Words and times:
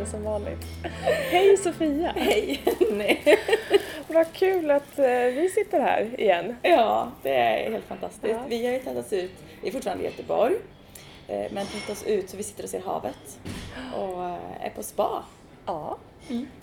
organiserade 0.00 0.06
som 0.06 0.24
vanligt. 0.24 0.66
Hej 1.30 1.56
Sofia! 1.56 2.12
Hej! 2.16 2.60
Nej. 2.90 3.38
Vad 4.08 4.32
kul 4.32 4.70
att 4.70 4.98
eh, 4.98 5.04
vi 5.06 5.48
sitter 5.54 5.80
här 5.80 6.20
igen. 6.20 6.56
Ja, 6.62 7.10
det 7.22 7.34
är 7.34 7.70
helt 7.70 7.84
fantastiskt. 7.84 8.26
Ja. 8.32 8.44
Vi 8.48 8.66
har 8.66 8.72
ju 8.72 8.78
tagit 8.78 9.06
oss 9.06 9.12
ut, 9.12 9.30
vi 9.62 9.68
är 9.68 9.72
fortfarande 9.72 10.04
i 10.04 10.06
Göteborg, 10.06 10.54
eh, 11.28 11.46
men 11.50 11.66
tagit 11.66 11.90
oss 11.90 12.04
ut 12.06 12.30
så 12.30 12.36
vi 12.36 12.42
sitter 12.42 12.62
och 12.64 12.70
ser 12.70 12.80
havet 12.80 13.38
och 13.96 14.24
eh, 14.24 14.36
är 14.66 14.70
på 14.70 14.82
spa. 14.82 15.22
Ja. 15.66 15.98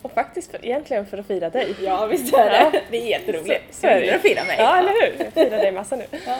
Och 0.02 0.12
faktiskt 0.12 0.52
för, 0.52 0.66
egentligen 0.66 1.06
för 1.06 1.18
att 1.18 1.28
fira 1.28 1.50
dig. 1.50 1.76
Ja, 1.82 2.06
visst 2.06 2.34
är 2.34 2.50
det. 2.50 2.70
Ja. 2.74 2.80
Det 2.92 2.98
är 2.98 3.08
jätteroligt. 3.08 3.64
Så, 3.72 3.80
så 3.82 3.88
är 3.88 4.02
det 4.02 4.16
att 4.16 4.22
fira 4.22 4.44
mig. 4.44 4.56
Ja, 4.60 4.78
eller 4.78 4.90
hur? 4.90 5.24
Jag 5.24 5.34
firar 5.34 5.58
dig 5.58 5.72
massa 5.72 5.96
nu. 5.96 6.06
Ja. 6.26 6.38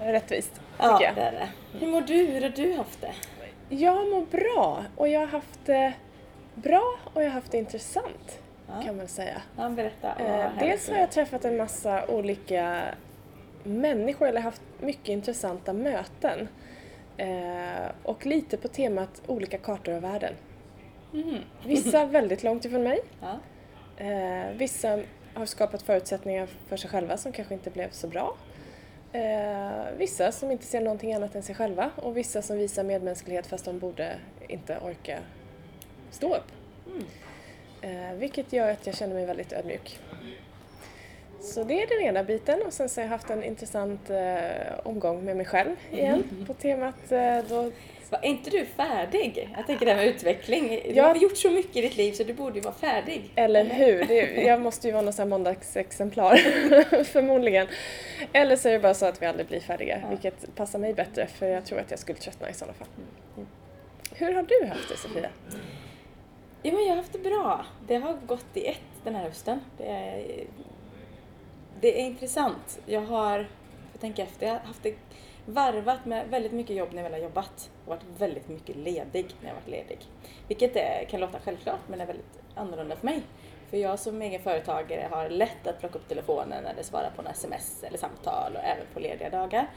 Rättvist, 0.00 0.52
tycker 0.54 0.64
Ja, 0.78 1.02
jag. 1.02 1.14
det 1.14 1.20
är 1.20 1.32
det. 1.32 1.48
Hur 1.78 1.86
mår 1.86 2.00
du? 2.00 2.14
Hur 2.14 2.40
har 2.40 2.48
du 2.48 2.72
haft 2.74 3.00
det? 3.00 3.12
Jag 3.68 4.08
mår 4.10 4.26
bra 4.30 4.84
och 4.96 5.08
jag 5.08 5.20
har 5.20 5.26
haft 5.26 5.60
det 5.64 5.92
bra 6.54 6.82
och 7.14 7.22
jag 7.22 7.26
har 7.26 7.34
haft 7.34 7.52
det 7.52 7.58
intressant 7.58 8.38
Ja. 8.68 8.82
kan 8.86 8.96
man 8.96 9.08
säga. 9.08 9.42
Ja, 9.56 9.68
berätta. 9.68 10.14
Eh, 10.18 10.50
dels 10.58 10.88
har 10.88 10.96
jag 10.96 11.10
träffat 11.10 11.44
en 11.44 11.56
massa 11.56 12.06
olika 12.08 12.82
människor 13.64 14.28
eller 14.28 14.40
haft 14.40 14.62
mycket 14.80 15.08
intressanta 15.08 15.72
möten. 15.72 16.48
Eh, 17.16 17.90
och 18.02 18.26
lite 18.26 18.56
på 18.56 18.68
temat 18.68 19.22
olika 19.26 19.58
kartor 19.58 19.94
av 19.94 20.02
världen. 20.02 20.32
Mhm. 21.12 21.38
Vissa 21.66 22.06
väldigt 22.06 22.42
långt 22.42 22.64
ifrån 22.64 22.82
mig. 22.82 23.00
Ja. 23.20 23.38
Eh, 24.04 24.50
vissa 24.56 24.98
har 25.34 25.46
skapat 25.46 25.82
förutsättningar 25.82 26.48
för 26.68 26.76
sig 26.76 26.90
själva 26.90 27.16
som 27.16 27.32
kanske 27.32 27.54
inte 27.54 27.70
blev 27.70 27.90
så 27.90 28.08
bra. 28.08 28.36
Eh, 29.12 29.96
vissa 29.96 30.32
som 30.32 30.50
inte 30.50 30.64
ser 30.64 30.80
någonting 30.80 31.14
annat 31.14 31.34
än 31.34 31.42
sig 31.42 31.54
själva 31.54 31.90
och 31.96 32.16
vissa 32.16 32.42
som 32.42 32.56
visar 32.56 32.84
medmänsklighet 32.84 33.46
fast 33.46 33.64
de 33.64 33.78
borde 33.78 34.16
inte 34.48 34.78
orka 34.78 35.18
stå 36.10 36.36
upp. 36.36 36.52
Eh, 37.80 38.12
vilket 38.18 38.52
gör 38.52 38.70
att 38.70 38.86
jag 38.86 38.96
känner 38.96 39.14
mig 39.14 39.26
väldigt 39.26 39.52
ödmjuk. 39.52 39.98
Så 41.40 41.64
det 41.64 41.82
är 41.82 41.86
den 41.86 42.06
ena 42.06 42.24
biten 42.24 42.62
och 42.66 42.72
sen 42.72 42.88
så 42.88 43.00
har 43.00 43.04
jag 43.04 43.10
haft 43.10 43.30
en 43.30 43.44
intressant 43.44 44.10
eh, 44.10 44.78
omgång 44.82 45.24
med 45.24 45.36
mig 45.36 45.46
själv 45.46 45.76
igen 45.92 46.44
på 46.46 46.54
temat 46.54 47.12
eh, 47.12 47.38
då 47.48 47.70
Va, 48.10 48.18
Är 48.22 48.28
inte 48.28 48.50
du 48.50 48.64
färdig? 48.66 49.48
Jag 49.56 49.66
tänker 49.66 49.86
det 49.86 49.92
här 49.92 49.98
med 49.98 50.06
utveckling. 50.14 50.68
Du 50.68 50.90
Ja. 50.94 51.06
har 51.06 51.14
gjort 51.16 51.36
så 51.36 51.50
mycket 51.50 51.76
i 51.76 51.80
ditt 51.80 51.96
liv 51.96 52.12
så 52.12 52.24
du 52.24 52.34
borde 52.34 52.54
ju 52.54 52.60
vara 52.60 52.74
färdig. 52.74 53.30
Eller 53.34 53.64
hur? 53.64 54.04
Det, 54.04 54.42
jag 54.46 54.60
måste 54.60 54.86
ju 54.88 54.92
vara 54.92 55.10
här 55.18 55.24
måndagsexemplar 55.24 56.36
förmodligen. 57.04 57.66
Eller 58.32 58.56
så 58.56 58.68
är 58.68 58.72
det 58.72 58.78
bara 58.78 58.94
så 58.94 59.06
att 59.06 59.22
vi 59.22 59.26
aldrig 59.26 59.46
blir 59.46 59.60
färdiga, 59.60 59.98
Ja. 60.02 60.08
vilket 60.08 60.54
passar 60.56 60.78
mig 60.78 60.94
bättre 60.94 61.26
för 61.26 61.46
jag 61.46 61.64
tror 61.66 61.78
att 61.78 61.90
jag 61.90 62.00
skulle 62.00 62.18
tröttna 62.18 62.50
i 62.50 62.54
sådana 62.54 62.74
fall. 62.74 62.88
Hur 64.14 64.32
har 64.34 64.42
du 64.42 64.66
haft 64.68 64.88
det 64.88 64.96
Sofia? 64.96 65.30
Ja, 66.62 66.72
men 66.72 66.82
jag 66.82 66.88
har 66.88 66.96
haft 66.96 67.12
det 67.12 67.18
bra. 67.18 67.64
Det 67.88 67.96
har 67.96 68.12
gått 68.26 68.46
i 68.54 68.66
ett 68.66 68.80
den 69.04 69.14
här 69.14 69.22
hösten. 69.22 69.60
Det 69.78 69.86
är, 69.86 70.24
det 71.80 72.00
är 72.00 72.04
intressant. 72.06 72.78
Jag 72.86 73.00
har, 73.00 73.38
jag 73.92 74.00
tänker 74.00 74.22
efter, 74.22 74.46
jag 74.46 74.52
har 74.52 74.60
haft 74.60 74.82
det 74.82 74.94
varvat 75.46 76.04
med 76.04 76.28
väldigt 76.28 76.52
mycket 76.52 76.76
jobb 76.76 76.88
när 76.92 76.96
jag 76.96 77.10
väl 77.10 77.20
har 77.20 77.28
jobbat 77.28 77.70
och 77.84 77.88
varit 77.88 78.04
väldigt 78.18 78.48
mycket 78.48 78.76
ledig 78.76 79.26
när 79.40 79.48
jag 79.48 79.54
varit 79.54 79.68
ledig. 79.68 79.98
Vilket 80.48 80.76
är, 80.76 81.04
kan 81.10 81.20
låta 81.20 81.38
självklart 81.44 81.80
men 81.86 82.00
är 82.00 82.06
väldigt 82.06 82.40
annorlunda 82.54 82.96
för 82.96 83.06
mig. 83.06 83.22
För 83.70 83.76
jag 83.76 83.98
som 83.98 84.22
egen 84.22 84.42
företagare 84.42 85.08
har 85.10 85.28
lätt 85.28 85.66
att 85.66 85.80
plocka 85.80 85.98
upp 85.98 86.08
telefonen 86.08 86.66
eller 86.66 86.82
svara 86.82 87.10
på 87.16 87.22
en 87.22 87.28
sms 87.28 87.82
eller 87.82 87.98
samtal 87.98 88.52
och 88.56 88.64
även 88.64 88.86
på 88.94 89.00
lediga 89.00 89.30
dagar. 89.30 89.70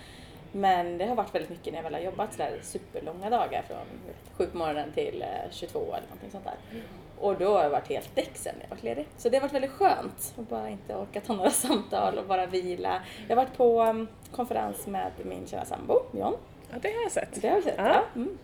Men 0.51 0.97
det 0.97 1.05
har 1.05 1.15
varit 1.15 1.35
väldigt 1.35 1.49
mycket 1.49 1.73
när 1.73 1.79
jag 1.79 1.83
väl 1.83 1.93
har 1.93 2.01
jobbat 2.01 2.33
sådär 2.33 2.59
superlånga 2.61 3.29
dagar 3.29 3.61
från 3.67 4.13
7 4.33 4.45
på 4.45 4.57
morgonen 4.57 4.91
till 4.91 5.21
eh, 5.21 5.51
22 5.51 5.79
eller 5.79 6.07
någonting 6.07 6.31
sånt 6.31 6.45
där. 6.45 6.81
Och 7.19 7.37
då 7.37 7.53
har 7.53 7.63
jag 7.63 7.69
varit 7.69 7.87
helt 7.87 8.15
däck 8.15 8.31
sen 8.33 8.55
när 8.55 8.63
jag 8.63 8.69
varit 8.69 8.83
ledig. 8.83 9.07
Så 9.17 9.29
det 9.29 9.37
har 9.37 9.41
varit 9.41 9.53
väldigt 9.53 9.71
skönt 9.71 10.33
att 10.37 10.49
bara 10.49 10.69
inte 10.69 10.95
orka 10.95 11.21
ta 11.21 11.33
några 11.33 11.49
samtal 11.65 12.17
och 12.17 12.25
bara 12.25 12.45
vila. 12.45 13.01
Jag 13.27 13.35
har 13.35 13.43
varit 13.43 13.57
på 13.57 13.83
um, 13.83 14.07
konferens 14.31 14.87
med 14.87 15.11
min 15.23 15.47
kära 15.47 15.65
sambo, 15.65 15.99
John. 16.11 16.33
Ja, 16.71 16.77
det 16.81 16.87
har 16.93 17.01
jag 17.01 17.11
sett. 17.11 17.41
Det 17.41 17.47
har 17.49 17.55
vi 17.55 17.61
sett. 17.61 17.75
Ja. 17.77 17.87
Ja. 17.87 18.03
Mm. 18.15 18.37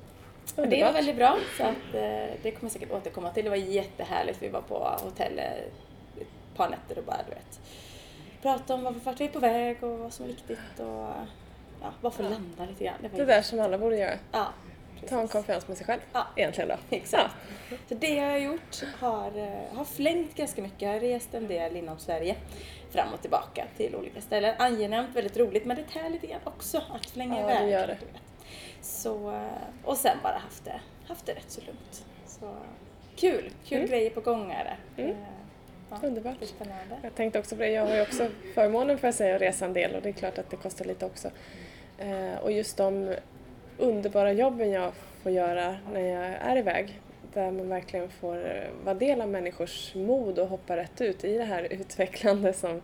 Och 0.56 0.68
det 0.68 0.84
var 0.84 0.94
väldigt 0.94 1.16
bra, 1.16 1.38
så 1.58 1.64
att, 1.64 1.94
eh, 1.94 2.02
det 2.42 2.52
kommer 2.52 2.60
jag 2.62 2.72
säkert 2.72 2.92
återkomma 2.92 3.30
till. 3.32 3.44
Det 3.44 3.50
var 3.50 3.58
jättehärligt. 3.58 4.44
Vi 4.44 4.50
var 4.50 4.62
på 4.62 4.98
hotell 5.04 5.40
eh, 5.40 5.46
ett 6.22 6.28
par 6.56 6.70
nätter 6.70 6.98
och 6.98 7.04
bara, 7.04 7.20
du 7.30 7.36
vet, 7.36 7.60
prata 8.42 8.74
om 8.74 8.84
vart 8.84 9.06
vart 9.06 9.20
vi 9.22 9.26
är 9.26 9.30
på 9.30 9.40
väg 9.40 9.84
och 9.84 10.00
vad 10.00 10.14
som 10.14 10.26
är 10.26 10.30
viktigt 10.30 10.80
och 10.80 11.10
ja, 11.82 11.92
bara 12.02 12.12
få 12.12 12.24
landa 12.24 12.66
lite 12.66 12.84
grann. 12.84 12.96
var 13.02 13.20
Det 13.20 13.26
där 13.26 13.42
som 13.42 13.60
alla 13.60 13.78
borde 13.78 13.98
göra. 13.98 14.18
Ja, 14.32 14.48
Ta 15.10 15.20
en 15.22 15.28
konferens 15.28 15.68
med 15.68 15.78
sig 15.78 15.86
själv 15.86 16.00
Ja. 16.14 16.28
egentligen 16.36 16.68
då. 16.70 16.96
Exakt. 16.96 17.36
Så 17.90 17.96
det 17.96 18.10
jag 18.16 18.30
har 18.32 18.38
gjort 18.38 18.84
har, 19.00 19.38
eh, 19.38 19.76
har 19.78 19.86
flängt 19.86 20.36
ganska 20.36 20.62
mycket. 20.62 20.82
Jag 20.82 20.90
har 20.94 21.00
rest 21.00 21.34
en 21.34 21.48
del 21.48 21.76
inom 21.76 22.00
Sverige 22.00 22.36
fram 22.92 23.14
och 23.14 23.22
tillbaka 23.22 23.66
till 23.78 23.96
olika 23.96 24.22
ställen. 24.22 24.56
Angenämt, 24.58 25.16
väldigt 25.16 25.38
roligt 25.38 25.66
men 25.66 25.78
det 25.78 25.84
tär 25.84 26.10
lite 26.10 26.28
grann 26.28 26.40
också 26.44 26.78
att 26.78 27.06
flänga 27.06 27.42
Ja, 27.42 27.48
det 27.48 27.54
iväg. 27.54 27.72
gör 27.72 27.88
det. 27.88 27.98
Så, 28.82 29.32
eh, 29.32 29.42
och 29.84 29.98
sen 29.98 30.18
bara 30.24 30.38
haft 30.38 30.66
det, 30.66 30.80
haft 31.08 31.26
det 31.26 31.34
rätt 31.34 31.52
så 31.52 31.62
lugnt. 31.62 32.06
Så 32.26 32.56
kul, 33.16 33.50
kul 33.66 33.78
Mm. 33.78 33.90
grejer 33.90 34.10
på 34.10 34.22
gång 34.22 34.52
är 34.52 34.64
det. 34.96 35.02
Mm. 35.02 35.12
Eh, 35.16 35.18
Ja, 35.90 36.08
Underbart. 36.08 36.36
spännande. 36.44 36.98
Jag 37.02 37.16
tänkte 37.16 37.40
också 37.40 37.56
på 37.56 37.62
det, 37.62 37.70
jag 37.70 37.86
har 37.88 37.96
ju 37.96 38.02
också 38.02 38.28
förmånen 38.54 38.98
för 38.98 39.08
att 39.08 39.16
säga 39.16 39.36
att 39.36 39.42
resa 39.42 39.66
en 39.66 39.74
del 39.74 39.96
och 39.96 40.02
det 40.02 40.10
är 40.10 40.14
klart 40.14 40.38
att 40.38 40.50
det 40.50 40.56
kostar 40.58 40.86
lite 40.86 41.06
också. 41.06 41.32
Eh, 41.98 42.36
och 42.44 42.52
just 42.52 42.78
de 42.78 43.16
underbara 43.78 44.32
jobben 44.34 44.72
jag 44.72 44.92
får 45.24 45.32
göra 45.32 45.76
när 45.94 46.02
jag 46.02 46.26
är 46.26 46.58
iväg, 46.58 47.00
där 47.34 47.52
man 47.52 47.70
verkligen 47.70 48.10
får 48.10 48.36
eh, 48.48 48.64
vara 48.84 48.96
del 48.96 49.22
av 49.22 49.30
människors 49.30 49.96
mod 49.96 50.40
och 50.40 50.48
hoppa 50.48 50.78
rätt 50.78 51.02
ut 51.02 51.24
i 51.24 51.38
det 51.38 51.44
här 51.44 51.64
utvecklande 51.74 52.54
som, 52.54 52.82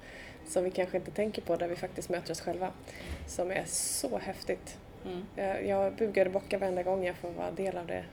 som 0.48 0.64
vi 0.64 0.72
kanske 0.72 0.98
inte 0.98 1.12
tänker 1.12 1.42
på, 1.42 1.56
där 1.56 1.68
vi 1.68 1.76
faktiskt 1.76 2.10
möter 2.10 2.32
oss 2.32 2.42
själva, 2.42 2.72
som 3.28 3.52
är 3.52 3.64
så 3.66 4.18
häftigt. 4.18 4.78
Mm. 5.06 5.26
Jag, 5.36 5.66
jag 5.66 5.94
bugar 5.94 6.26
och 6.26 6.32
bockar 6.32 6.58
varenda 6.58 6.84
gång 6.84 7.06
jag 7.06 7.16
får 7.16 7.30
vara 7.30 7.52
del 7.52 7.78
av 7.78 7.88
det. 7.88 8.04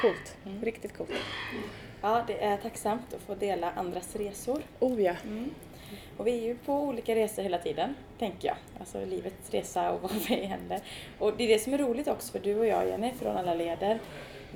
Coolt, 0.00 0.36
Mm. 0.46 0.64
riktigt 0.64 0.96
coolt. 0.96 1.10
Ja, 2.02 2.24
det 2.26 2.44
är 2.44 2.56
tacksamt 2.56 3.14
att 3.14 3.20
få 3.20 3.34
dela 3.34 3.70
andras 3.70 4.16
resor. 4.16 4.62
Oh 4.80 5.02
ja, 5.02 5.14
Mm. 5.24 5.50
Och 6.16 6.26
vi 6.26 6.38
är 6.38 6.42
ju 6.42 6.54
på 6.56 6.72
olika 6.74 7.14
resor 7.14 7.42
hela 7.42 7.58
tiden, 7.58 7.94
tänker 8.18 8.48
jag. 8.48 8.56
Alltså 8.80 9.04
livets 9.04 9.50
resa 9.50 9.90
och 9.92 10.02
vad 10.02 10.12
vi 10.28 10.34
händer. 10.44 10.80
Och 11.18 11.32
det 11.36 11.44
är 11.44 11.48
det 11.48 11.58
som 11.58 11.74
är 11.74 11.78
roligt 11.78 12.08
också 12.08 12.32
för 12.32 12.38
du 12.38 12.58
och 12.58 12.66
jag, 12.66 12.88
Jenny, 12.88 13.10
från 13.20 13.36
alla 13.36 13.54
leder. 13.54 13.98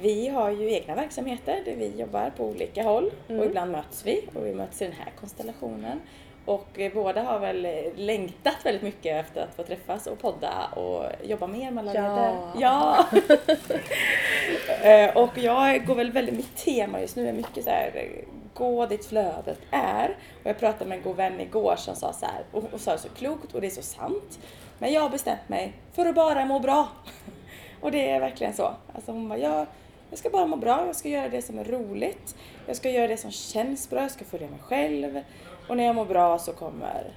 Vi 0.01 0.29
har 0.29 0.51
ju 0.51 0.73
egna 0.73 0.95
verksamheter 0.95 1.63
där 1.65 1.77
vi 1.77 1.93
jobbar 2.01 2.33
på 2.37 2.45
olika 2.45 2.83
håll 2.83 3.11
Mm. 3.29 3.41
och 3.41 3.47
ibland 3.47 3.73
möts 3.73 4.07
vi 4.07 4.25
och 4.35 4.47
vi 4.47 4.55
möts 4.55 4.83
i 4.83 4.85
den 4.85 4.95
här 4.95 5.13
konstellationen. 5.21 6.01
Och 6.45 6.79
eh, 6.81 6.93
båda 6.95 7.23
har 7.23 7.39
väl 7.39 7.65
eh, 7.65 7.73
längtat 7.95 8.57
väldigt 8.65 8.83
mycket 8.83 9.25
efter 9.25 9.43
att 9.43 9.55
få 9.55 9.63
träffas 9.63 10.07
och 10.07 10.19
podda 10.19 10.67
och 10.77 11.05
jobba 11.23 11.47
mer 11.47 11.71
med 11.71 11.89
alla 11.89 11.95
Ja. 11.95 12.53
Ja! 12.61 13.07
Eh, 14.83 15.17
och 15.17 15.39
jag 15.39 15.87
går 15.87 15.95
väl 15.95 16.13
väldigt, 16.13 16.35
mitt 16.35 16.57
tema 16.57 17.01
just 17.01 17.17
nu 17.17 17.29
är 17.29 17.33
mycket 17.33 17.65
så 17.65 17.71
här, 17.71 18.07
gå 18.61 18.87
dit 18.87 19.07
flödet 19.07 19.59
är. 19.71 20.17
Och 20.43 20.47
jag 20.47 20.59
pratade 20.59 20.85
med 20.85 20.99
en 20.99 21.05
god 21.05 21.17
vän 21.17 21.41
igår 21.41 21.77
som 21.77 21.97
sa 21.97 22.13
så 22.13 22.27
här, 22.27 22.45
och, 22.53 22.65
och 22.73 22.81
sa 22.81 22.93
det 22.93 22.99
så 22.99 23.09
klokt 23.09 23.55
och 23.55 23.61
det 23.61 23.67
är 23.67 23.71
så 23.71 23.83
sant. 23.83 24.39
Men 24.79 24.93
jag 24.93 25.01
har 25.01 25.11
bestämt 25.11 25.49
mig 25.49 25.73
för 25.93 26.07
att 26.07 26.15
bara 26.15 26.45
må 26.45 26.61
bra. 26.61 26.89
Och 27.81 27.93
det 27.93 28.11
är 28.11 28.21
verkligen 28.21 28.55
så. 28.55 28.75
Alltså 28.95 29.13
hon 29.13 29.29
bara, 29.29 29.39
jag, 29.39 29.67
jag 30.11 30.19
ska 30.19 30.31
bara 30.31 30.47
må 30.47 30.57
bra, 30.57 30.87
jag 30.87 30.97
ska 30.97 31.09
göra 31.09 31.29
det 31.29 31.43
som 31.43 31.59
är 31.59 31.65
roligt. 31.65 32.37
Jag 32.67 32.77
ska 32.77 32.91
göra 32.91 33.09
det 33.09 33.17
som 33.17 33.31
känns 33.31 33.91
bra, 33.91 34.03
jag 34.03 34.11
ska 34.11 34.25
följa 34.25 34.49
mig 34.51 34.59
själv. 34.59 35.21
Och 35.69 35.77
när 35.77 35.85
jag 35.85 35.95
mår 35.95 36.05
bra 36.05 36.39
så 36.39 36.53
kommer, 36.53 37.13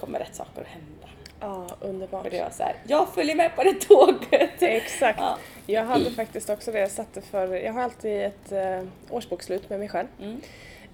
kommer 0.00 0.18
rätt 0.18 0.34
saker 0.34 0.60
att 0.60 0.66
hända 0.66 0.95
ja 1.40 1.66
underbart. 1.80 2.24
Och 2.24 2.30
det 2.30 2.42
var 2.42 2.50
så 2.50 2.62
här, 2.62 2.74
jag 2.86 3.08
följer 3.08 3.36
med 3.36 3.56
på 3.56 3.62
det 3.62 3.80
tåget. 3.80 4.62
Exakt. 4.62 5.18
Ja. 5.18 5.38
Jag 5.66 5.84
hade 5.84 6.10
faktiskt 6.10 6.50
också 6.50 6.72
det 6.72 6.78
jag 6.80 6.90
satte 6.90 7.20
för, 7.20 7.54
jag 7.54 7.72
har 7.72 7.82
alltid 7.82 8.22
ett 8.22 8.52
eh, 8.52 8.82
årsbokslut 9.10 9.70
med 9.70 9.78
mig 9.78 9.88
själv. 9.88 10.08
Mm. 10.20 10.40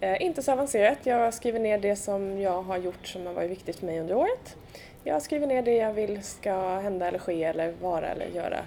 Eh, 0.00 0.22
inte 0.22 0.42
så 0.42 0.52
avancerat, 0.52 0.98
jag 1.02 1.34
skriver 1.34 1.60
ner 1.60 1.78
det 1.78 1.96
som 1.96 2.40
jag 2.40 2.62
har 2.62 2.76
gjort 2.76 3.06
som 3.06 3.26
har 3.26 3.32
varit 3.32 3.50
viktigt 3.50 3.76
för 3.76 3.86
mig 3.86 4.00
under 4.00 4.14
året. 4.14 4.56
jag 5.04 5.22
skriver 5.22 5.46
ner 5.46 5.62
det 5.62 5.74
jag 5.74 5.92
vill 5.92 6.22
ska 6.22 6.78
hända 6.78 7.08
eller 7.08 7.18
ske 7.18 7.44
eller 7.44 7.72
vara 7.80 8.08
eller 8.08 8.26
göra 8.26 8.58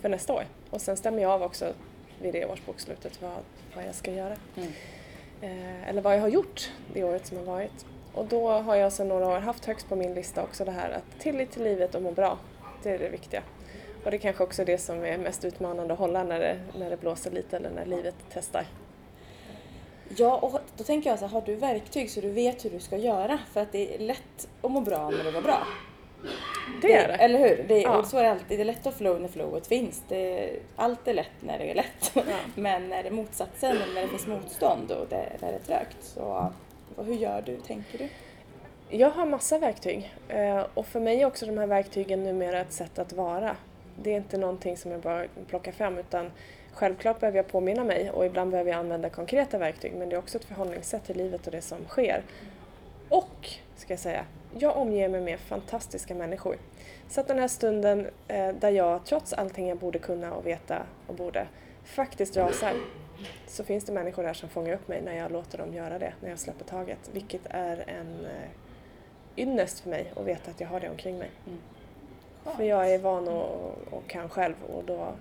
för 0.00 0.08
nästa 0.08 0.32
år. 0.32 0.44
Och 0.70 0.80
sen 0.80 0.96
stämmer 0.96 1.22
jag 1.22 1.30
av 1.30 1.42
också 1.42 1.72
vid 2.22 2.32
det 2.32 2.46
årsbokslutet 2.46 3.22
vad, 3.22 3.32
vad 3.74 3.86
jag 3.86 3.94
ska 3.94 4.12
göra. 4.12 4.36
Mm. 4.56 4.72
Eh, 5.40 5.88
eller 5.88 6.02
vad 6.02 6.16
jag 6.16 6.20
har 6.20 6.28
gjort 6.28 6.70
det 6.92 7.04
året 7.04 7.26
som 7.26 7.36
har 7.36 7.44
varit. 7.44 7.86
Och 8.14 8.26
då 8.26 8.48
har 8.48 8.76
jag 8.76 8.92
sedan 8.92 9.08
några 9.08 9.28
år 9.28 9.38
haft 9.38 9.64
högst 9.64 9.88
på 9.88 9.96
min 9.96 10.14
lista 10.14 10.42
också 10.42 10.64
det 10.64 10.70
här 10.70 10.90
att 10.90 11.20
tillit 11.20 11.50
till 11.50 11.64
livet 11.64 11.94
och 11.94 12.02
må 12.02 12.10
bra. 12.10 12.38
Det 12.82 12.90
är 12.90 12.98
det 12.98 13.08
viktiga. 13.08 13.42
Och 14.04 14.10
det 14.10 14.16
är 14.16 14.18
kanske 14.18 14.44
också 14.44 14.64
det 14.64 14.78
som 14.78 15.04
är 15.04 15.18
mest 15.18 15.44
utmanande 15.44 15.92
att 15.92 15.98
hålla 15.98 16.24
när 16.24 16.40
det, 16.40 16.58
när 16.78 16.90
det 16.90 16.96
blåser 16.96 17.30
lite 17.30 17.56
eller 17.56 17.70
när 17.70 17.86
livet 17.86 18.14
testar. 18.32 18.66
Ja, 20.16 20.36
och 20.36 20.60
då 20.76 20.84
tänker 20.84 21.10
jag 21.10 21.18
så 21.18 21.24
här, 21.24 21.32
har 21.32 21.42
du 21.46 21.54
verktyg 21.54 22.10
så 22.10 22.20
du 22.20 22.30
vet 22.30 22.64
hur 22.64 22.70
du 22.70 22.80
ska 22.80 22.96
göra? 22.96 23.38
För 23.52 23.60
att 23.60 23.72
det 23.72 23.94
är 23.94 23.98
lätt 23.98 24.48
att 24.62 24.70
må 24.70 24.80
bra 24.80 25.10
när 25.10 25.24
det 25.24 25.32
går 25.32 25.42
bra. 25.42 25.66
Det 26.82 26.94
är 26.94 27.08
det. 27.08 27.14
Eller 27.14 27.38
hur? 27.38 27.64
Det 27.68 27.74
är, 27.74 27.82
Ja. 27.82 28.04
Så 28.04 28.18
är 28.18 28.22
det 28.22 28.30
alltid. 28.30 28.58
Det 28.58 28.62
är 28.62 28.64
lätt 28.64 28.86
att 28.86 28.94
flow 28.94 29.20
när 29.20 29.28
flowet 29.28 29.66
finns. 29.66 30.02
Det, 30.08 30.50
allt 30.76 31.08
är 31.08 31.14
lätt 31.14 31.30
när 31.40 31.58
det 31.58 31.70
är 31.70 31.74
lätt. 31.74 32.12
Ja. 32.14 32.22
Men 32.54 32.88
när 32.88 33.02
det 33.02 33.08
är 33.08 33.12
motsatsen, 33.12 33.76
när 33.94 34.02
det 34.02 34.08
finns 34.08 34.26
motstånd 34.26 34.90
och 34.92 35.06
det, 35.08 35.32
där 35.40 35.48
det 35.48 35.54
är 35.54 35.58
trögt. 35.66 35.96
Så 36.00 36.52
hur 36.96 37.14
gör 37.14 37.42
du, 37.42 37.56
tänker 37.56 37.98
du? 37.98 38.08
Jag 38.88 39.10
har 39.10 39.26
massa 39.26 39.58
verktyg 39.58 40.14
eh, 40.28 40.66
och 40.74 40.86
för 40.86 41.00
mig 41.00 41.22
är 41.22 41.26
också 41.26 41.46
de 41.46 41.58
här 41.58 41.66
verktygen 41.66 42.22
numera 42.22 42.60
ett 42.60 42.72
sätt 42.72 42.98
att 42.98 43.12
vara. 43.12 43.56
Det 44.02 44.12
är 44.12 44.16
inte 44.16 44.38
någonting 44.38 44.76
som 44.76 44.90
jag 44.90 45.00
bara 45.00 45.24
plockar 45.48 45.72
fram 45.72 45.98
utan 45.98 46.30
självklart 46.72 47.20
behöver 47.20 47.38
jag 47.38 47.48
påminna 47.48 47.84
mig 47.84 48.10
och 48.10 48.26
ibland 48.26 48.50
behöver 48.50 48.70
jag 48.70 48.78
använda 48.78 49.10
konkreta 49.10 49.58
verktyg 49.58 49.92
men 49.94 50.08
det 50.08 50.16
är 50.16 50.18
också 50.18 50.38
ett 50.38 50.44
förhållningssätt 50.44 51.04
till 51.04 51.16
livet 51.16 51.46
och 51.46 51.52
det 51.52 51.62
som 51.62 51.78
sker. 51.88 52.22
Och, 53.08 53.50
ska 53.76 53.92
jag 53.92 54.00
säga, 54.00 54.24
jag 54.58 54.76
omger 54.76 55.08
mig 55.08 55.20
med 55.20 55.40
fantastiska 55.40 56.14
människor. 56.14 56.56
Så 57.08 57.20
att 57.20 57.28
den 57.28 57.38
här 57.38 57.48
stunden 57.48 58.06
eh, 58.28 58.48
där 58.48 58.70
jag 58.70 59.04
trots 59.04 59.32
allting 59.32 59.68
jag 59.68 59.78
borde 59.78 59.98
kunna 59.98 60.34
och 60.34 60.46
veta 60.46 60.82
och 61.06 61.14
borde 61.14 61.46
faktiskt 61.84 62.36
rasar 62.36 62.72
så 63.46 63.64
finns 63.64 63.84
det 63.84 63.92
människor 63.92 64.22
där 64.22 64.34
som 64.34 64.48
fångar 64.48 64.72
upp 64.72 64.88
mig 64.88 65.02
när 65.02 65.16
jag 65.16 65.32
låter 65.32 65.58
dem 65.58 65.74
göra 65.74 65.98
det, 65.98 66.14
när 66.20 66.30
jag 66.30 66.38
släpper 66.38 66.64
taget. 66.64 67.10
Vilket 67.12 67.46
är 67.50 67.84
en 67.86 68.24
eh, 68.24 68.50
ynnest 69.36 69.80
för 69.80 69.90
mig 69.90 70.12
att 70.16 70.24
veta 70.24 70.50
att 70.50 70.60
jag 70.60 70.68
har 70.68 70.80
det 70.80 70.90
omkring 70.90 71.18
mig. 71.18 71.30
För 72.56 72.64
jag 72.64 72.90
är 72.94 72.98
van 72.98 73.28
och, 73.28 73.74
och 73.90 74.06
kan 74.06 74.28
själv 74.28 74.54
och 74.74 74.84
då 74.84 75.12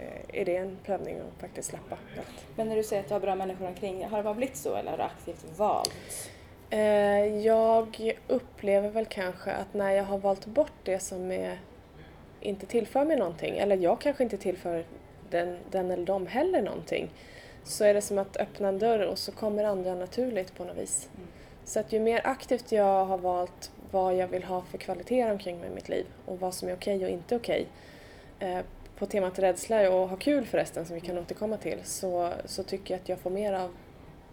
eh, 0.00 0.40
är 0.40 0.44
det 0.44 0.56
en 0.56 0.78
prövning 0.84 1.16
att 1.16 1.40
faktiskt 1.40 1.68
släppa 1.68 1.96
allt. 2.18 2.46
Men 2.56 2.68
när 2.68 2.76
du 2.76 2.82
säger 2.82 3.02
att 3.02 3.08
du 3.08 3.14
har 3.14 3.20
bra 3.20 3.34
människor 3.34 3.66
omkring 3.66 4.06
har 4.06 4.16
det 4.16 4.24
bara 4.24 4.34
blivit 4.34 4.56
så 4.56 4.74
eller 4.74 4.90
har 4.90 4.98
du 4.98 5.04
aktivt 5.04 5.58
valt? 5.58 6.30
Eh, 6.70 7.38
jag 7.44 8.12
upplever 8.28 8.88
väl 8.88 9.06
kanske 9.06 9.52
att 9.52 9.74
när 9.74 9.90
jag 9.90 10.04
har 10.04 10.18
valt 10.18 10.46
bort 10.46 10.72
det 10.82 10.98
som 10.98 11.32
är, 11.32 11.58
inte 12.40 12.66
tillför 12.66 13.04
mig 13.04 13.16
någonting, 13.16 13.58
eller 13.58 13.76
jag 13.76 14.00
kanske 14.00 14.24
inte 14.24 14.36
tillför 14.36 14.84
den, 15.32 15.58
den 15.70 15.90
eller 15.90 16.04
dem 16.04 16.26
heller 16.26 16.62
någonting, 16.62 17.10
så 17.64 17.84
är 17.84 17.94
det 17.94 18.00
som 18.00 18.18
att 18.18 18.36
öppna 18.36 18.68
en 18.68 18.78
dörr 18.78 19.06
och 19.06 19.18
så 19.18 19.32
kommer 19.32 19.64
andra 19.64 19.94
naturligt 19.94 20.54
på 20.54 20.64
något 20.64 20.76
vis. 20.76 21.08
Så 21.64 21.80
att 21.80 21.92
ju 21.92 22.00
mer 22.00 22.20
aktivt 22.24 22.72
jag 22.72 23.04
har 23.04 23.18
valt 23.18 23.70
vad 23.90 24.16
jag 24.16 24.28
vill 24.28 24.44
ha 24.44 24.62
för 24.62 24.78
kvaliteter 24.78 25.32
omkring 25.32 25.60
mig 25.60 25.70
i 25.70 25.74
mitt 25.74 25.88
liv 25.88 26.06
och 26.24 26.40
vad 26.40 26.54
som 26.54 26.68
är 26.68 26.74
okej 26.74 27.04
och 27.04 27.10
inte 27.10 27.36
okej, 27.36 27.66
eh, 28.38 28.58
på 28.98 29.06
temat 29.06 29.38
rädsla 29.38 29.90
och 29.90 30.08
ha 30.08 30.16
kul 30.16 30.46
förresten 30.46 30.86
som 30.86 30.94
vi 30.94 31.00
kan 31.00 31.18
återkomma 31.18 31.56
till, 31.56 31.78
så, 31.84 32.32
så 32.44 32.62
tycker 32.62 32.94
jag 32.94 33.00
att 33.00 33.08
jag 33.08 33.18
får 33.18 33.30
mer 33.30 33.52
av 33.52 33.70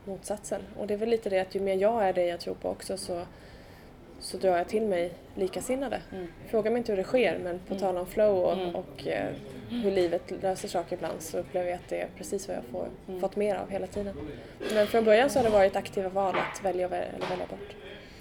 motsatsen. 0.05 0.61
Och 0.77 0.87
det 0.87 0.93
är 0.93 0.97
väl 0.97 1.09
lite 1.09 1.29
det 1.29 1.39
att 1.39 1.55
ju 1.55 1.59
mer 1.59 1.75
jag 1.75 2.07
är 2.07 2.13
det 2.13 2.25
jag 2.25 2.39
tror 2.39 2.55
på 2.55 2.69
också 2.69 2.97
så, 2.97 3.21
så 4.19 4.37
drar 4.37 4.57
jag 4.57 4.67
till 4.67 4.85
mig 4.85 5.11
likasinnade. 5.35 6.01
Mm. 6.11 6.27
Fråga 6.47 6.71
mig 6.71 6.77
inte 6.77 6.91
hur 6.91 6.97
det 6.97 7.03
sker 7.03 7.39
men 7.43 7.59
på 7.67 7.75
tal 7.75 7.97
om 7.97 8.05
flow 8.05 8.37
och, 8.43 8.53
Mm. 8.53 8.75
och 8.75 9.07
eh, 9.07 9.29
hur 9.69 9.91
livet 9.91 10.31
löser 10.41 10.67
saker 10.67 10.95
ibland 10.95 11.21
så 11.21 11.37
upplever 11.37 11.69
jag 11.69 11.75
att 11.75 11.87
det 11.89 12.01
är 12.01 12.07
precis 12.17 12.47
vad 12.47 12.57
jag 12.57 12.63
får, 12.65 12.87
Mm. 13.07 13.19
fått 13.21 13.35
mer 13.35 13.55
av 13.55 13.69
hela 13.69 13.87
tiden. 13.87 14.15
Men 14.73 14.87
från 14.87 15.03
början 15.05 15.29
så 15.29 15.39
har 15.39 15.43
det 15.43 15.49
varit 15.49 15.75
aktiva 15.75 16.09
val 16.09 16.35
att 16.51 16.65
välja 16.65 16.85
eller 16.85 17.27
välja 17.29 17.45
bort. 17.49 17.75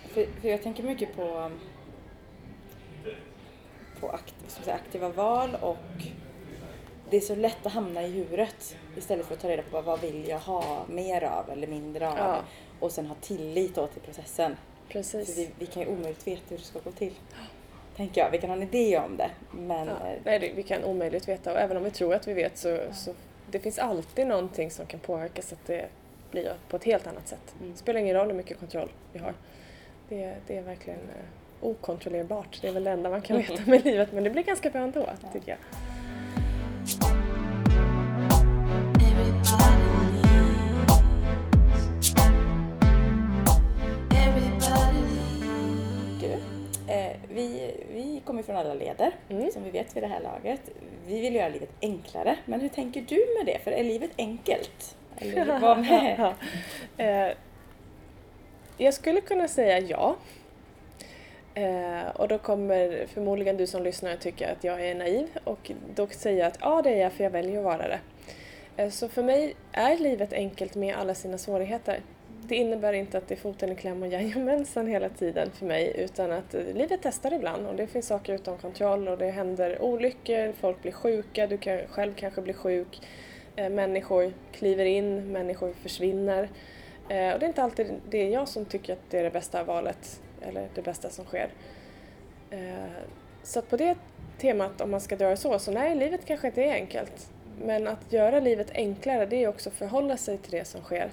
För, 0.09 0.27
för 0.41 0.49
jag 0.49 0.63
tänker 0.63 0.83
mycket 0.83 1.17
på, 1.17 1.51
på 4.01 4.09
akt, 4.09 4.35
vad 4.43 4.51
ska 4.51 4.61
man 4.61 4.65
säga, 4.65 4.77
aktiva 4.77 5.09
val 5.09 5.57
och 5.61 5.77
det 7.11 7.17
är 7.17 7.21
så 7.21 7.35
lätt 7.35 7.67
att 7.67 7.73
hamna 7.73 8.03
i 8.03 8.11
huvudet 8.11 8.77
istället 8.97 9.27
för 9.27 9.35
att 9.35 9.41
ta 9.41 9.49
reda 9.49 9.63
på 9.63 9.81
vad, 9.81 10.01
vill 10.01 10.29
jag 10.29 10.39
ha 10.39 10.85
mer 10.89 11.25
av 11.25 11.51
eller 11.51 11.67
mindre 11.67 12.09
av. 12.09 12.19
Ja. 12.19 12.39
Och 12.81 12.93
sen 12.93 13.07
ha 13.07 13.15
tillit 13.21 13.75
till 13.75 14.03
processen. 14.05 14.57
Precis. 14.89 15.39
vi, 15.39 15.51
vi 15.59 15.67
kan 15.67 15.83
ju 15.83 15.89
omöjligt 15.89 16.27
veta 16.27 16.43
hur 16.49 16.59
det 16.59 16.65
ska 16.65 16.79
gå 16.79 16.91
till. 16.91 17.15
Tänker 17.97 18.21
jag. 18.21 18.31
Vi 18.31 18.39
kan 18.39 18.51
ha 18.51 18.57
en 18.57 18.63
idé 18.63 18.99
om 18.99 19.17
det. 19.17 19.31
Men 19.53 19.87
Ja, 19.87 19.93
eh, 19.93 20.19
nej, 20.25 20.53
vi 20.57 20.63
kan 20.63 20.85
omöjligt 20.85 21.29
veta 21.29 21.53
och 21.53 21.59
även 21.59 21.77
om 21.77 21.85
vi 21.85 21.91
tror 21.91 22.15
att 22.15 22.29
vi 22.29 22.33
vet 22.33 22.59
så, 22.59 22.79
så 22.93 23.15
det 23.51 23.59
finns 23.59 23.79
alltid 23.79 24.27
någonting 24.27 24.71
som 24.71 24.87
kan 24.87 25.01
påverka 25.01 25.43
så 25.43 25.55
att 25.55 25.67
det 25.67 25.87
blir 26.31 26.53
på 26.69 26.77
ett 26.77 26.85
helt 26.85 27.07
annat 27.07 27.29
sätt. 27.29 27.55
Mm. 27.61 27.73
Det 27.73 27.79
spelar 27.79 28.01
ingen 28.01 28.15
roll 28.17 28.27
hur 28.27 28.35
mycket 28.35 28.59
kontroll 28.59 28.89
vi 29.13 29.19
har. 29.19 29.35
Det, 30.09 30.35
det 30.47 30.57
är 30.57 30.63
verkligen 30.63 31.01
eh, 31.01 31.67
okontrollerbart. 31.69 32.59
Det 32.63 32.69
är 32.69 32.73
väl 32.73 32.85
det 32.85 32.91
enda 32.91 33.11
man 33.11 33.23
kan 33.23 33.37
veta 33.49 33.63
med 33.67 33.85
livet 33.85 34.13
men 34.13 34.25
det 34.25 34.31
blir 34.31 34.43
ganska 34.43 34.71
bra 34.71 34.81
ändå 34.83 35.01
Ja. 35.23 35.29
tycker 35.33 35.49
jag. 35.51 35.59
Kommer 48.39 48.47
från 48.47 48.57
alla 48.57 48.75
leder 48.75 49.13
Mm. 49.31 49.51
som 49.51 49.65
vi 49.65 49.71
vet 49.71 49.97
vid 49.97 50.03
det 50.03 50.07
här 50.07 50.21
laget. 50.21 50.61
Vi 51.07 51.21
vill 51.21 51.35
göra 51.35 51.49
livet 51.49 51.71
enklare. 51.83 52.37
Men 52.45 52.61
hur 52.61 52.69
tänker 52.69 53.01
du 53.01 53.27
med 53.39 53.47
det? 53.47 53.59
För 53.59 53.71
är 53.71 53.85
livet 53.85 54.11
enkelt? 54.19 54.97
Eller 55.17 55.61
vad 55.61 55.79
med? 55.79 56.35
Eh, 56.97 57.33
jag 58.77 58.95
skulle 58.95 59.21
kunna 59.21 59.49
säga 59.49 59.79
ja. 59.79 60.17
Eh, 61.55 62.09
och 62.17 62.29
då 62.29 62.39
kommer 62.39 63.07
förmodligen 63.15 63.57
du 63.57 63.67
som 63.67 63.83
lyssnar 63.83 64.17
tycka 64.17 64.53
att 64.53 64.65
jag 64.65 64.87
är 64.87 64.95
naiv 64.95 65.29
och 65.45 65.71
då 65.95 66.07
säger 66.07 66.39
jag 66.39 66.47
att 66.47 66.59
ja, 66.61 66.83
det 66.83 66.91
är 66.91 67.03
jag 67.03 67.13
för 67.13 67.25
jag 67.25 67.31
väljer 67.31 67.59
att 67.59 67.65
vara 67.65 67.89
det. 67.89 68.01
Eh, 68.77 68.91
så 68.91 69.09
för 69.09 69.23
mig 69.23 69.55
är 69.73 69.97
livet 69.97 70.33
enkelt 70.33 70.75
med 70.75 70.97
alla 70.97 71.15
sina 71.15 71.39
svårigheter. 71.39 72.01
Det 72.49 72.57
innebär 72.57 72.93
inte 72.93 73.19
att 73.19 73.29
det 73.29 73.35
är 73.35 73.39
foten 73.39 73.73
i 73.73 73.75
kläm 73.75 74.03
och 74.03 74.09
jajamensan 74.09 74.87
hela 74.87 75.09
tiden 75.09 75.51
för 75.51 75.67
mig 75.67 75.93
utan 75.97 76.33
att 76.33 76.55
eh, 76.55 76.75
livet 76.75 77.01
testar 77.03 77.33
ibland 77.33 77.67
och 77.67 77.75
det 77.75 77.87
finns 77.87 78.07
saker 78.07 78.35
utom 78.35 78.59
kontroll 78.59 79.09
och 79.09 79.19
det 79.19 79.31
händer 79.31 79.83
olyckor, 79.83 80.53
folk 80.53 80.83
blir 80.83 80.93
sjuka, 80.93 81.47
du 81.47 81.59
kan 81.59 81.79
själv 81.89 82.15
kanske 82.15 82.43
blir 82.43 82.55
sjuk. 82.55 83.01
Eh, 83.57 83.71
människor 83.71 84.33
kliver 84.53 84.85
in, 84.85 85.33
människor 85.33 85.73
försvinner. 85.73 86.43
Eh, 87.09 87.33
och 87.33 87.41
det 87.41 87.47
är 87.47 87.49
inte 87.49 87.63
alltid 87.63 87.87
det 88.11 88.19
är 88.19 88.29
jag 88.29 88.49
som 88.49 88.65
tycker 88.65 88.93
att 88.93 89.11
det 89.11 89.19
är 89.19 89.25
det 89.25 89.31
bästa 89.31 89.65
valet 89.65 90.21
eller 90.41 90.69
det 90.75 90.83
bästa 90.83 91.11
som 91.11 91.25
sker. 91.25 91.49
Så 93.43 93.59
att 93.59 93.71
på 93.71 93.77
det 93.77 93.97
temat, 94.39 94.81
om 94.81 94.91
man 94.91 95.01
ska 95.01 95.17
dra 95.17 95.29
det 95.29 95.37
så, 95.37 95.59
så 95.59 95.71
nej, 95.71 95.95
livet 95.95 96.25
kanske 96.25 96.47
inte 96.47 96.63
är 96.63 96.75
enkelt. 96.75 97.31
Men 97.63 97.87
att 97.87 98.13
göra 98.13 98.41
livet 98.41 98.71
enklare, 98.75 99.27
det 99.27 99.45
är 99.45 99.49
också 99.49 99.69
att 99.69 99.75
förhålla 99.75 100.17
sig 100.17 100.39
till 100.39 100.51
det 100.51 100.65
som 100.65 100.81
sker. 100.81 101.11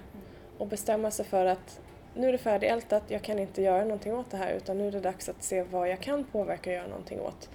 Och 0.57 0.67
bestämma 0.67 1.11
sig 1.11 1.25
för 1.25 1.45
att 1.45 1.79
nu 2.13 2.27
är 2.27 2.31
det 2.31 2.37
färdigältat, 2.37 3.03
jag 3.07 3.21
kan 3.21 3.39
inte 3.39 3.61
göra 3.61 3.83
någonting 3.83 4.13
åt 4.13 4.31
det 4.31 4.37
här 4.37 4.53
utan 4.53 4.77
nu 4.77 4.87
är 4.87 4.91
det 4.91 4.99
dags 4.99 5.29
att 5.29 5.43
se 5.43 5.63
vad 5.63 5.89
jag 5.89 5.99
kan 5.99 6.23
påverka 6.23 6.69
och 6.69 6.75
göra 6.75 6.87
någonting 6.87 7.19
åt. 7.19 7.49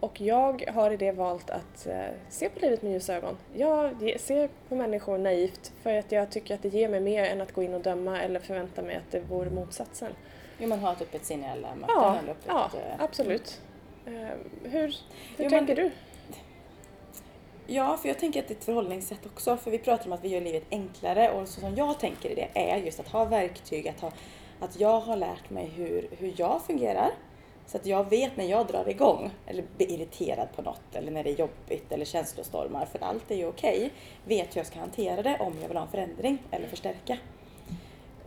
Och 0.00 0.20
jag 0.20 0.64
har 0.74 0.90
i 0.90 0.96
det 0.96 1.12
valt 1.12 1.50
att 1.50 1.86
eh, 1.86 2.00
se 2.28 2.48
på 2.48 2.60
livet 2.60 2.82
med 2.82 2.92
ljusa 2.92 3.14
ögon. 3.14 3.36
Jag 3.54 4.20
ser 4.20 4.48
på 4.68 4.74
människor 4.74 5.18
naivt 5.18 5.72
för 5.82 5.94
att 5.94 6.12
jag 6.12 6.30
tycker 6.30 6.54
att 6.54 6.62
det 6.62 6.68
ger 6.68 6.88
mig 6.88 7.00
mer 7.00 7.24
än 7.24 7.40
att 7.40 7.52
gå 7.52 7.62
in 7.62 7.74
och 7.74 7.80
döma 7.80 8.22
eller 8.22 8.40
förvänta 8.40 8.82
mig 8.82 8.96
att 8.96 9.10
det 9.10 9.20
vore 9.20 9.50
motsatsen. 9.50 10.12
Jo, 10.58 10.68
man 10.68 10.78
har 10.78 10.92
ett 10.92 11.02
öppet 11.02 11.24
sinne 11.24 11.46
i 11.46 11.50
alla 11.50 11.74
möten. 11.74 11.94
Ja, 11.96 12.16
ja 12.46 12.70
eh, 12.74 13.04
absolut. 13.04 13.60
Eh, 14.06 14.12
hur 14.62 14.70
hur 14.70 14.88
Jo, 14.90 14.94
men- 15.38 15.50
tänker 15.50 15.76
du? 15.76 15.90
Ja, 17.66 17.96
för 17.96 18.08
jag 18.08 18.18
tänker 18.18 18.40
att 18.40 18.48
det 18.48 18.54
är 18.54 18.58
ett 18.58 18.64
förhållningssätt 18.64 19.26
också. 19.26 19.56
För 19.56 19.70
vi 19.70 19.78
pratar 19.78 20.06
om 20.06 20.12
att 20.12 20.24
vi 20.24 20.28
gör 20.28 20.40
livet 20.40 20.64
enklare 20.70 21.30
och 21.30 21.48
så 21.48 21.60
som 21.60 21.76
jag 21.76 22.00
tänker 22.00 22.30
i 22.30 22.34
det 22.34 22.48
är 22.54 22.76
just 22.76 23.00
att 23.00 23.08
ha 23.08 23.24
verktyg, 23.24 23.88
att, 23.88 24.00
ha, 24.00 24.12
att 24.60 24.80
jag 24.80 25.00
har 25.00 25.16
lärt 25.16 25.50
mig 25.50 25.66
hur, 25.66 26.08
hur 26.18 26.34
jag 26.36 26.62
fungerar. 26.62 27.10
Så 27.66 27.76
att 27.76 27.86
jag 27.86 28.10
vet 28.10 28.36
när 28.36 28.44
jag 28.44 28.66
drar 28.66 28.88
igång 28.88 29.30
eller 29.46 29.64
blir 29.76 29.90
irriterad 29.90 30.48
på 30.56 30.62
något 30.62 30.94
eller 30.94 31.12
när 31.12 31.24
det 31.24 31.30
är 31.30 31.38
jobbigt 31.38 31.92
eller 31.92 32.04
känslostormar, 32.04 32.86
för 32.86 33.02
allt 33.02 33.30
är 33.30 33.36
ju 33.36 33.46
okej, 33.46 33.90
vet 34.24 34.56
hur 34.56 34.58
jag 34.58 34.66
ska 34.66 34.78
hantera 34.78 35.22
det 35.22 35.36
om 35.40 35.52
jag 35.60 35.68
vill 35.68 35.76
ha 35.76 35.84
en 35.84 35.90
förändring 35.90 36.38
eller 36.50 36.68
förstärka. 36.68 37.18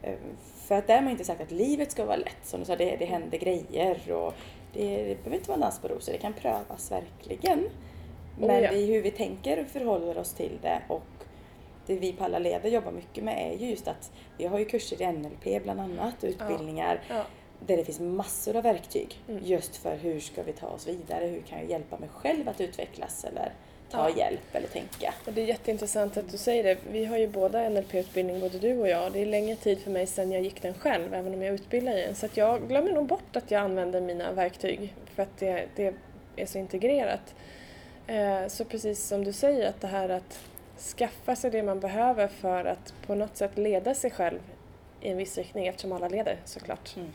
Eh, 0.01 0.15
för 0.55 0.75
att 0.75 0.87
därmed 0.87 1.11
inte 1.11 1.25
sagt 1.25 1.41
att 1.41 1.51
livet 1.51 1.91
ska 1.91 2.05
vara 2.05 2.17
lätt. 2.17 2.37
Som 2.43 2.59
du 2.59 2.65
sa, 2.65 2.75
det, 2.75 2.95
det 2.95 3.05
händer 3.05 3.37
grejer 3.37 4.11
och 4.11 4.33
det, 4.73 5.03
det 5.03 5.15
behöver 5.15 5.35
inte 5.35 5.49
vara 5.49 5.55
en 5.55 5.61
dans 5.61 5.79
på 5.79 5.87
rosor, 5.87 6.11
det 6.11 6.17
kan 6.17 6.33
prövas 6.33 6.91
verkligen. 6.91 7.69
Oh, 8.39 8.47
Men 8.47 8.63
ja. 8.63 8.71
det 8.71 8.77
är 8.77 8.85
hur 8.87 9.01
vi 9.01 9.11
tänker 9.11 9.59
och 9.61 9.67
förhåller 9.67 10.17
oss 10.17 10.33
till 10.33 10.57
det 10.61 10.81
och 10.87 11.03
det 11.87 11.95
vi 11.95 12.13
på 12.13 12.23
alla 12.23 12.39
leder 12.39 12.69
jobbar 12.69 12.91
mycket 12.91 13.23
med 13.23 13.51
är 13.53 13.57
ju 13.57 13.69
just 13.69 13.87
att 13.87 14.11
vi 14.37 14.45
har 14.45 14.59
ju 14.59 14.65
kurser 14.65 15.01
i 15.01 15.11
NLP 15.11 15.63
bland 15.63 15.79
annat, 15.79 16.23
utbildningar 16.23 17.01
Ja. 17.09 17.23
där 17.67 17.77
det 17.77 17.85
finns 17.85 17.99
massor 17.99 18.55
av 18.55 18.63
verktyg 18.63 19.19
Mm. 19.29 19.41
just 19.45 19.75
för 19.77 19.95
hur 19.95 20.19
ska 20.19 20.43
vi 20.43 20.53
ta 20.53 20.67
oss 20.67 20.87
vidare, 20.87 21.25
hur 21.25 21.41
kan 21.41 21.59
jag 21.59 21.69
hjälpa 21.69 21.97
mig 21.99 22.09
själv 22.09 22.49
att 22.49 22.61
utvecklas 22.61 23.23
eller 23.23 23.51
ta 23.91 24.09
Ja. 24.09 24.17
hjälp 24.17 24.39
eller 24.55 24.67
tänka. 24.67 25.13
Och 25.27 25.33
det 25.33 25.41
är 25.41 25.45
jätteintressant 25.45 26.17
att 26.17 26.31
du 26.31 26.37
säger 26.37 26.63
det. 26.63 26.77
Vi 26.91 27.05
har 27.05 27.17
ju 27.17 27.27
båda 27.27 27.69
NLP-utbildning, 27.69 28.39
både 28.39 28.59
du 28.59 28.79
och 28.79 28.87
jag. 28.89 29.11
Det 29.13 29.19
är 29.21 29.25
längre 29.25 29.55
tid 29.55 29.79
för 29.79 29.91
mig 29.91 30.07
sedan 30.07 30.31
jag 30.31 30.41
gick 30.41 30.61
den 30.61 30.73
själv, 30.73 31.13
även 31.13 31.33
om 31.33 31.41
jag 31.41 31.53
utbildar 31.55 31.97
i 31.97 32.01
den. 32.01 32.15
Så 32.15 32.27
jag 32.33 32.67
glömmer 32.67 32.91
nog 32.91 33.05
bort 33.07 33.35
att 33.35 33.51
jag 33.51 33.61
använder 33.61 34.01
mina 34.01 34.31
verktyg 34.31 34.93
för 35.15 35.23
att 35.23 35.37
det, 35.39 35.65
det 35.75 35.93
är 36.35 36.45
så 36.45 36.57
integrerat. 36.57 37.35
Eh, 38.07 38.47
Så 38.47 38.65
precis 38.65 39.07
som 39.07 39.23
du 39.23 39.33
säger, 39.33 39.69
att 39.69 39.81
det 39.81 39.87
här 39.87 40.09
att 40.09 40.39
skaffa 40.97 41.35
sig 41.35 41.51
det 41.51 41.63
man 41.63 41.79
behöver 41.79 42.27
för 42.27 42.65
att 42.65 42.93
på 43.07 43.15
något 43.15 43.37
sätt 43.37 43.57
leda 43.57 43.93
sig 43.95 44.11
själv 44.11 44.39
i 45.01 45.09
en 45.09 45.17
viss 45.17 45.37
riktning, 45.37 45.67
eftersom 45.67 45.91
alla 45.91 46.07
leder 46.07 46.39
såklart. 46.45 46.95
Mm. 46.97 47.11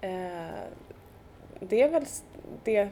Eh, 0.00 0.54
Det 1.60 1.82
är 1.82 1.88
väl 1.88 2.04
det 2.64 2.88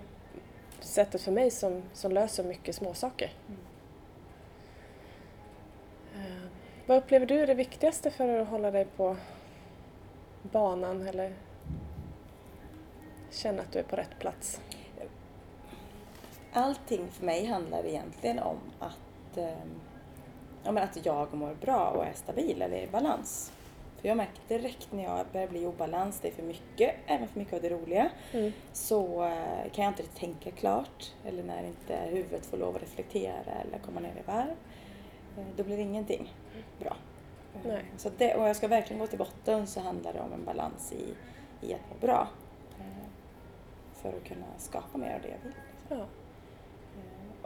sättet 0.80 1.23
för 1.23 1.32
mig 1.32 1.50
som, 1.50 1.82
som 1.92 2.12
löser 2.12 2.44
mycket 2.44 2.75
småsaker. 2.75 3.30
Mm. 3.49 3.61
Eh, 6.26 6.42
Vad 6.87 6.99
upplever 6.99 7.26
du 7.26 7.40
är 7.40 7.47
det 7.47 7.54
viktigaste 7.54 8.11
för 8.11 8.38
att 8.38 8.49
hålla 8.49 8.70
dig 8.70 8.85
på 8.85 9.16
banan 10.42 11.08
eller 11.08 11.32
känna 13.30 13.62
att 13.62 13.73
du 13.73 13.78
är 13.78 13.82
på 13.82 13.97
rätt 13.97 14.18
plats? 14.18 14.61
Allting 16.52 17.09
för 17.11 17.26
mig 17.26 17.45
handlar 17.47 17.87
egentligen 17.87 18.38
om 18.38 18.57
att, 18.78 19.37
eh, 19.37 19.49
men 20.64 20.78
att 20.78 21.07
jag 21.07 21.35
mår 21.35 21.55
bra 21.61 21.88
och 21.90 22.05
är 22.07 22.12
stabil 22.14 22.62
eller 22.62 22.76
i 22.83 22.87
balans. 22.87 23.52
För 24.00 24.09
jag 24.09 24.17
märker 24.17 24.40
direkt 24.49 24.93
när 24.93 25.02
jag 25.05 25.26
börjar 25.33 25.49
bli 25.49 25.67
obalans, 25.67 26.21
det 26.21 26.28
är 26.28 26.33
för 26.33 26.43
mycket, 26.43 26.95
även 27.07 27.28
för 27.28 27.38
mycket 27.38 27.55
av 27.55 27.61
det 27.62 27.69
roliga, 27.71 28.11
Mm. 28.33 28.52
så 28.73 29.25
eh, 29.25 29.71
kan 29.73 29.85
jag 29.85 29.90
inte 29.90 30.02
tänka 30.02 30.50
klart 30.50 31.14
eller 31.25 31.43
när 31.43 31.62
inte 31.64 31.97
huvudet 31.97 32.47
får 32.47 32.57
lov 32.57 32.76
att 32.76 32.83
reflektera 32.83 33.52
eller 33.67 33.78
komma 33.78 34.00
ner 34.00 34.09
i 34.19 34.23
varv. 34.26 34.57
Eh, 35.38 35.45
då 35.57 35.64
blir 35.64 35.78
ingenting 35.78 36.33
bra. 36.78 36.97
Eh, 37.55 37.61
Nej. 37.69 37.85
Så 37.97 38.11
det, 38.19 38.35
och 38.35 38.49
jag 38.49 38.57
ska 38.57 38.69
verkligen 38.69 39.00
gå 39.00 39.07
till 39.07 39.19
botten 39.19 39.67
så 39.67 39.81
handlar 39.81 40.12
det 40.12 40.21
om 40.21 40.33
en 40.33 40.45
balans 40.45 40.93
i, 40.93 41.14
i 41.67 41.75
att 41.75 41.81
må 41.90 42.07
bra. 42.07 42.28
För 43.95 44.09
att 44.09 44.25
kunna 44.25 44.47
skapa 44.59 44.99
mer 44.99 45.14
av 45.14 45.21
det 45.23 45.28
jag 45.28 45.38
vill. 45.45 45.52
Ja. 45.88 46.07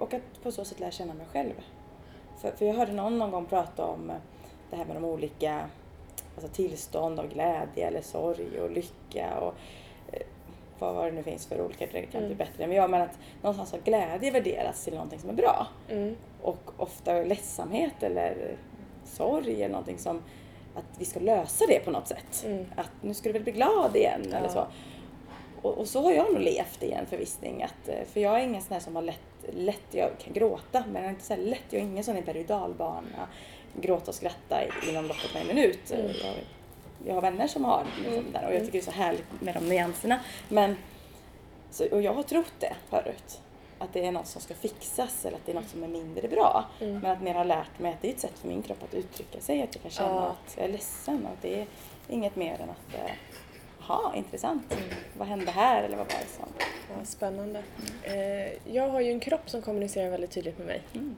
Och 0.02 0.14
att 0.14 0.42
på 0.42 0.52
så 0.52 0.64
sätt 0.64 0.80
lära 0.80 0.90
känna 0.90 1.14
mig 1.14 1.26
själv. 1.32 1.52
För, 2.40 2.50
för 2.50 2.66
jag 2.66 2.74
hörde 2.74 2.92
någon 2.92 3.18
någon 3.18 3.30
gång 3.30 3.46
prata 3.46 3.84
om 3.86 4.10
eh, 4.10 4.16
det 4.70 4.76
här 4.76 4.84
med 4.84 4.96
de 4.96 5.04
olika 5.04 5.66
alltså 6.36 6.52
tillstånd 6.52 7.20
av 7.20 7.28
glädje 7.28 7.86
eller 7.86 8.02
sorg 8.02 8.60
och 8.60 8.70
lycka 8.70 9.38
och 9.40 9.54
eh, 10.12 10.22
vad 10.78 11.04
det 11.04 11.10
nu 11.12 11.22
finns 11.22 11.46
för 11.46 11.60
olika, 11.60 11.86
kan 11.86 12.24
Mm. 12.24 12.36
bättre. 12.36 12.66
Men 12.66 12.76
jag 12.76 12.90
menar 12.90 13.04
att 13.04 13.18
någonstans 13.42 13.72
har 13.72 13.78
glädje 13.78 14.30
värderats 14.30 14.84
till 14.84 14.92
någonting 14.94 15.18
som 15.18 15.30
är 15.30 15.34
bra. 15.34 15.66
Mm. 15.88 16.16
Och 16.42 16.70
ofta 16.76 17.12
ledsamhet 17.22 18.02
eller 18.02 18.56
sorg 19.04 19.54
eller 19.54 19.68
någonting 19.68 19.98
som 19.98 20.22
att 20.74 20.84
vi 20.98 21.04
ska 21.04 21.20
lösa 21.20 21.64
det 21.68 21.80
på 21.84 21.90
något 21.90 22.08
sätt. 22.08 22.44
Mm. 22.46 22.64
Att 22.76 22.90
nu 23.00 23.14
ska 23.14 23.28
du 23.28 23.32
väl 23.32 23.42
bli 23.42 23.52
glad 23.52 23.96
igen 23.96 24.22
eller 24.26 24.42
Ja. 24.42 24.48
så. 24.48 24.66
Och, 25.68 25.78
och 25.78 25.88
så 25.88 26.02
har 26.02 26.12
jag 26.12 26.32
nog 26.32 26.42
levt 26.42 26.82
i 26.82 26.92
en 26.92 27.06
förvissning. 27.06 27.62
Att, 27.62 27.88
eh, 27.88 28.04
för 28.12 28.20
jag 28.20 28.40
är 28.40 28.44
ingen 28.44 28.62
sån 28.62 28.72
här 28.72 28.80
som 28.80 28.96
har 28.96 29.02
lätt, 29.02 29.20
lätt, 29.52 29.82
jag 29.90 30.10
kan 30.18 30.32
gråta 30.32 30.84
men 30.86 30.94
jag 30.94 31.04
är 31.04 31.10
inte 31.10 31.24
så 31.24 31.36
lätt, 31.36 31.64
jag 31.70 31.80
är 31.82 31.84
ingen 31.86 32.04
sån 32.04 32.16
i 32.16 32.22
berg 32.22 32.44
dalbana, 32.44 33.28
gråta 33.80 34.10
och 34.10 34.14
skratta 34.14 34.60
inom 34.88 35.04
loppet 35.06 35.30
av 35.34 35.40
en 35.40 35.46
minut. 35.46 35.90
Mm. 35.90 36.06
Jag, 36.06 36.34
jag 37.06 37.14
har 37.14 37.22
vänner 37.22 37.46
som 37.46 37.64
har 37.64 37.84
liksom 38.04 38.12
Mm. 38.34 38.44
och 38.48 38.54
jag 38.54 38.60
tycker 38.60 38.72
det 38.72 38.78
är 38.78 38.82
så 38.82 38.90
härligt 38.90 39.40
med 39.40 39.54
de 39.54 39.68
nyanserna. 39.68 40.20
Men, 40.48 40.76
så, 41.70 41.88
och 41.90 42.02
jag 42.02 42.14
har 42.14 42.22
trott 42.22 42.52
det 42.58 42.74
förut. 42.90 43.40
Att 43.78 43.92
det 43.92 44.04
är 44.06 44.12
något 44.12 44.26
som 44.26 44.40
ska 44.42 44.54
fixas 44.54 45.24
eller 45.24 45.36
att 45.36 45.46
det 45.46 45.52
är 45.52 45.56
något 45.56 45.68
som 45.68 45.82
är 45.82 45.88
mindre 45.88 46.28
bra. 46.28 46.64
Mm. 46.80 46.98
Men 46.98 47.10
att 47.10 47.22
mer 47.22 47.34
har 47.34 47.44
lärt 47.44 47.78
mig 47.78 47.92
att 47.92 48.02
det 48.02 48.08
är 48.08 48.12
ett 48.12 48.20
sätt 48.20 48.38
för 48.38 48.48
min 48.48 48.62
kropp 48.62 48.82
att 48.82 48.94
uttrycka 48.94 49.40
sig. 49.40 49.62
Att 49.62 49.74
jag 49.74 49.82
kan 49.82 49.90
känna 49.90 50.08
Ja. 50.14 50.20
att 50.46 50.56
jag 50.56 50.64
är 50.64 50.72
ledsen 50.72 51.26
och 51.26 51.32
att 51.32 51.42
det 51.42 51.60
är 51.60 51.66
inget 52.08 52.36
mer 52.36 52.54
än 52.60 52.70
att 52.70 52.94
eh, 52.94 53.10
ha 53.82 54.14
intressant. 54.16 54.72
Mm. 54.72 54.84
Vad 55.18 55.28
hände 55.28 55.50
här 55.50 55.82
eller 55.82 55.96
vad 55.96 56.12
var 56.12 56.18
det 56.20 56.26
som... 56.26 56.48
Ja, 56.88 57.04
spännande. 57.04 57.62
Eh, 58.02 58.74
jag 58.74 58.88
har 58.88 59.00
ju 59.00 59.10
en 59.10 59.20
kropp 59.20 59.50
som 59.50 59.62
kommunicerar 59.62 60.10
väldigt 60.10 60.30
tydligt 60.30 60.58
med 60.58 60.66
mig. 60.66 60.82
Mm. 60.94 61.16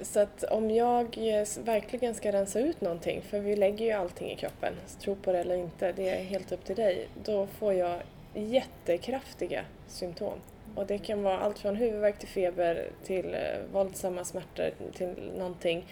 Så 0.00 0.20
att 0.20 0.42
om 0.44 0.70
jag 0.70 1.18
eh, 1.18 1.46
verkligen 1.64 2.14
ska 2.14 2.32
rensa 2.32 2.60
ut 2.60 2.80
någonting, 2.80 3.22
för 3.22 3.40
vi 3.40 3.56
lägger 3.56 3.86
ju 3.86 3.92
allting 3.92 4.30
i 4.30 4.36
kroppen, 4.36 4.74
tro 5.00 5.14
på 5.14 5.32
det 5.32 5.38
eller 5.38 5.56
inte, 5.56 5.92
det 5.92 6.08
är 6.08 6.24
helt 6.24 6.52
upp 6.52 6.64
till 6.64 6.76
dig, 6.76 7.08
då 7.24 7.46
får 7.46 7.72
jag 7.72 8.00
jättekraftiga 8.34 9.64
symptom. 9.86 10.38
Och 10.74 10.86
det 10.86 10.98
kan 10.98 11.22
vara 11.22 11.38
allt 11.38 11.58
från 11.58 11.76
huvudvärk 11.76 12.18
till 12.18 12.28
feber 12.28 12.90
till 13.04 13.34
eh, 13.34 13.40
våldsamma 13.72 14.24
smärtor 14.24 14.70
till 14.94 15.32
någonting. 15.36 15.86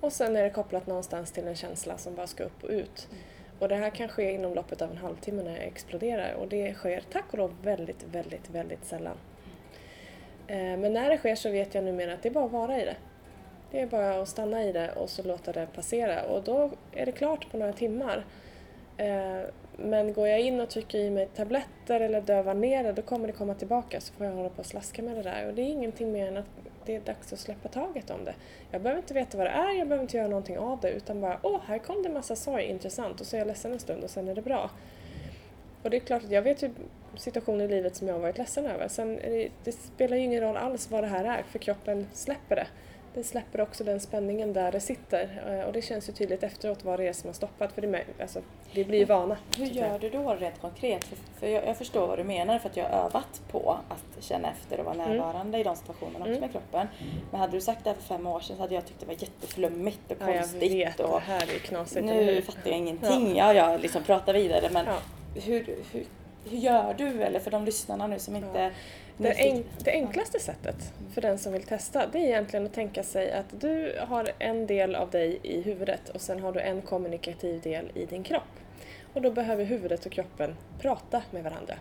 Och 0.00 0.12
sen 0.12 0.36
är 0.36 0.42
det 0.42 0.50
kopplat 0.50 0.86
någonstans 0.86 1.32
till 1.32 1.46
en 1.46 1.56
känsla 1.56 1.98
som 1.98 2.14
bara 2.14 2.26
ska 2.26 2.44
upp 2.44 2.64
och 2.64 2.70
ut. 2.70 3.08
Och 3.58 3.68
det 3.68 3.76
här 3.76 3.90
kan 3.90 4.08
ske 4.08 4.32
inom 4.32 4.54
loppet 4.54 4.82
av 4.82 4.90
en 4.90 4.96
halvtimme 4.96 5.42
när 5.42 5.56
jag 5.56 5.64
exploderar 5.64 6.34
och 6.34 6.48
det 6.48 6.74
sker 6.74 7.02
tack 7.12 7.24
och 7.32 7.38
lov 7.38 7.54
väldigt, 7.62 8.04
väldigt, 8.12 8.50
väldigt 8.50 8.84
sällan. 8.84 9.16
Eh, 10.46 10.56
men 10.56 10.92
när 10.92 11.10
det 11.10 11.18
sker 11.18 11.34
så 11.34 11.50
vet 11.50 11.74
jag 11.74 11.84
numera 11.84 12.12
att 12.12 12.22
det 12.22 12.28
är 12.28 12.32
bara 12.32 12.44
att 12.44 12.52
vara 12.52 12.80
i 12.82 12.84
det. 12.84 12.96
Det 13.70 13.80
är 13.80 13.86
bara 13.86 14.22
att 14.22 14.28
stanna 14.28 14.64
i 14.64 14.72
det 14.72 14.92
och 14.92 15.10
så 15.10 15.22
låta 15.22 15.52
det 15.52 15.66
passera 15.74 16.22
och 16.22 16.42
då 16.42 16.70
är 16.92 17.06
det 17.06 17.12
klart 17.12 17.50
på 17.50 17.56
några 17.56 17.72
timmar. 17.72 18.24
Eh, 18.96 19.40
men 19.76 20.12
går 20.12 20.28
jag 20.28 20.40
in 20.40 20.60
och 20.60 20.70
trycker 20.70 20.98
i 20.98 21.10
mig 21.10 21.26
tabletter 21.26 22.00
eller 22.00 22.20
dövar 22.20 22.54
ner 22.54 22.84
det 22.84 22.92
då 22.92 23.02
kommer 23.02 23.26
det 23.26 23.32
komma 23.32 23.54
tillbaka 23.54 24.00
så 24.00 24.14
får 24.14 24.26
jag 24.26 24.32
hålla 24.32 24.48
på 24.48 24.58
och 24.58 24.66
slaska 24.66 25.02
med 25.02 25.16
det 25.16 25.22
där 25.22 25.46
och 25.46 25.54
det 25.54 25.62
är 25.62 25.66
ingenting 25.66 26.12
mer 26.12 26.28
än 26.28 26.36
att 26.36 26.46
det 26.88 26.96
är 26.96 27.00
dags 27.00 27.32
att 27.32 27.38
släppa 27.38 27.68
taget 27.68 28.10
om 28.10 28.24
det. 28.24 28.34
Jag 28.70 28.82
behöver 28.82 29.02
inte 29.02 29.14
veta 29.14 29.38
vad 29.38 29.46
det 29.46 29.50
är, 29.50 29.78
jag 29.78 29.88
behöver 29.88 30.02
inte 30.02 30.16
göra 30.16 30.28
någonting 30.28 30.58
av 30.58 30.80
det 30.80 30.90
utan 30.90 31.20
bara 31.20 31.38
åh, 31.42 31.60
här 31.66 31.78
kom 31.78 32.02
det 32.02 32.08
massa 32.08 32.36
sorg, 32.36 32.64
intressant 32.64 33.20
och 33.20 33.26
så 33.26 33.36
är 33.36 33.40
jag 33.40 33.46
ledsen 33.46 33.72
en 33.72 33.78
stund 33.78 34.04
och 34.04 34.10
sen 34.10 34.28
är 34.28 34.34
det 34.34 34.42
bra. 34.42 34.70
Och 35.82 35.90
det 35.90 35.96
är 35.96 36.00
klart 36.00 36.24
att 36.24 36.30
jag 36.30 36.42
vet 36.42 36.62
ju 36.62 36.70
situationer 37.16 37.64
i 37.64 37.68
livet 37.68 37.96
som 37.96 38.08
jag 38.08 38.14
har 38.14 38.20
varit 38.20 38.38
ledsen 38.38 38.66
över. 38.66 38.88
Sen 38.88 39.16
det, 39.16 39.48
det 39.64 39.72
spelar 39.72 40.16
ju 40.16 40.22
ingen 40.22 40.40
roll 40.40 40.56
alls 40.56 40.90
vad 40.90 41.02
det 41.02 41.08
här 41.08 41.24
är 41.24 41.42
för 41.42 41.58
kroppen 41.58 42.06
släpper 42.12 42.56
det. 42.56 42.66
Den 43.14 43.24
släpper 43.24 43.60
också 43.60 43.84
den 43.84 44.00
spänningen 44.00 44.52
där 44.52 44.72
det 44.72 44.80
sitter 44.80 45.42
eh, 45.48 45.66
och 45.66 45.72
det 45.72 45.82
känns 45.82 46.08
ju 46.08 46.12
tydligt 46.12 46.42
efteråt 46.42 46.84
vad 46.84 46.98
det 47.00 47.08
är 47.08 47.12
som 47.12 47.28
har 47.28 47.34
stoppat 47.34 47.72
för 47.72 47.82
det, 47.82 48.04
alltså, 48.20 48.40
det 48.72 48.84
blir 48.84 48.98
ju 48.98 49.04
vana. 49.04 49.36
Hur 49.56 49.66
gör 49.66 49.98
du 49.98 50.10
då 50.10 50.34
rent 50.34 50.60
konkret? 50.60 51.04
För, 51.04 51.16
för 51.40 51.46
jag, 51.46 51.66
jag 51.66 51.76
förstår 51.76 52.06
vad 52.06 52.18
du 52.18 52.24
menar 52.24 52.58
för 52.58 52.68
att 52.68 52.76
jag 52.76 52.84
har 52.88 52.98
övat 53.06 53.42
på 53.50 53.78
att 53.88 54.24
känna 54.24 54.50
efter 54.50 54.78
och 54.78 54.84
vara 54.84 54.94
Mm. 54.94 55.08
närvarande 55.10 55.58
i 55.58 55.62
de 55.62 55.76
situationerna 55.76 56.18
också 56.18 56.28
Mm. 56.28 56.40
med 56.40 56.50
kroppen. 56.52 56.86
Men 57.30 57.40
hade 57.40 57.52
du 57.52 57.60
sagt 57.60 57.84
det 57.84 57.90
här 57.90 57.96
för 57.96 58.02
fem 58.02 58.26
år 58.26 58.40
sedan 58.40 58.56
så 58.56 58.62
hade 58.62 58.74
jag 58.74 58.86
tyckt 58.86 59.00
det 59.00 59.06
var 59.06 59.12
jätteflummigt 59.18 60.10
och 60.10 60.16
Ja, 60.20 60.26
jag 60.30 60.38
konstigt. 60.38 60.72
vet, 60.72 61.00
och 61.00 61.10
det 61.20 61.32
här 61.32 61.42
är 61.54 61.58
knasigt. 61.58 62.04
nu 62.06 62.42
fattar 62.42 62.70
jag 62.70 62.78
ingenting. 62.78 63.36
Ja, 63.36 63.52
jag 63.54 63.80
liksom 63.80 64.02
pratar 64.02 64.34
vidare 64.34 64.68
men 64.72 64.86
Ja. 64.86 64.98
hur, 65.42 65.76
hur, 65.92 66.04
hur 66.44 66.58
gör 66.58 66.94
du? 66.98 67.22
Eller 67.22 67.40
för 67.40 67.50
de 67.50 67.64
lyssnarna 67.64 68.06
nu 68.06 68.18
som 68.18 68.36
inte... 68.36 68.70
Det, 69.16 69.28
nyfiken- 69.28 69.56
enk, 69.56 69.66
det 69.84 69.90
enklaste 69.90 70.38
sättet 70.40 70.92
för 71.14 71.20
den 71.20 71.38
som 71.38 71.52
vill 71.52 71.62
testa 71.62 72.06
det 72.06 72.18
är 72.18 72.22
egentligen 72.22 72.66
att 72.66 72.74
tänka 72.74 73.02
sig 73.02 73.32
att 73.32 73.60
du 73.60 73.98
har 74.08 74.30
en 74.38 74.66
del 74.66 74.94
av 74.94 75.10
dig 75.10 75.38
i 75.42 75.60
huvudet 75.60 76.08
och 76.08 76.20
sen 76.20 76.40
har 76.40 76.52
du 76.52 76.60
en 76.60 76.82
kommunikativ 76.82 77.60
del 77.60 77.90
i 77.94 78.06
din 78.06 78.22
kropp. 78.22 78.42
Och 79.14 79.22
då 79.22 79.30
behöver 79.30 79.64
huvudet 79.64 80.06
och 80.06 80.12
kroppen 80.12 80.56
prata 80.80 81.22
med 81.30 81.44
varandra. 81.44 81.74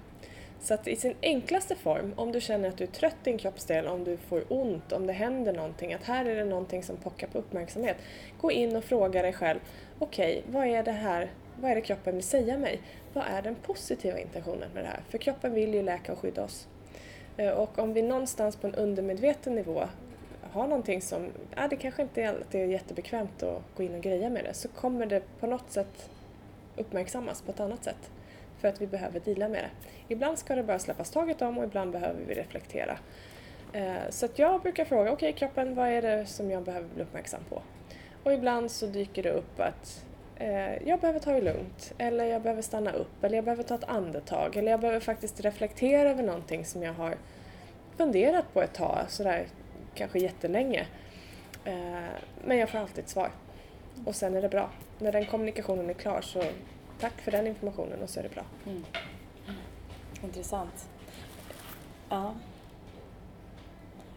Så 0.62 0.74
att 0.74 0.88
i 0.88 0.96
sin 0.96 1.16
enklaste 1.22 1.76
form, 1.76 2.14
om 2.16 2.32
du 2.32 2.42
känner 2.42 2.70
att 2.70 2.78
du 2.78 2.84
är 2.84 2.88
trött 2.88 3.16
i 3.24 3.30
en 3.30 3.38
kroppsdel, 3.38 3.88
om 3.88 4.04
du 4.04 4.18
får 4.18 4.44
ont, 4.50 4.92
om 4.92 5.08
det 5.08 5.14
händer 5.14 5.54
någonting, 5.54 5.94
att 5.94 6.04
här 6.04 6.26
är 6.26 6.36
det 6.36 6.46
någonting 6.46 6.84
som 6.84 6.98
pockar 6.98 7.28
på 7.28 7.38
uppmärksamhet. 7.38 7.98
Gå 8.42 8.52
in 8.52 8.76
och 8.76 8.84
fråga 8.84 9.22
dig 9.22 9.34
själv, 9.34 9.60
okej, 10.00 10.44
vad 10.52 10.68
är 10.68 10.84
det 10.84 10.92
här, 10.92 11.32
vad 11.62 11.72
är 11.72 11.76
det 11.76 11.82
kroppen 11.82 12.16
vill 12.16 12.24
säga 12.24 12.58
mig? 12.58 12.82
Vad 13.14 13.24
är 13.28 13.42
den 13.42 13.56
positiva 13.56 14.20
intentionen 14.20 14.70
med 14.74 14.84
det 14.84 14.88
här? 14.88 15.00
För 15.10 15.18
kroppen 15.18 15.54
vill 15.54 15.74
ju 15.74 15.84
läka 15.84 16.12
och 16.12 16.20
skydda 16.20 16.44
oss. 16.44 16.68
Eh, 17.38 17.50
och 17.50 17.80
om 17.80 17.94
vi 17.94 18.02
någonstans 18.02 18.56
på 18.56 18.68
en 18.68 18.76
undermedveten 18.76 19.56
nivå 19.56 19.84
har 20.52 20.68
någonting 20.68 21.02
som, 21.02 21.30
ja, 21.56 21.68
det 21.68 21.76
kanske 21.76 22.02
inte 22.02 22.30
alltid 22.30 22.62
är 22.62 22.66
jättebekvämt 22.66 23.44
att 23.44 23.62
gå 23.76 23.84
in 23.84 23.96
och 23.96 24.02
greja 24.02 24.30
med 24.30 24.44
det, 24.44 24.54
så 24.54 24.68
kommer 24.68 25.06
det 25.06 25.22
på 25.40 25.48
något 25.48 25.72
sätt 25.72 26.10
uppmärksammas 26.76 27.42
på 27.42 27.52
ett 27.52 27.60
annat 27.60 27.84
sätt. 27.84 28.12
För 28.60 28.68
att 28.68 28.82
vi 28.82 28.88
behöver 28.88 29.20
deala 29.20 29.50
med 29.50 29.64
det. 29.64 29.70
Ibland 30.14 30.40
ska 30.40 30.56
det 30.56 30.64
bara 30.64 30.80
släppas 30.80 31.12
taget 31.12 31.42
om 31.42 31.58
och 31.58 31.64
ibland 31.64 31.92
behöver 31.92 32.20
vi 32.28 32.34
reflektera. 32.34 32.98
Eh, 33.74 34.10
så 34.10 34.26
att 34.26 34.40
jag 34.40 34.62
brukar 34.62 34.86
fråga, 34.86 35.12
okej 35.12 35.34
kroppen, 35.34 35.76
vad 35.76 35.88
är 35.88 36.02
det 36.02 36.26
som 36.26 36.52
jag 36.52 36.64
behöver 36.64 36.88
bli 36.88 37.04
uppmärksam 37.04 37.42
på? 37.50 37.62
Och 38.24 38.34
ibland 38.34 38.72
så 38.72 38.86
dyker 38.86 39.24
det 39.24 39.32
upp 39.32 39.60
att 39.60 40.06
eh, 40.40 40.88
jag 40.88 41.00
behöver 41.00 41.20
ta 41.20 41.32
det 41.32 41.42
lugnt, 41.42 41.94
eller 41.98 42.26
jag 42.26 42.42
behöver 42.42 42.62
stanna 42.62 42.92
upp, 42.92 43.24
eller 43.24 43.36
jag 43.36 43.44
behöver 43.46 43.64
ta 43.64 43.76
ett 43.76 43.84
andetag, 43.84 44.56
eller 44.56 44.72
jag 44.72 44.80
behöver 44.80 45.00
faktiskt 45.00 45.40
reflektera 45.40 46.10
över 46.10 46.24
någonting 46.24 46.66
som 46.66 46.84
jag 46.84 46.94
har 46.94 47.16
funderat 47.98 48.54
på 48.54 48.62
ett 48.62 48.74
tag, 48.74 48.98
sådär 49.08 49.48
kanske 49.96 50.20
jättelänge. 50.20 50.88
Eh, 51.66 51.74
men 52.46 52.58
jag 52.58 52.70
får 52.70 52.78
alltid 52.78 53.04
ett 53.04 53.10
svar. 53.10 53.32
Och 54.06 54.16
sen 54.16 54.36
är 54.36 54.42
det 54.42 54.50
bra. 54.50 54.70
När 55.00 55.12
den 55.12 55.26
kommunikationen 55.26 55.90
är 55.90 55.94
klar 55.94 56.22
så 56.22 56.44
tack 57.00 57.22
för 57.22 57.32
den 57.32 57.48
informationen 57.48 58.02
och 58.04 58.10
så 58.10 58.20
är 58.20 58.24
det 58.24 58.30
bra. 58.30 58.44
Mm. 58.66 58.84
Intressant. 60.24 60.90
Ja. 62.10 62.34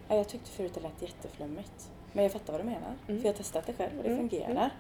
ja. 0.09 0.17
Jag 0.17 0.29
tyckte 0.29 0.50
förut 0.50 0.75
det 0.75 0.81
lät 0.81 1.03
jätteflummigt. 1.03 1.91
Men 2.12 2.23
jag 2.25 2.33
fattar 2.33 2.53
vad 2.53 2.61
du 2.62 2.65
menar. 2.65 2.93
Mm. 3.09 3.21
För 3.21 3.29
jag 3.29 3.33
har 3.35 3.39
testat 3.39 3.67
det 3.67 3.73
själv 3.73 3.97
och 3.99 4.03
det 4.05 4.11
Mm. 4.11 4.29
fungerar. 4.29 4.71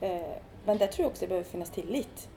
Eh, 0.00 0.20
men 0.64 0.78
där 0.78 0.86
tror 0.86 1.04
jag 1.04 1.10
också 1.10 1.20
det 1.20 1.28
behöver 1.28 1.48
finnas 1.50 1.70
tillit 1.70 2.28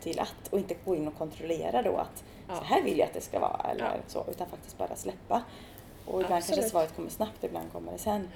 till 0.00 0.20
att 0.20 0.48
och 0.50 0.58
inte 0.58 0.74
gå 0.84 0.96
in 0.96 1.08
och 1.08 1.18
kontrollera 1.18 1.82
då 1.82 1.96
att 1.96 2.24
Ja. 2.48 2.56
så 2.56 2.64
här 2.64 2.82
vill 2.82 2.98
jag 2.98 3.06
att 3.06 3.14
det 3.14 3.20
ska 3.20 3.38
vara 3.38 3.70
eller 3.70 3.84
Ja. 3.84 3.92
så 4.06 4.24
utan 4.30 4.48
faktiskt 4.48 4.78
bara 4.78 4.96
släppa. 4.96 5.42
Och 6.06 6.12
ibland 6.20 6.28
kanske 6.28 6.52
Absolut. 6.52 6.70
svaret 6.70 6.96
kommer 6.96 7.08
snabbt, 7.10 7.44
ibland 7.44 7.72
kommer 7.72 7.92
det 7.92 7.98
sen. 7.98 8.28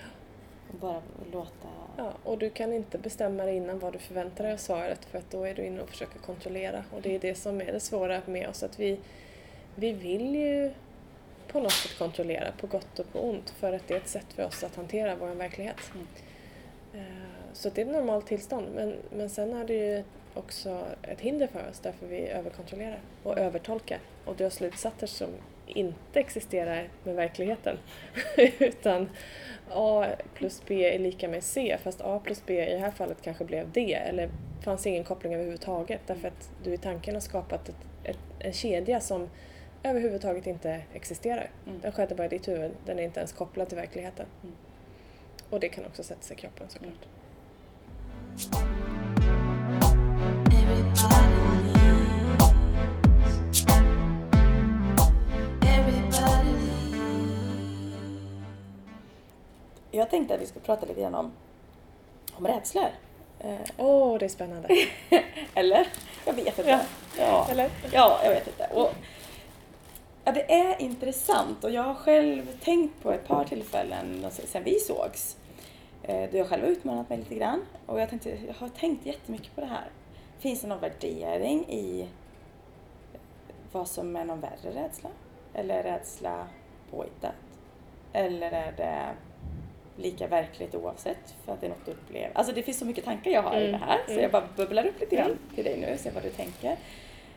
Och 0.72 0.74
bara 0.78 1.02
låta... 1.32 1.68
Ja, 1.96 2.12
och 2.24 2.38
du 2.38 2.50
kan 2.50 2.72
inte 2.72 2.98
bestämma 2.98 3.44
dig 3.44 3.56
innan 3.56 3.78
vad 3.78 3.92
du 3.92 3.98
förväntar 3.98 4.44
dig 4.44 4.52
av 4.52 4.56
svaret 4.56 5.04
för 5.04 5.18
att 5.18 5.30
då 5.30 5.44
är 5.44 5.54
du 5.54 5.64
inne 5.66 5.80
och 5.82 5.88
försöker 5.88 6.18
kontrollera. 6.18 6.84
Och 6.94 7.02
det 7.02 7.14
är 7.14 7.18
det 7.18 7.34
som 7.34 7.60
är 7.60 7.72
det 7.72 7.80
svåra 7.80 8.22
med 8.26 8.48
oss, 8.48 8.62
att 8.62 8.78
vi, 8.80 9.00
vi 9.74 9.92
vill 9.92 10.34
ju 10.34 10.72
på 11.48 11.60
något 11.60 11.72
sätt 11.72 11.98
kontrollera, 11.98 12.52
på 12.60 12.66
gott 12.66 12.98
och 12.98 13.12
på 13.12 13.20
ont, 13.20 13.50
för 13.50 13.72
att 13.72 13.88
det 13.88 13.94
är 13.94 13.98
ett 13.98 14.08
sätt 14.08 14.32
för 14.32 14.44
oss 14.46 14.64
att 14.64 14.76
hantera 14.76 15.16
vår 15.16 15.28
verklighet. 15.28 15.90
Mm. 15.94 16.06
Så 17.56 17.70
det 17.70 17.80
är 17.80 17.86
ett 17.86 17.92
normalt 17.92 18.26
tillstånd, 18.26 18.66
men, 18.75 18.96
men 19.10 19.30
sen 19.30 19.52
är 19.52 19.64
det 19.64 19.75
ju 19.75 20.04
också 20.34 20.86
ett 21.02 21.20
hinder 21.20 21.46
för 21.46 21.70
oss 21.70 21.80
därför 21.80 22.06
vi 22.06 22.28
överkontrollerar 22.28 23.00
och 23.22 23.38
övertolkar 23.38 23.98
och 24.25 24.36
drar 24.36 24.50
slutsatser 24.50 25.06
som 25.06 25.28
inte 25.66 26.20
existerar 26.20 26.88
med 27.04 27.14
verkligheten. 27.14 27.78
Utan 28.58 29.08
A 29.70 30.06
plus 30.34 30.62
B 30.66 30.94
är 30.94 30.98
lika 30.98 31.28
med 31.28 31.44
C, 31.44 31.78
fast 31.82 32.00
A 32.00 32.20
plus 32.25 32.42
B 32.46 32.68
i 32.68 32.72
det 32.72 32.78
här 32.78 32.90
fallet 32.90 33.22
kanske 33.22 33.44
blev 33.44 33.72
D, 33.72 33.94
eller 33.94 34.30
fanns 34.64 34.86
ingen 34.86 35.04
koppling 35.04 35.34
överhuvudtaget 35.34 36.00
därför 36.06 36.28
att 36.28 36.50
du 36.64 36.75
i 36.75 36.78
tanken 36.78 37.14
har 37.14 37.20
skapat 37.20 37.68
ett, 37.68 37.86
ett, 38.04 38.18
en 38.38 38.52
kedja 38.52 39.00
som 39.00 39.28
överhuvudtaget 39.82 40.46
inte 40.46 40.82
existerar. 40.92 41.50
Mm. 41.66 41.80
Den 41.80 41.92
skedde 41.92 42.14
bara 42.14 42.26
i 42.26 42.28
ditt 42.28 42.48
huvud, 42.48 42.70
den 42.86 42.98
är 42.98 43.02
inte 43.02 43.20
ens 43.20 43.32
kopplad 43.32 43.68
till 43.68 43.78
verkligheten. 43.78 44.26
Mm. 44.42 44.56
Och 45.50 45.60
det 45.60 45.68
kan 45.68 45.84
också 45.84 46.02
sätta 46.02 46.22
sig 46.22 46.36
i 46.36 46.40
kroppen 46.40 46.68
såklart. 46.68 46.92
Leaves. 46.92 47.15
Jag 59.90 60.10
tänkte 60.10 60.34
att 60.34 60.40
vi 60.40 60.46
ska 60.46 60.60
prata 60.60 60.86
lite 60.86 61.00
grann 61.00 61.14
om, 61.14 61.32
om 62.32 62.46
rädslor. 62.46 62.88
Eh, 63.40 63.54
Åh, 63.76 64.18
det 64.18 64.24
är 64.24 64.28
spännande! 64.28 64.68
eller? 65.54 65.88
Jag 66.24 66.32
vet 66.32 66.58
inte. 66.58 66.70
Ja. 66.70 66.80
Ja. 67.18 67.46
Eller? 67.50 67.70
Ja, 67.92 68.20
jag 68.24 68.30
vet 68.30 68.46
inte. 68.46 68.66
Och, 68.74 68.92
ja, 70.24 70.32
det 70.32 70.52
är 70.52 70.82
intressant 70.82 71.64
och 71.64 71.70
jag 71.70 71.82
har 71.82 71.94
själv 71.94 72.58
tänkt 72.64 73.02
på 73.02 73.12
ett 73.12 73.28
par 73.28 73.44
tillfällen 73.44 74.26
sen 74.30 74.64
vi 74.64 74.78
sågs. 74.78 75.36
Eh, 76.06 76.30
Då 76.30 76.38
jag 76.38 76.48
själv 76.48 76.62
har 76.62 76.70
utmanat 76.70 77.08
mig 77.08 77.18
lite 77.18 77.34
grann. 77.34 77.62
Och 77.86 78.00
jag, 78.00 78.10
tänkte, 78.10 78.38
jag 78.46 78.54
har 78.54 78.68
tänkt 78.68 79.06
jättemycket 79.06 79.54
på 79.54 79.60
det 79.60 79.66
här. 79.66 79.84
Finns 80.38 80.60
det 80.60 80.66
någon 80.68 80.80
värdering 80.80 81.64
i 81.68 82.08
vad 83.72 83.88
som 83.88 84.16
är 84.16 84.25
någon 84.25 84.40
värre 84.40 84.70
rädsla? 84.75 85.08
Eller 85.54 85.82
rädsla 85.82 86.46
påhittat? 86.90 87.32
Eller 88.12 88.50
är 88.52 88.72
det 88.76 89.06
lika 89.96 90.26
verkligt 90.26 90.75
oavsett 90.75 91.34
för 91.44 91.52
att 91.52 91.60
det 91.60 91.66
är 91.66 91.70
något 91.70 91.84
du 91.86 91.90
upplever? 91.92 92.30
Alltså 92.34 92.54
det 92.54 92.62
finns 92.62 92.78
så 92.78 92.84
mycket 92.86 93.04
tankar 93.04 93.30
jag 93.30 93.42
har 93.42 93.56
i 93.56 93.69
Mm, 93.69 93.73
det 93.80 93.86
här 93.86 93.99
så 94.06 94.10
mm. 94.12 94.23
jag 94.23 94.32
bara 94.32 94.49
bubblar 94.56 94.86
upp 94.86 95.00
lite 95.00 95.16
grann 95.16 95.26
Mm. 95.26 95.38
till 95.54 95.64
dig 95.64 95.80
nu, 95.80 95.99
se 95.99 96.10
vad 96.10 96.23
du 96.23 96.30
tänker. 96.30 96.76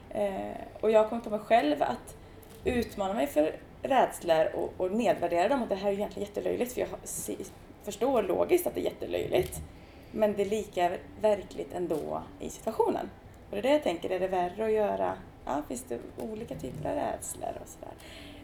Eh, 0.09 0.51
och 0.81 0.91
jag 0.91 1.09
kommit 1.09 1.23
på 1.23 1.29
mig 1.29 1.39
själv 1.39 1.83
att 1.83 2.17
utmana 2.63 3.13
mig 3.13 3.27
för 3.27 3.55
rädslor 3.81 4.55
och, 4.55 4.73
och 4.77 4.91
nedvärdera 4.91 5.47
dem 5.49 5.61
och 5.61 5.67
det 5.67 5.75
här 5.75 5.89
är 5.89 5.93
egentligen 5.93 6.27
jättelöjligt 6.27 6.73
för 6.73 6.81
jag 6.81 6.89
förstår 7.91 8.23
logiskt 8.23 8.67
att 8.67 8.75
det 8.75 8.81
är 8.81 8.83
jättelöjligt. 8.83 9.59
Men 10.11 10.33
det 10.33 10.41
är 10.41 10.49
lika 10.49 10.91
verkligt 11.21 11.73
ändå 11.73 12.21
i 12.39 12.49
situationen. 12.49 13.09
Och 13.49 13.55
det 13.55 13.57
är 13.57 13.61
det 13.61 13.69
jag 13.71 13.83
tänker, 13.83 14.09
är 14.09 14.19
det 14.19 14.27
värre 14.27 14.65
att 14.65 14.71
göra, 14.71 15.13
ja 15.45 15.61
finns 15.67 15.83
det 15.83 15.99
olika 16.17 16.55
typer 16.55 16.89
av 16.89 16.95
rädslor 16.95 17.57
och 17.61 17.67
sådär. 17.67 17.93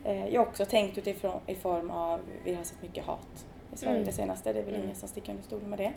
Eh, 0.04 0.28
jag 0.34 0.42
har 0.42 0.48
också 0.48 0.66
tänkt 0.66 0.98
utifrån 0.98 1.40
i 1.48 1.56
form 1.56 1.92
av, 1.92 2.20
vi 2.44 2.54
har 2.56 2.64
sett 2.64 2.82
mycket 2.82 3.06
hat 3.06 3.46
i 3.74 3.78
Sverige 3.78 3.96
Mm. 3.96 4.06
det 4.06 4.12
senaste, 4.12 4.54
det 4.54 4.60
är 4.60 4.64
väl 4.64 4.74
Mm. 4.74 4.84
ingen 4.86 4.96
som 4.96 5.10
sticker 5.10 5.32
under 5.32 5.44
stolen 5.44 5.70
med 5.70 5.80
det. 5.80 5.92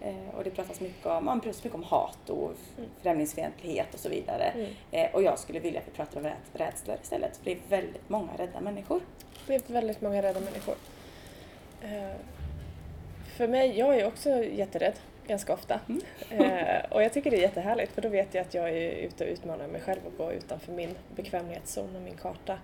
Eh, 0.00 0.34
och 0.36 0.44
det 0.44 0.50
pratas 0.50 0.80
mycket 0.80 1.06
om, 1.06 1.24
man 1.24 1.40
pratar 1.40 1.58
mycket 1.64 1.74
om 1.74 1.82
hat 1.82 2.30
och 2.30 2.52
Mm. 2.78 2.90
främlingsfientlighet 3.02 3.94
och 3.94 4.00
så 4.00 4.08
vidare. 4.08 4.44
Mm. 4.44 4.70
Eh, 4.90 5.14
och 5.14 5.22
jag 5.22 5.38
skulle 5.38 5.60
vilja 5.60 5.80
att 5.80 5.86
vi 5.88 5.92
pratar 5.92 6.20
om 6.20 6.26
räd- 6.26 6.36
rädslor 6.52 6.96
istället, 7.02 7.36
för 7.36 7.44
det 7.44 7.52
är 7.52 7.58
väldigt 7.68 8.08
många 8.08 8.32
rädda 8.36 8.60
människor. 8.60 9.00
Det 9.46 9.54
är 9.54 9.72
väldigt 9.72 10.00
många 10.00 10.22
rädda 10.22 10.40
människor. 10.40 10.74
Eh, 11.82 12.16
för 13.34 13.48
mig, 13.48 13.78
jag 13.78 13.98
är 13.98 14.06
också 14.06 14.44
jätterädd 14.44 14.94
ganska 15.26 15.52
ofta. 15.52 15.80
Mm. 15.88 16.00
Eh, 16.30 16.84
och 16.90 17.02
jag 17.02 17.12
tycker 17.12 17.30
det 17.30 17.36
är 17.36 17.40
jättehärligt 17.40 17.92
för 17.92 18.02
då 18.02 18.08
vet 18.08 18.34
jag 18.34 18.42
att 18.42 18.54
jag 18.54 18.68
är 18.68 18.90
ute 18.90 19.24
och 19.24 19.30
utmanar 19.30 19.66
mig 19.66 19.80
själv 19.80 20.00
och 20.06 20.16
går 20.16 20.32
utanför 20.32 20.72
min 20.72 20.94
bekvämlighetszon 21.16 21.96
och 21.96 22.02
min 22.02 22.16
karta 22.16 22.58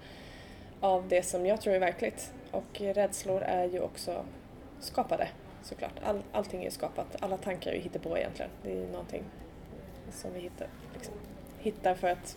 av 0.80 1.08
det 1.08 1.22
som 1.22 1.46
jag 1.46 1.60
tror 1.60 1.74
är 1.74 1.78
verkligt. 1.78 2.32
Och 2.50 2.80
rädslor 2.80 3.42
är 3.42 3.64
ju 3.64 3.80
också 3.80 4.24
skapade 4.80 5.28
såklart. 5.62 5.94
All, 6.04 6.22
allting 6.32 6.60
är 6.60 6.64
ju 6.64 6.70
skapat, 6.70 7.16
alla 7.20 7.36
tankar 7.36 7.70
är 7.70 7.74
ju 7.74 7.80
hittepå 7.80 8.18
egentligen. 8.18 8.50
Det 8.62 8.72
är 8.72 8.76
ju 8.76 8.86
någonting 8.86 9.22
som 10.12 10.32
vi 10.32 10.40
hittar, 10.40 10.68
liksom, 10.94 11.14
hittar 11.58 11.94
för 11.94 12.08
att 12.08 12.36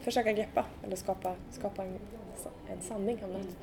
försöka 0.00 0.32
greppa 0.32 0.64
eller 0.84 0.96
skapa, 0.96 1.34
skapa 1.50 1.82
en, 1.82 1.98
en 2.70 2.80
sanning 2.80 3.24
om 3.24 3.32
något. 3.32 3.56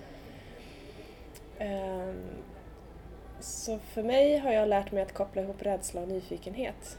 Ehm, 1.60 2.23
så 3.39 3.80
för 3.80 4.04
mig 4.04 4.38
har 4.38 4.52
jag 4.52 4.69
lärt 4.69 4.91
mig 4.91 5.04
att 5.04 5.13
koppla 5.13 5.41
ihop 5.41 5.62
rädsla 5.62 6.02
och 6.02 6.08
nyfikenhet. 6.08 6.97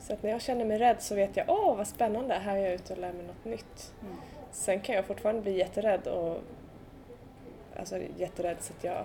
Så 0.00 0.12
att 0.12 0.22
när 0.22 0.30
jag 0.30 0.42
känner 0.42 0.64
mig 0.64 0.78
rädd 0.78 0.96
så 1.02 1.14
vet 1.14 1.36
jag, 1.36 1.46
åh 1.48 1.76
vad 1.76 1.86
spännande, 1.86 2.34
här 2.34 2.56
är 2.56 2.60
jag 2.62 2.74
ute 2.74 2.92
och 2.92 2.98
lär 2.98 3.12
mig 3.12 3.26
något 3.26 3.44
nytt. 3.44 3.94
Mm. 4.02 4.16
Sen 4.52 4.80
kan 4.80 4.94
jag 4.94 5.04
fortfarande 5.04 5.42
bli 5.42 5.58
jätterädd 5.58 6.06
och 6.06 6.38
alltså 7.76 7.98
jätterädd 8.16 8.56
så 8.60 8.72
att 8.72 8.84
jag 8.84 9.04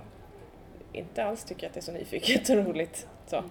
inte 0.94 1.24
alls 1.24 1.44
tycker 1.44 1.68
att 1.68 1.74
det 1.74 1.80
är 1.80 1.82
så 1.82 1.92
nyfiket 1.92 2.50
och 2.50 2.56
roligt. 2.56 3.08
Så. 3.28 3.44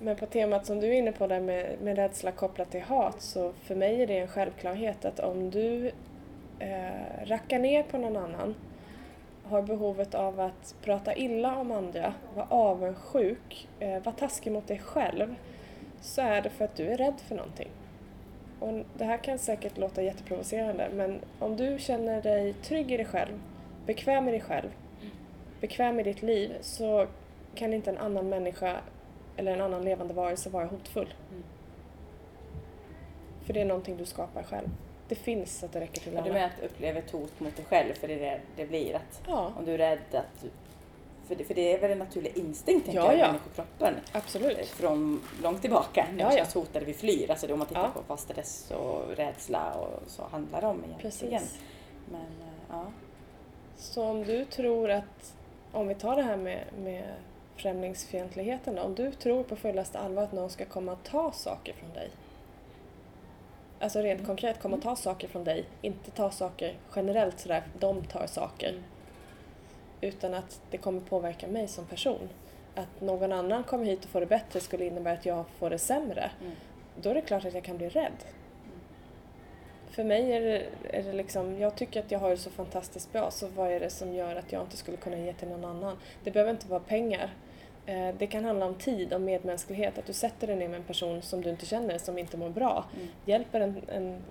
Men 0.00 0.16
på 0.16 0.26
temat 0.26 0.66
som 0.66 0.80
du 0.80 0.86
är 0.86 0.92
inne 0.92 1.12
på 1.12 1.26
där 1.26 1.40
med, 1.40 1.80
med 1.82 1.96
rädsla 1.96 2.32
kopplat 2.32 2.70
till 2.70 2.82
hat 2.82 3.22
så 3.22 3.52
för 3.52 3.74
mig 3.74 4.02
är 4.02 4.06
det 4.06 4.18
en 4.18 4.28
självklarhet 4.28 5.04
att 5.04 5.20
om 5.20 5.50
du 5.50 5.90
eh, 6.58 7.24
rackar 7.24 7.58
ner 7.58 7.82
på 7.82 7.98
någon 7.98 8.16
annan 8.16 8.54
har 9.50 9.62
behovet 9.62 10.14
av 10.14 10.40
att 10.40 10.74
prata 10.82 11.14
illa 11.14 11.56
om 11.56 11.72
andra, 11.72 12.14
vara 12.34 12.46
avundsjuk, 12.50 13.68
eh, 13.80 14.02
vara 14.02 14.14
taskig 14.14 14.52
mot 14.52 14.66
dig 14.66 14.78
själv 14.78 15.34
så 16.00 16.22
är 16.22 16.42
det 16.42 16.50
för 16.50 16.64
att 16.64 16.76
du 16.76 16.86
är 16.86 16.96
rädd 16.96 17.20
för 17.28 17.34
någonting. 17.34 17.68
Och 18.60 18.84
det 18.94 19.04
här 19.04 19.18
kan 19.18 19.38
säkert 19.38 19.78
låta 19.78 20.02
jätteprovocerande 20.02 20.88
men 20.94 21.20
om 21.38 21.56
du 21.56 21.78
känner 21.78 22.22
dig 22.22 22.52
trygg 22.52 22.92
i 22.92 22.96
dig 22.96 23.06
själv, 23.06 23.40
bekväm 23.86 24.28
i 24.28 24.30
dig 24.30 24.40
själv, 24.40 24.68
bekväm 25.60 26.00
i 26.00 26.02
ditt 26.02 26.22
liv 26.22 26.56
så 26.60 27.06
kan 27.54 27.72
inte 27.72 27.90
en 27.90 27.98
annan 27.98 28.28
människa 28.28 28.76
eller 29.36 29.52
en 29.52 29.60
annan 29.60 29.84
levande 29.84 30.14
varelse 30.14 30.50
vara 30.50 30.66
hotfull. 30.66 31.14
Mm. 31.30 31.44
För 33.42 33.52
det 33.52 33.60
är 33.60 33.64
någonting 33.64 33.96
du 33.96 34.04
skapar 34.04 34.42
själv. 34.42 34.68
Det 35.08 35.14
finns 35.14 35.58
så 35.58 35.66
att 35.66 35.72
det 35.72 35.80
räcker 35.80 36.00
till 36.00 36.08
Och 36.16 36.22
du 36.24 36.30
alla. 36.30 36.32
menar 36.32 36.46
att 36.58 36.64
uppleva 36.64 36.98
ett 36.98 37.10
hot 37.10 37.40
mot 37.40 37.56
dig 37.56 37.64
själv, 37.64 37.94
för 37.94 38.08
det 38.08 38.14
är 38.14 38.18
det 38.20 38.40
det 38.56 38.66
blir 38.66 38.94
att 38.94 39.22
Ja, 39.26 39.52
om 39.58 39.64
du 39.64 39.72
är 39.74 39.78
rädd 39.78 39.98
att 40.14 40.42
du, 40.42 40.50
för 41.28 41.34
det, 41.34 41.44
för 41.44 41.54
det 41.54 41.72
är 41.74 41.78
väl 41.80 41.90
en 41.90 41.98
naturlig 41.98 42.36
instinkt 42.36 42.84
tänker 42.86 43.00
Ja, 43.00 43.06
jag, 43.06 43.16
i 43.16 43.20
ja. 43.20 43.26
människokroppen. 43.26 43.94
eh, 43.94 44.00
absolut. 44.16 44.66
Från 44.66 45.22
långt 45.42 45.60
tillbaka, 45.60 46.06
när 46.12 46.20
Ja, 46.24 46.28
vi 46.28 46.34
ja. 46.36 46.38
känns 46.42 46.54
hotade, 46.54 46.84
vi 46.84 46.94
flyr. 46.94 47.30
Alltså 47.30 47.46
det, 47.46 47.52
om 47.52 47.58
man 47.58 47.68
tittar 47.68 47.82
Ja. 47.82 47.90
på 47.94 48.00
vad 48.06 48.20
stress 48.20 48.70
och 48.70 49.16
rädsla 49.16 49.74
och 49.74 50.02
så 50.10 50.22
handlar 50.30 50.64
om 50.64 50.84
egentligen. 50.84 51.00
Precis. 51.40 51.58
Men 52.10 52.20
eh, 52.20 52.54
ja. 52.70 52.84
Så 53.76 54.04
om 54.04 54.24
du 54.24 54.44
tror 54.44 54.90
att, 54.90 55.34
om 55.72 55.88
vi 55.88 55.94
tar 55.94 56.16
det 56.16 56.22
här 56.22 56.36
med, 56.36 56.64
med 56.78 57.04
främlingsfientligheten 57.56 58.74
då, 58.74 58.82
om 58.82 58.94
du 58.94 59.12
tror 59.12 59.42
på 59.42 59.56
fullaste 59.56 59.98
allvar 59.98 60.22
att 60.22 60.32
någon 60.32 60.50
ska 60.50 60.64
komma 60.64 60.92
och 60.92 61.02
ta 61.02 61.32
saker 61.32 61.72
från 61.72 61.92
dig. 61.92 62.10
Alltså 63.80 64.00
rent 64.00 64.26
konkret 64.26 64.60
komma 64.60 64.76
och 64.76 64.82
ta 64.82 64.96
saker 64.96 65.28
från 65.28 65.44
dig, 65.44 65.64
inte 65.82 66.10
ta 66.10 66.30
saker 66.30 66.74
generellt 66.96 67.40
sådär, 67.40 67.62
de 67.78 68.04
tar 68.04 68.26
saker. 68.26 68.68
Mm. 68.68 68.82
Utan 70.00 70.34
att 70.34 70.60
det 70.70 70.78
kommer 70.78 71.00
påverka 71.00 71.46
mig 71.46 71.68
som 71.68 71.86
person. 71.86 72.28
Att 72.74 73.00
någon 73.00 73.32
annan 73.32 73.64
kommer 73.64 73.84
hit 73.84 74.04
och 74.04 74.10
får 74.10 74.20
det 74.20 74.26
bättre 74.26 74.60
skulle 74.60 74.84
innebära 74.84 75.14
att 75.14 75.26
jag 75.26 75.44
får 75.58 75.70
det 75.70 75.78
sämre. 75.78 76.30
Mm. 76.40 76.52
Då 77.02 77.10
är 77.10 77.14
det 77.14 77.20
klart 77.20 77.44
att 77.44 77.54
jag 77.54 77.64
kan 77.64 77.76
bli 77.76 77.88
rädd. 77.88 78.24
För 79.90 80.04
mig 80.04 80.32
är 80.32 80.40
det, 80.40 80.66
är 80.90 81.02
det 81.02 81.12
liksom, 81.12 81.58
jag 81.58 81.76
tycker 81.76 82.00
att 82.00 82.10
jag 82.10 82.18
har 82.18 82.30
det 82.30 82.36
så 82.36 82.50
fantastiskt 82.50 83.12
bra, 83.12 83.30
så 83.30 83.46
vad 83.46 83.72
är 83.72 83.80
det 83.80 83.90
som 83.90 84.14
gör 84.14 84.36
att 84.36 84.52
jag 84.52 84.62
inte 84.62 84.76
skulle 84.76 84.96
kunna 84.96 85.18
ge 85.18 85.32
till 85.32 85.48
någon 85.48 85.64
annan? 85.64 85.96
Det 86.24 86.30
behöver 86.30 86.50
inte 86.50 86.68
vara 86.68 86.80
pengar. 86.80 87.30
Eh, 87.88 88.14
Det 88.18 88.26
kan 88.26 88.44
handla 88.44 88.66
om 88.66 88.74
tid, 88.74 89.12
om 89.14 89.24
medmänsklighet, 89.24 89.98
att 89.98 90.06
du 90.06 90.12
sätter 90.12 90.46
dig 90.46 90.56
ner 90.56 90.68
med 90.68 90.76
en 90.76 90.82
person 90.84 91.22
som 91.22 91.42
du 91.42 91.50
inte 91.50 91.66
känner, 91.66 91.98
som 91.98 92.18
inte 92.18 92.36
mår 92.36 92.48
bra. 92.50 92.84
Mm. 92.96 93.08
Hjälper 93.24 93.60
en, 93.60 93.82
en, 93.88 94.22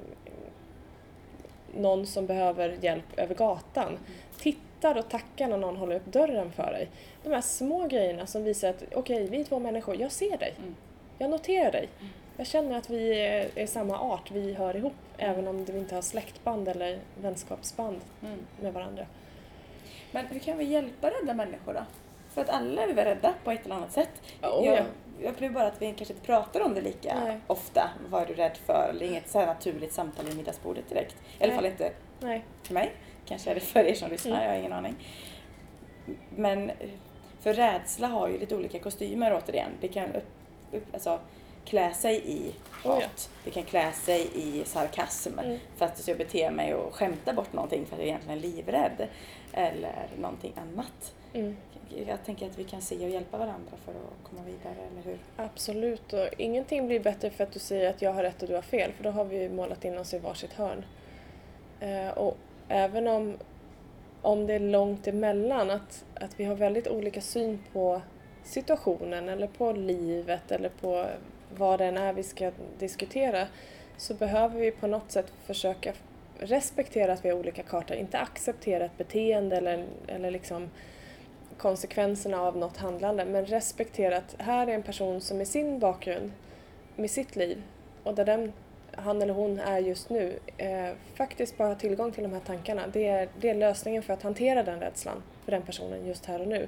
någon 1.76 2.06
som 2.08 2.26
behöver 2.26 2.78
hjälp 2.82 3.06
över 3.20 3.36
gatan. 3.36 3.88
Mm. 3.88 4.00
Tittar 4.40 4.98
och 4.98 5.10
tackar 5.10 5.48
när 5.48 5.58
någon 5.58 5.76
håller 5.78 5.96
upp 5.96 6.06
dörren 6.06 6.52
för 6.52 6.72
dig. 6.72 6.88
De 7.24 7.30
här 7.30 7.42
små 7.42 7.88
grejerna 7.88 8.26
som 8.28 8.44
visar 8.44 8.70
att 8.70 8.84
okej, 8.96 9.28
vi 9.28 9.40
är 9.40 9.44
två 9.44 9.60
människor, 9.60 9.96
jag 10.02 10.12
ser 10.12 10.38
dig. 10.38 10.54
Mm. 10.58 10.76
Jag 11.18 11.30
noterar 11.30 11.72
dig. 11.72 11.90
Jag 12.38 12.48
känner 12.48 12.78
att 12.78 12.90
vi 12.90 13.20
är, 13.22 13.48
är 13.56 13.68
samma 13.68 14.00
art, 14.00 14.32
vi 14.32 14.54
hör 14.54 14.76
ihop. 14.76 14.94
Även 15.18 15.48
om 15.48 15.66
vi 15.66 15.78
inte 15.78 15.96
har 15.96 16.02
släktband 16.02 16.68
eller 16.68 17.00
vänskapsband 17.22 18.02
Mm. 18.24 18.40
med 18.62 18.74
varandra. 18.74 19.06
Men 20.12 20.26
hur 20.26 20.40
kan 20.40 20.58
vi 20.58 20.64
hjälpa 20.66 21.10
rädda 21.10 21.34
människor 21.34 21.74
då? 21.74 21.80
För 22.38 22.42
att 22.44 22.50
alla 22.50 22.84
är 22.84 22.88
vi 22.88 22.94
rädda 22.94 23.34
på 23.44 23.52
ett 23.52 23.66
eller 23.66 23.76
annat 23.76 23.92
sätt. 23.92 24.10
Oh, 24.42 24.66
jag, 24.66 24.78
ja. 24.78 24.84
jag 25.22 25.32
upplever 25.32 25.54
bara 25.54 25.68
att 25.68 25.82
vi 25.82 25.94
kanske 25.94 26.14
inte 26.14 26.26
pratar 26.26 26.62
om 26.62 26.74
det 26.74 26.82
lika 26.82 27.20
Nej. 27.26 27.38
ofta. 27.48 27.90
Vad 28.10 28.22
är 28.22 28.26
du 28.26 28.34
rädd 28.34 28.58
för? 28.66 28.88
Eller 28.90 29.06
inget 29.06 29.30
så 29.30 29.46
naturligt 29.46 29.94
samtal 29.94 30.26
vid 30.26 30.38
middagsbordet 30.38 30.90
direkt. 30.90 31.16
I 31.40 31.44
alla 31.44 31.54
fall 31.54 31.66
inte 31.66 31.92
Nej. 32.20 32.46
för 32.64 32.74
mig. 32.74 32.94
Kanske 33.26 33.52
är 33.52 33.56
det 33.56 33.62
för 33.62 33.80
er 33.80 33.94
som 33.94 34.10
lyssnar, 34.10 34.32
Mm. 34.32 34.44
jag 34.44 34.52
har 34.52 34.58
ingen 34.60 34.74
aning. 34.74 34.96
Men 36.36 36.70
eh, 36.70 36.76
för 37.42 37.54
rädsla 37.54 38.08
har 38.08 38.28
ju 38.28 38.40
lite 38.40 38.56
olika 38.56 38.80
kostymer 38.80 39.34
återigen. 39.34 39.72
Det 39.82 39.88
kan 39.88 40.16
upp, 40.16 40.28
upp, 40.72 40.94
alltså, 40.94 41.20
klä 41.68 41.94
sig 41.94 42.22
i 42.26 42.54
Oh, 42.84 42.94
hat. 42.94 43.02
ja. 43.02 43.08
Det 43.44 43.52
kan 43.52 43.64
klä 43.64 43.92
sig 43.92 44.30
i 44.34 44.64
sarkasm. 44.66 45.40
Mm. 45.40 45.58
För 45.76 45.86
att 45.86 46.08
jag 46.08 46.18
beter 46.18 46.52
mig 46.52 46.74
och 46.74 46.96
skämtar 46.96 47.34
bort 47.34 47.54
någonting 47.54 47.86
för 47.86 47.96
att 47.96 48.00
jag 48.00 48.08
egentligen 48.08 48.38
är 48.38 48.42
livrädd. 48.42 49.08
Eller 49.54 50.08
någonting 50.18 50.54
annat. 50.58 51.14
Mm. 51.34 51.58
Jag 52.08 52.26
tänker 52.26 52.46
att 52.46 52.58
vi 52.60 52.64
kan 52.64 52.82
se 52.82 52.96
och 52.96 53.10
hjälpa 53.10 53.38
varandra 53.38 53.72
för 53.86 53.92
att 53.92 54.30
komma 54.30 54.42
vidare, 54.46 54.88
eller 54.92 55.02
hur? 55.02 55.18
Absolut, 55.36 56.14
och 56.14 56.28
ingenting 56.38 56.88
blir 56.88 57.00
bättre 57.00 57.30
för 57.30 57.44
att 57.44 57.52
du 57.52 57.60
säger 57.60 57.90
att 57.90 58.02
jag 58.02 58.14
har 58.14 58.24
rätt 58.24 58.42
och 58.42 58.48
du 58.48 58.56
har 58.56 58.62
fel, 58.62 58.92
för 58.92 59.04
då 59.04 59.10
har 59.10 59.26
vi 59.26 59.50
målat 59.50 59.86
in 59.86 59.98
oss 59.98 60.14
i 60.14 60.20
varsitt 60.20 60.54
hörn. 60.54 60.86
Eh, 61.80 62.10
och 62.10 62.38
även 62.68 63.08
om, 63.08 63.38
om 64.22 64.48
det 64.48 64.54
är 64.54 64.60
långt 64.60 65.08
emellan, 65.08 65.70
att, 65.70 66.06
att 66.14 66.40
vi 66.40 66.46
har 66.46 66.56
väldigt 66.56 66.88
olika 66.88 67.22
syn 67.22 67.64
på 67.74 68.02
situationen 68.44 69.30
eller 69.30 69.48
på 69.48 69.72
livet 69.72 70.52
eller 70.52 70.70
på 70.70 71.06
vad 71.56 71.80
det 71.80 71.86
än 71.86 71.98
är 71.98 72.14
vi 72.14 72.24
ska 72.24 72.52
diskutera, 72.80 73.48
så 73.98 74.14
behöver 74.14 74.60
vi 74.60 74.72
på 74.72 74.88
något 74.88 75.12
sätt 75.12 75.34
försöka 75.46 75.94
respektera 76.40 77.14
att 77.14 77.26
vi 77.26 77.30
har 77.30 77.38
olika 77.38 77.64
kartor, 77.64 77.98
inte 77.98 78.20
acceptera 78.20 78.86
ett 78.86 78.98
beteende 78.98 79.58
eller, 79.58 79.86
eller 80.08 80.32
liksom 80.32 80.70
konsekvenserna 81.58 82.42
av 82.42 82.58
något 82.58 82.78
handlande 82.78 83.26
men 83.26 83.46
respektera 83.46 84.18
att 84.18 84.36
här 84.38 84.68
är 84.68 84.72
en 84.72 84.84
person 84.84 85.22
som 85.22 85.38
med 85.38 85.48
sin 85.48 85.80
bakgrund, 85.80 86.32
med 86.96 87.12
sitt 87.12 87.36
liv 87.36 87.64
och 88.04 88.16
där 88.16 88.26
den, 88.26 88.54
han 88.92 89.22
eller 89.22 89.34
hon 89.34 89.60
är 89.60 89.80
just 89.80 90.10
nu 90.10 90.40
eh, 90.58 90.90
faktiskt 91.16 91.58
bara 91.58 91.68
har 91.68 91.76
tillgång 91.76 92.12
till 92.12 92.24
de 92.24 92.34
här 92.34 92.40
tankarna. 92.40 92.88
Det 92.94 93.08
är, 93.08 93.30
det 93.40 93.50
är 93.50 93.56
lösningen 93.56 94.04
för 94.04 94.14
att 94.14 94.24
hantera 94.24 94.64
den 94.64 94.80
rädslan 94.80 95.24
för 95.46 95.52
den 95.52 95.62
personen 95.62 96.06
just 96.06 96.26
här 96.26 96.42
och 96.42 96.48
nu. 96.48 96.68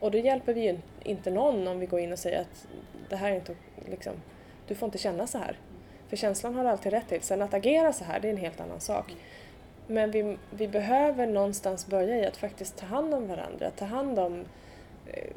Och 0.00 0.10
då 0.10 0.18
hjälper 0.18 0.54
vi 0.54 0.60
ju 0.60 0.78
inte 1.02 1.30
någon 1.30 1.68
om 1.68 1.78
vi 1.78 1.86
går 1.86 2.00
in 2.00 2.12
och 2.12 2.18
säger 2.18 2.40
att 2.40 2.66
det 3.08 3.16
här 3.16 3.30
är 3.30 3.34
inte 3.34 3.54
liksom, 3.90 4.12
du 4.68 4.74
får 4.74 4.86
inte 4.86 4.98
känna 4.98 5.26
så 5.26 5.38
här. 5.38 5.58
För 6.08 6.16
känslan 6.16 6.54
har 6.54 6.64
du 6.64 6.70
alltid 6.70 6.92
rätt 6.92 7.08
till. 7.08 7.22
Sen 7.22 7.42
att 7.42 7.54
agera 7.54 7.92
så 7.92 8.04
här, 8.04 8.20
det 8.20 8.28
är 8.28 8.32
en 8.32 8.36
helt 8.38 8.60
annan 8.60 8.80
sak. 8.80 9.16
Men 9.86 10.10
vi, 10.10 10.36
vi 10.50 10.68
behöver 10.68 11.26
någonstans 11.26 11.86
börja 11.86 12.16
i 12.16 12.26
att 12.26 12.36
faktiskt 12.36 12.76
ta 12.76 12.86
hand 12.86 13.14
om 13.14 13.28
varandra, 13.28 13.70
ta 13.70 13.84
hand 13.84 14.18
om 14.18 14.44
eh, 15.06 15.30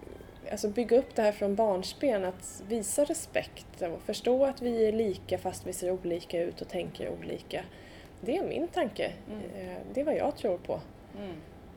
Alltså 0.51 0.69
bygga 0.69 0.97
upp 0.97 1.15
det 1.15 1.21
här 1.21 1.31
från 1.31 1.55
barnsben, 1.55 2.25
att 2.25 2.63
visa 2.67 3.03
respekt 3.03 3.81
och 3.81 4.01
förstå 4.01 4.45
att 4.45 4.61
vi 4.61 4.87
är 4.87 4.91
lika 4.91 5.37
fast 5.37 5.67
vi 5.67 5.73
ser 5.73 5.91
olika 5.91 6.41
ut 6.41 6.61
och 6.61 6.67
tänker 6.67 7.09
olika. 7.09 7.61
Det 8.21 8.37
är 8.37 8.43
min 8.43 8.67
tanke. 8.67 9.11
Mm. 9.31 9.69
Eh, 9.69 9.77
Det 9.93 10.01
är 10.01 10.05
vad 10.05 10.15
jag 10.15 10.35
tror 10.37 10.57
på. 10.57 10.79
Mm. 11.17 11.35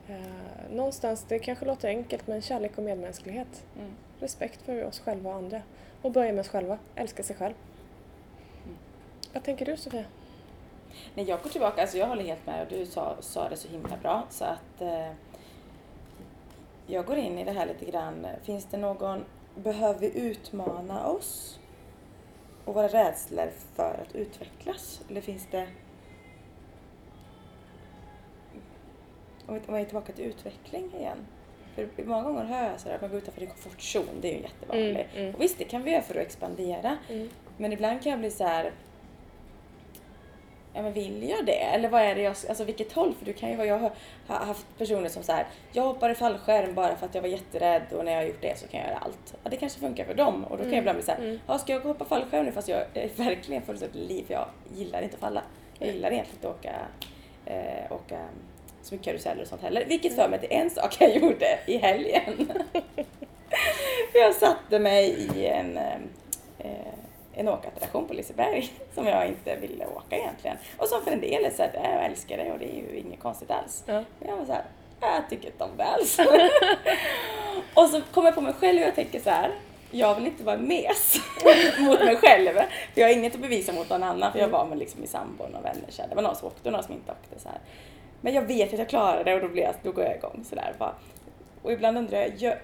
Eh, 0.09 0.27
Någonstans, 0.75 1.25
det 1.27 1.39
kanske 1.39 1.65
låter 1.65 1.87
enkelt, 1.87 2.27
men 2.27 2.41
kärlek 2.41 2.77
och 2.77 2.83
medmänsklighet. 2.83 3.65
Mm. 3.79 3.91
Respekt 4.19 4.61
för 4.61 4.83
oss 4.85 4.99
själva 4.99 5.29
och 5.29 5.35
andra. 5.35 5.61
Och 6.03 6.11
börja 6.11 6.31
med 6.31 6.39
oss 6.39 6.49
själva, 6.49 6.77
älska 6.95 7.23
sig 7.23 7.35
själv. 7.35 7.53
Mm. 8.65 8.77
Vad 9.33 9.43
tänker 9.43 9.65
du 9.65 9.77
Sofia? 9.77 10.05
Nej, 11.13 11.25
jag 11.29 11.41
går 11.41 11.49
tillbaka, 11.49 11.81
alltså 11.81 11.97
jag 11.97 12.07
håller 12.07 12.23
helt 12.23 12.45
med 12.45 12.61
och 12.61 12.67
du 12.67 12.85
sa, 12.85 13.15
sa 13.19 13.49
det 13.49 13.55
så 13.55 13.67
himla 13.67 13.97
bra 13.97 14.23
så 14.29 14.45
att 14.45 14.81
eh, 14.81 15.11
jag 16.87 17.05
går 17.05 17.17
in 17.17 17.39
i 17.39 17.43
det 17.43 17.51
här 17.51 17.65
lite 17.65 17.85
grann. 17.85 18.27
Finns 18.43 18.65
det 18.65 18.77
någon, 18.77 19.25
behöver 19.55 19.99
vi 19.99 20.19
utmana 20.19 21.07
oss 21.07 21.59
och 22.65 22.73
våra 22.73 22.87
rädslor 22.87 23.51
för 23.75 24.05
att 24.07 24.15
utvecklas? 24.15 25.01
Eller 25.09 25.21
finns 25.21 25.47
det 25.51 25.67
om 29.47 29.53
vi, 29.53 29.61
om 29.67 29.73
vi 29.73 29.81
är 29.81 29.85
tillbaka 29.85 30.13
till 30.13 30.25
utveckling 30.25 30.93
igen. 30.93 31.17
För 31.75 32.03
många 32.03 32.23
gånger 32.23 32.43
hör 32.43 32.69
jag 32.69 32.79
sådär 32.79 32.95
att 32.95 33.01
man 33.01 33.09
går 33.09 33.19
utanför 33.19 33.39
din 33.39 33.49
komfortzon, 33.49 34.07
det 34.21 34.27
är 34.27 34.35
ju 34.35 34.41
jättevanligt. 34.41 35.09
Mm, 35.13 35.23
mm. 35.23 35.35
Och 35.35 35.41
visst, 35.41 35.57
det 35.57 35.63
kan 35.63 35.83
vi 35.83 35.91
göra 35.91 36.01
för 36.01 36.15
att 36.15 36.21
expandera. 36.21 36.97
Mm. 37.09 37.29
Men 37.57 37.73
ibland 37.73 38.03
kan 38.03 38.09
jag 38.09 38.19
bli 38.19 38.31
så 38.31 38.43
här. 38.43 38.71
Ja 40.75 40.81
men 40.81 40.93
vill 40.93 41.29
jag 41.29 41.45
det? 41.45 41.59
Eller 41.59 41.89
vad 41.89 42.01
är 42.01 42.15
det 42.15 42.21
jag, 42.21 42.35
alltså 42.49 42.63
vilket 42.63 42.91
håll? 42.91 43.13
För 43.13 43.25
du 43.25 43.33
kan 43.33 43.49
ju 43.49 43.55
vara, 43.55 43.67
jag 43.67 43.77
har 43.77 43.91
haft 44.27 44.65
personer 44.77 45.09
som 45.09 45.23
så 45.23 45.31
här. 45.31 45.47
jag 45.71 45.83
hoppar 45.83 46.09
i 46.09 46.15
fallskärm 46.15 46.75
bara 46.75 46.95
för 46.95 47.05
att 47.05 47.15
jag 47.15 47.21
var 47.21 47.29
jätterädd 47.29 47.83
och 47.91 48.05
när 48.05 48.11
jag 48.11 48.19
har 48.19 48.25
gjort 48.25 48.41
det 48.41 48.59
så 48.59 48.67
kan 48.67 48.79
jag 48.79 48.89
göra 48.89 48.99
allt. 48.99 49.35
Ja 49.43 49.49
det 49.49 49.57
kanske 49.57 49.79
funkar 49.79 50.05
för 50.05 50.13
dem 50.13 50.43
och 50.43 50.57
då 50.57 50.63
kan 50.63 50.73
jag 50.73 50.79
ibland 50.79 50.97
bli 50.97 51.05
så 51.05 51.11
här. 51.11 51.19
mm. 51.19 51.39
ja 51.47 51.57
ska 51.57 51.73
jag 51.73 51.79
hoppa 51.79 52.05
fallskärm 52.05 52.45
nu 52.45 52.51
fast 52.51 52.67
jag 52.67 52.81
är 52.93 53.09
verkligen 53.15 53.61
fullständigt 53.61 54.09
liv 54.09 54.23
för 54.27 54.33
jag 54.33 54.47
gillar 54.75 55.01
inte 55.01 55.15
att 55.15 55.21
falla. 55.21 55.41
Jag 55.79 55.89
gillar 55.89 56.11
egentligen 56.11 56.37
inte 56.37 56.49
att 56.49 56.55
åka, 56.55 56.75
eh, 57.45 57.91
åka 57.91 58.19
så 58.83 58.95
mycket 58.95 59.05
karuseller 59.05 59.41
och 59.41 59.47
sånt 59.47 59.61
heller. 59.61 59.85
Vilket 59.85 60.15
för 60.15 60.29
mig 60.29 60.39
till 60.39 60.51
en 60.51 60.69
sak 60.69 60.95
jag 60.99 61.15
gjorde 61.21 61.59
i 61.65 61.77
helgen. 61.77 62.51
jag 64.13 64.35
satte 64.35 64.79
mig 64.79 65.29
i 65.35 65.45
en, 65.47 65.77
eh, 65.77 66.77
en 67.33 67.47
åkattraktion 67.47 68.07
på 68.07 68.13
Liseberg 68.13 68.69
som 68.95 69.07
jag 69.07 69.27
inte 69.27 69.55
ville 69.55 69.85
åka 69.85 70.17
egentligen. 70.17 70.57
Och 70.77 70.87
som 70.87 71.01
för 71.01 71.11
en 71.11 71.21
del 71.21 71.45
är 71.45 71.49
så 71.49 71.63
att 71.63 71.73
jag 71.73 72.05
älskar 72.05 72.37
det 72.37 72.51
och 72.51 72.59
det 72.59 72.65
är 72.65 72.75
ju 72.75 72.99
inget 72.99 73.19
konstigt 73.19 73.51
alls. 73.51 73.83
Ja. 73.85 74.03
Men 74.19 74.29
jag 74.29 74.37
var 74.37 74.45
så 74.45 74.53
här, 74.53 74.65
jag 75.01 75.29
tycker 75.29 75.47
inte 75.47 75.63
om 75.63 75.77
det 75.77 75.83
alls. 75.83 76.19
och 77.73 77.89
så 77.89 78.01
kom 78.13 78.25
jag 78.25 78.35
på 78.35 78.41
mig 78.41 78.53
själv 78.53 78.81
och 78.81 78.87
jag 78.87 78.95
tänker 78.95 79.19
så 79.19 79.29
här, 79.29 79.51
jag 79.91 80.15
vill 80.15 80.25
inte 80.25 80.43
vara 80.43 80.57
mes 80.57 81.21
mot 81.79 81.99
mig 81.99 82.15
själv. 82.15 82.53
För 82.53 83.01
jag 83.01 83.07
har 83.07 83.13
inget 83.13 83.35
att 83.35 83.41
bevisa 83.41 83.73
mot 83.73 83.89
någon 83.89 84.03
annan 84.03 84.31
för 84.31 84.39
jag 84.39 84.47
var 84.47 84.65
med 84.65 84.77
liksom 84.77 85.03
i 85.03 85.07
sambon 85.07 85.55
och 85.55 85.65
vänner. 85.65 85.85
Så 85.89 86.01
här. 86.01 86.09
Det 86.09 86.15
var 86.15 86.21
några 86.21 86.35
som 86.35 86.47
åkte 86.47 86.69
och 86.69 86.71
några 86.71 86.83
som 86.83 86.93
inte 86.93 87.11
åkte. 87.11 87.39
Så 87.39 87.49
här. 87.49 87.57
Men 88.23 88.33
jag 88.33 88.41
vet 88.41 88.73
att 88.73 88.79
jag 88.79 88.89
klarar 88.89 89.23
det 89.23 89.35
och 89.35 89.41
då, 89.41 89.47
blir 89.47 89.63
jag, 89.63 89.75
då 89.83 89.91
går 89.91 90.03
jag 90.03 90.15
igång 90.15 90.43
sådär. 90.43 90.73
Bara. 90.77 90.95
Och 91.61 91.71
ibland 91.71 91.97
undrar 91.97 92.19
jag, 92.19 92.35
gör, 92.35 92.59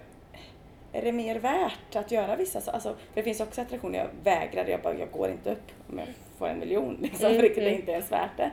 är 0.94 1.02
det 1.02 1.12
mer 1.12 1.36
värt 1.36 1.96
att 1.96 2.12
göra 2.12 2.36
vissa 2.36 2.62
saker? 2.62 2.76
Alltså, 2.76 2.90
för 2.90 3.16
det 3.16 3.24
finns 3.24 3.42
också 3.42 3.62
attraktioner 3.62 4.00
jag 4.00 4.08
vägrar, 4.24 4.66
jag 4.66 4.82
bara, 4.82 4.94
jag 4.94 5.12
går 5.12 5.30
inte 5.30 5.52
upp 5.52 5.72
om 5.90 6.00
jag 6.00 6.08
får 6.38 6.48
en 6.48 6.60
miljon 6.60 6.98
liksom, 7.02 7.26
Mm, 7.26 7.46
är 7.46 7.58
mm. 7.58 7.74
inte 7.74 7.92
ens 7.92 8.12
värt 8.12 8.38
det. 8.38 8.52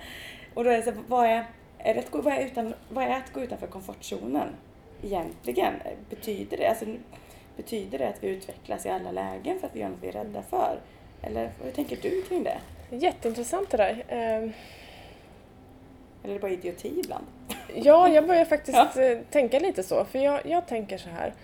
Och 0.54 0.64
då 0.64 0.70
är 0.70 0.76
det 0.76 0.82
så, 0.82 0.92
vad 1.08 1.26
är, 1.26 1.44
är 1.78 1.94
det 1.94 2.00
att 2.00 2.10
gå, 2.10 2.20
vad, 2.20 2.34
är 2.34 2.46
utan, 2.46 2.74
vad 2.88 3.04
är 3.04 3.10
att 3.10 3.32
gå 3.32 3.40
utanför 3.40 3.66
komfortzonen 3.66 4.48
egentligen? 5.02 5.74
Betyder 6.10 6.56
det, 6.56 6.66
alltså, 6.66 6.84
betyder 7.56 7.98
det 7.98 8.08
att 8.08 8.24
vi 8.24 8.28
utvecklas 8.28 8.86
i 8.86 8.88
alla 8.88 9.12
lägen 9.12 9.58
för 9.58 9.66
att 9.66 9.76
vi 9.76 9.80
gör 9.80 9.88
något 9.88 9.98
vi 10.02 10.08
är 10.08 10.12
rädda 10.12 10.42
för? 10.42 10.78
Eller 11.22 11.50
hur 11.62 11.70
tänker 11.70 11.96
du 12.02 12.22
kring 12.22 12.42
det? 12.42 12.58
Jätteintressant 12.90 13.70
det 13.70 13.76
där. 13.76 14.52
Eller 16.26 16.34
är 16.34 16.38
det 16.38 16.42
bara 16.42 16.52
idioti 16.52 17.00
ibland? 17.04 17.26
Ja, 17.74 18.08
jag 18.08 18.26
börjar 18.26 18.44
faktiskt 18.44 18.78
Ja. 18.96 19.02
eh, 19.02 19.18
tänka 19.30 19.58
lite 19.58 19.82
så. 19.82 20.04
För 20.04 20.18
jag, 20.18 20.46
jag 20.46 20.66
tänker 20.66 20.98
så 20.98 21.08
här. 21.08 21.34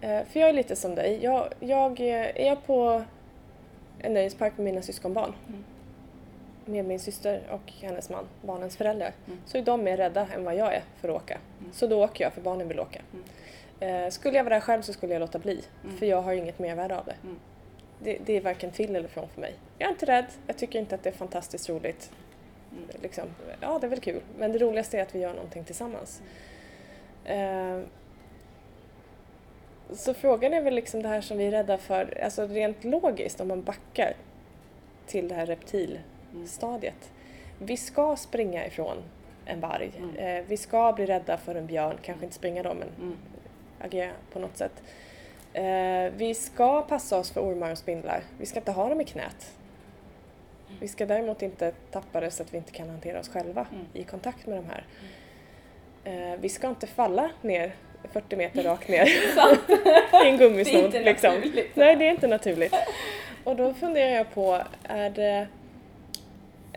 Eh, 0.00 0.26
för 0.26 0.40
jag 0.40 0.48
är 0.48 0.52
lite 0.52 0.76
som 0.76 0.94
dig. 0.94 1.18
Jag, 1.22 1.48
jag, 1.60 2.00
eh, 2.00 2.06
är 2.36 2.46
jag 2.46 2.66
på 2.66 3.02
en 3.98 4.14
nöjespark 4.14 4.52
med 4.56 4.64
mina 4.64 4.82
syskonbarn 4.82 5.32
Mm. 5.48 5.64
med 6.64 6.84
min 6.84 7.00
syster 7.00 7.42
och 7.50 7.72
hennes 7.80 8.10
man, 8.10 8.24
barnens 8.42 8.76
föräldrar, 8.76 9.12
Mm. 9.26 9.38
så 9.46 9.58
är 9.58 9.62
de 9.62 9.82
mer 9.84 9.96
rädda 9.96 10.26
än 10.34 10.44
vad 10.44 10.54
jag 10.56 10.74
är 10.74 10.82
för 11.00 11.08
att 11.08 11.14
åka. 11.22 11.38
Mm. 11.60 11.72
Så 11.72 11.86
då 11.86 12.04
åker 12.04 12.24
jag 12.24 12.32
för 12.32 12.40
barnen 12.40 12.68
vill 12.68 12.80
åka. 12.80 13.00
Eh, 13.80 14.08
skulle 14.10 14.36
jag 14.36 14.44
vara 14.44 14.54
där 14.54 14.60
själv 14.60 14.82
så 14.82 14.92
skulle 14.92 15.12
jag 15.12 15.20
låta 15.20 15.38
bli, 15.38 15.64
Mm. 15.84 15.96
för 15.96 16.06
jag 16.06 16.22
har 16.22 16.32
inget 16.32 16.58
mervärde 16.58 16.98
av 16.98 17.04
det. 17.04 17.14
Mm. 17.22 17.36
det. 17.98 18.18
Det 18.26 18.36
är 18.36 18.40
varken 18.40 18.70
till 18.70 18.96
eller 18.96 19.08
från 19.08 19.28
för 19.28 19.40
mig. 19.40 19.54
Jag 19.78 19.86
är 19.86 19.90
inte 19.90 20.06
rädd, 20.06 20.26
jag 20.46 20.56
tycker 20.58 20.78
inte 20.78 20.94
att 20.94 21.02
det 21.02 21.08
är 21.10 21.14
fantastiskt 21.14 21.68
roligt. 21.68 22.10
Mm. 22.72 22.84
Liksom, 23.02 23.24
ja, 23.60 23.78
det 23.78 23.86
är 23.86 23.88
väl 23.88 24.00
kul, 24.00 24.20
men 24.38 24.52
det 24.52 24.58
roligaste 24.58 24.98
är 24.98 25.02
att 25.02 25.14
vi 25.14 25.18
gör 25.18 25.34
någonting 25.34 25.64
tillsammans. 25.64 26.22
Eh, 27.24 27.80
så 29.92 30.14
frågan 30.14 30.52
är 30.54 30.60
väl 30.60 30.74
liksom 30.74 31.02
det 31.02 31.08
här 31.08 31.20
som 31.20 31.38
vi 31.38 31.46
är 31.46 31.50
rädda 31.50 31.78
för, 31.78 32.20
alltså 32.24 32.46
rent 32.46 32.84
logiskt 32.84 33.40
om 33.40 33.48
man 33.48 33.62
backar 33.62 34.14
till 35.06 35.28
det 35.28 35.34
här 35.34 35.46
reptilstadiet. 35.46 37.10
Vi 37.58 37.76
ska 37.76 38.16
springa 38.16 38.66
ifrån 38.66 38.96
en 39.46 39.60
varg. 39.60 39.92
Mm. 39.98 40.16
Eh, 40.16 40.44
vi 40.48 40.56
ska 40.56 40.92
bli 40.92 41.06
rädda 41.06 41.36
för 41.36 41.54
en 41.54 41.66
björn, 41.66 41.96
kanske 42.02 42.24
inte 42.24 42.36
springa 42.36 42.62
då 42.62 42.74
men 42.74 42.88
Mm. 42.98 43.16
agera 43.80 44.12
på 44.32 44.38
något 44.38 44.56
sätt. 44.56 44.82
Eh, 45.52 46.12
vi 46.16 46.34
ska 46.34 46.82
passa 46.82 47.18
oss 47.18 47.30
för 47.30 47.40
ormar 47.40 47.72
och 47.72 47.78
spindlar. 47.78 48.22
Vi 48.38 48.46
ska 48.46 48.58
inte 48.58 48.72
ha 48.72 48.88
dem 48.88 49.00
i 49.00 49.04
knät. 49.04 49.54
Vi 50.80 50.88
ska 50.88 51.06
däremot 51.06 51.42
inte 51.42 51.72
tappa 51.90 52.20
det 52.20 52.30
så 52.30 52.42
att 52.42 52.54
vi 52.54 52.56
inte 52.58 52.72
kan 52.72 52.88
hantera 52.88 53.20
oss 53.20 53.28
själva 53.28 53.66
Mm. 53.72 53.86
i 53.94 54.04
kontakt 54.04 54.46
med 54.46 54.58
de 54.58 54.64
här. 54.66 54.84
Eh, 56.04 56.38
vi 56.40 56.48
ska 56.48 56.68
inte 56.68 56.86
falla 56.86 57.30
ner 57.42 57.74
40 58.12 58.36
meter 58.36 58.62
rakt 58.62 58.88
ner 58.88 59.06
i 60.24 60.28
en 60.28 60.38
gummisnodd. 60.38 60.92
Liksom. 60.92 61.34
Nej, 61.74 61.96
det 61.96 62.06
är 62.06 62.10
inte 62.10 62.26
naturligt. 62.26 62.74
Och 63.44 63.56
då 63.56 63.74
funderar 63.74 64.10
jag 64.10 64.34
på, 64.34 64.62
är 64.82 65.10
det 65.10 65.46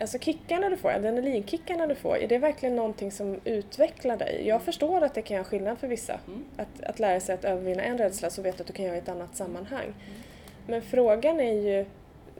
Alltså 0.00 0.18
kickarna 0.18 0.68
du 0.68 0.76
får, 0.76 0.90
adrenalinkickarna 0.90 1.86
du 1.86 1.94
får, 1.94 2.16
är 2.16 2.28
det 2.28 2.38
verkligen 2.38 2.76
någonting 2.76 3.12
som 3.12 3.40
utvecklar 3.44 4.16
dig? 4.16 4.42
Jag 4.46 4.62
förstår 4.62 5.04
att 5.04 5.14
det 5.14 5.22
kan 5.22 5.34
göra 5.34 5.44
skillnad 5.44 5.78
för 5.78 5.88
vissa. 5.88 6.20
Mm. 6.26 6.44
Att, 6.56 6.84
att 6.84 6.98
lära 6.98 7.20
sig 7.20 7.34
att 7.34 7.44
övervinna 7.44 7.82
en 7.82 7.98
rädsla 7.98 8.30
så 8.30 8.42
vet 8.42 8.56
du 8.56 8.60
att 8.60 8.66
du 8.66 8.72
kan 8.72 8.84
göra 8.84 8.96
i 8.96 8.98
ett 8.98 9.08
annat 9.08 9.36
sammanhang. 9.36 9.94
Men 10.66 10.82
frågan 10.82 11.40
är 11.40 11.52
ju, 11.52 11.86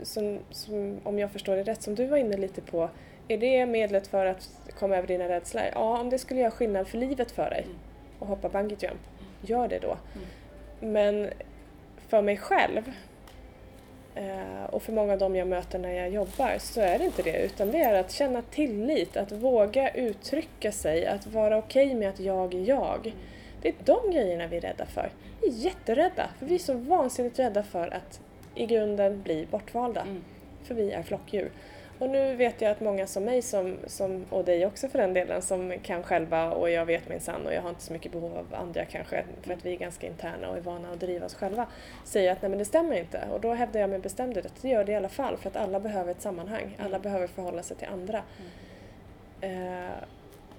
som, 0.03 0.39
som, 0.51 1.01
om 1.05 1.19
jag 1.19 1.31
förstår 1.31 1.57
det 1.57 1.63
rätt, 1.63 1.83
som 1.83 1.95
du 1.95 2.07
var 2.07 2.17
inne 2.17 2.37
lite 2.37 2.61
på, 2.61 2.91
är 3.29 3.39
det 3.39 3.67
medlet 3.67 4.07
för 4.07 4.27
att 4.27 4.49
komma 4.79 4.97
över 4.97 5.09
dina 5.09 5.29
rädslor? 5.29 5.65
Ja, 5.75 6.01
om 6.01 6.11
det 6.11 6.19
skulle 6.19 6.41
göra 6.41 6.51
skillnad 6.51 6.89
för 6.89 6.99
livet 6.99 7.31
för 7.31 7.51
dig 7.51 7.63
Mm. 7.65 7.77
och 8.19 8.27
hoppa 8.27 8.49
bungee 8.49 8.77
jump, 8.81 9.01
gör 9.43 9.69
det 9.69 9.79
då. 9.79 9.97
Men 10.81 11.31
för 12.09 12.23
mig 12.23 12.37
själv 12.37 12.93
eh, 14.15 14.65
och 14.71 14.83
för 14.83 14.93
många 14.93 15.13
av 15.13 15.19
dem 15.19 15.37
jag 15.37 15.49
möter 15.49 15.79
när 15.79 15.93
jag 15.93 16.11
jobbar 16.11 16.57
så 16.59 16.81
är 16.81 16.99
det 16.99 17.05
inte 17.05 17.23
det 17.23 17.39
utan 17.43 17.71
det 17.71 17.79
är 17.79 18.01
att 18.01 18.13
känna 18.13 18.43
tillit, 18.43 19.17
att 19.17 19.33
våga 19.33 19.91
uttrycka 19.91 20.73
sig, 20.73 21.07
att 21.07 21.27
vara 21.27 21.59
okej 21.59 21.95
med 21.95 22.09
att 22.09 22.21
jag 22.21 22.55
är 22.55 22.65
jag. 22.69 23.15
Det 23.63 23.69
är 23.69 23.75
de 23.85 24.11
grejerna 24.13 24.47
vi 24.47 24.57
är 24.57 24.61
rädda 24.61 24.87
för. 24.87 25.11
Vi 25.41 25.49
är 25.49 25.53
jätterädda, 25.53 26.29
för 26.39 26.47
vi 26.47 26.55
är 26.55 26.59
så 26.59 26.75
vansinnigt 26.75 27.39
rädda 27.39 27.63
för 27.63 27.95
att 27.95 28.21
i 28.55 28.67
grunden 28.67 29.23
bli 29.23 29.47
bortvalda. 29.51 30.01
Mm. 30.01 30.25
För 30.63 30.75
vi 30.75 30.93
är 30.93 31.03
flockdjur. 31.03 31.51
Och 31.99 32.11
nu 32.11 32.37
vet 32.37 32.61
jag 32.61 32.71
att 32.71 32.81
många 32.81 33.07
som 33.07 33.25
mig, 33.25 33.43
som, 33.43 33.77
som, 33.87 34.25
och 34.31 34.45
dig 34.45 34.67
också 34.67 34.89
för 34.89 34.99
den 34.99 35.15
delen, 35.15 35.43
som 35.43 35.75
kan 35.83 36.03
själva 36.03 36.51
och 36.51 36.71
jag 36.71 36.87
vet 36.87 37.09
min 37.09 37.21
sann 37.21 37.47
och 37.47 37.55
jag 37.55 37.63
har 37.63 37.69
inte 37.69 37.83
så 37.83 37.93
mycket 37.93 38.13
behov 38.13 38.37
av 38.37 38.55
andra 38.55 38.85
kanske 38.85 39.25
för 39.43 39.53
att 39.53 39.67
vi 39.67 39.73
är 39.73 39.77
ganska 39.77 40.07
interna 40.07 40.49
och 40.49 40.57
är 40.57 40.61
vana 40.61 40.93
att 40.93 41.01
driva 41.01 41.27
oss 41.27 41.35
själva, 41.35 41.67
säger 42.05 42.33
att 42.33 42.43
nej 42.43 42.49
men 42.49 42.59
det 42.59 42.65
stämmer 42.65 42.97
inte. 42.97 43.29
Och 43.33 43.41
då 43.41 43.55
hävdar 43.55 43.81
jag 43.81 43.91
med 43.91 44.01
bestämdhet 44.01 44.47
att 44.47 44.63
det 44.63 44.69
gör 44.69 44.85
det 44.85 44.93
i 44.93 44.97
alla 44.97 45.09
fall 45.09 45.37
för 45.37 45.49
att 45.49 45.57
alla 45.57 45.81
behöver 45.81 46.11
ett 46.11 46.23
sammanhang. 46.23 46.77
Alla 46.79 46.99
behöver 46.99 47.27
förhålla 47.27 47.63
sig 47.63 47.77
till 47.77 47.89
andra. 47.89 48.23
Eh, 49.41 49.95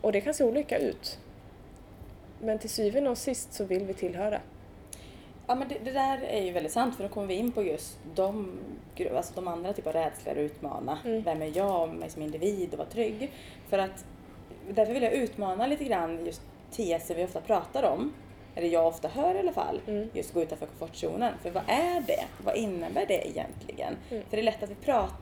och 0.01 0.12
det 0.12 0.21
kan 0.21 0.34
se 0.34 0.43
olika 0.43 0.77
ut. 0.77 1.19
Men 2.41 2.60
till 2.60 2.69
syvende 2.69 3.10
och 3.10 3.17
sist 3.17 3.53
så 3.53 3.63
vill 3.63 3.86
vi 3.86 3.93
tillhöra. 3.93 4.39
Ja 5.47 5.55
men 5.55 5.67
det, 5.67 5.77
det 5.84 5.91
där 5.91 6.21
är 6.21 6.41
ju 6.41 6.51
väldigt 6.51 6.71
sant 6.71 6.95
för 6.95 7.03
då 7.03 7.10
kommer 7.10 7.27
vi 7.27 7.34
in 7.34 7.51
på 7.51 7.63
just 7.63 7.97
de, 8.15 8.60
alltså 9.15 9.34
de 9.36 9.47
andra 9.47 9.73
typer 9.73 9.89
av 9.89 9.95
rädslor 9.95 10.31
att 10.31 10.38
utmana. 10.38 10.99
Mm. 11.05 11.23
Vem 11.23 11.41
är 11.41 11.51
jag, 11.58 11.93
mig 11.93 12.10
som 12.10 12.21
individ 12.21 12.71
och 12.71 12.77
vara 12.77 12.89
trygg. 12.89 13.31
För 13.69 13.77
att 13.77 14.05
därför 14.69 14.93
vill 14.93 15.03
jag 15.03 15.13
utmana 15.13 15.67
lite 15.67 15.84
grann 15.84 16.25
just 16.25 16.41
teser 16.71 17.15
vi 17.15 17.23
ofta 17.23 17.41
pratar 17.41 17.84
om. 17.84 18.13
Eller 18.55 18.67
jag 18.67 18.88
ofta 18.88 19.08
hör 19.08 19.36
i 19.36 19.39
alla 19.39 19.53
fall. 19.53 19.81
Mm. 19.88 20.10
Just 20.13 20.34
gå 20.34 20.41
utanför 20.41 20.65
komfortzonen. 20.65 21.34
För 21.41 21.51
vad 21.51 21.63
är 21.67 22.01
det? 22.01 22.25
Vad 22.43 22.55
innebär 22.55 23.05
det 23.05 23.27
egentligen? 23.27 23.95
Mm. 24.12 24.23
För 24.29 24.38
det 24.38 24.41
är 24.41 24.43
lätt 24.43 24.63
att 24.63 24.69
vi 24.69 24.75
pratar... 24.75 25.17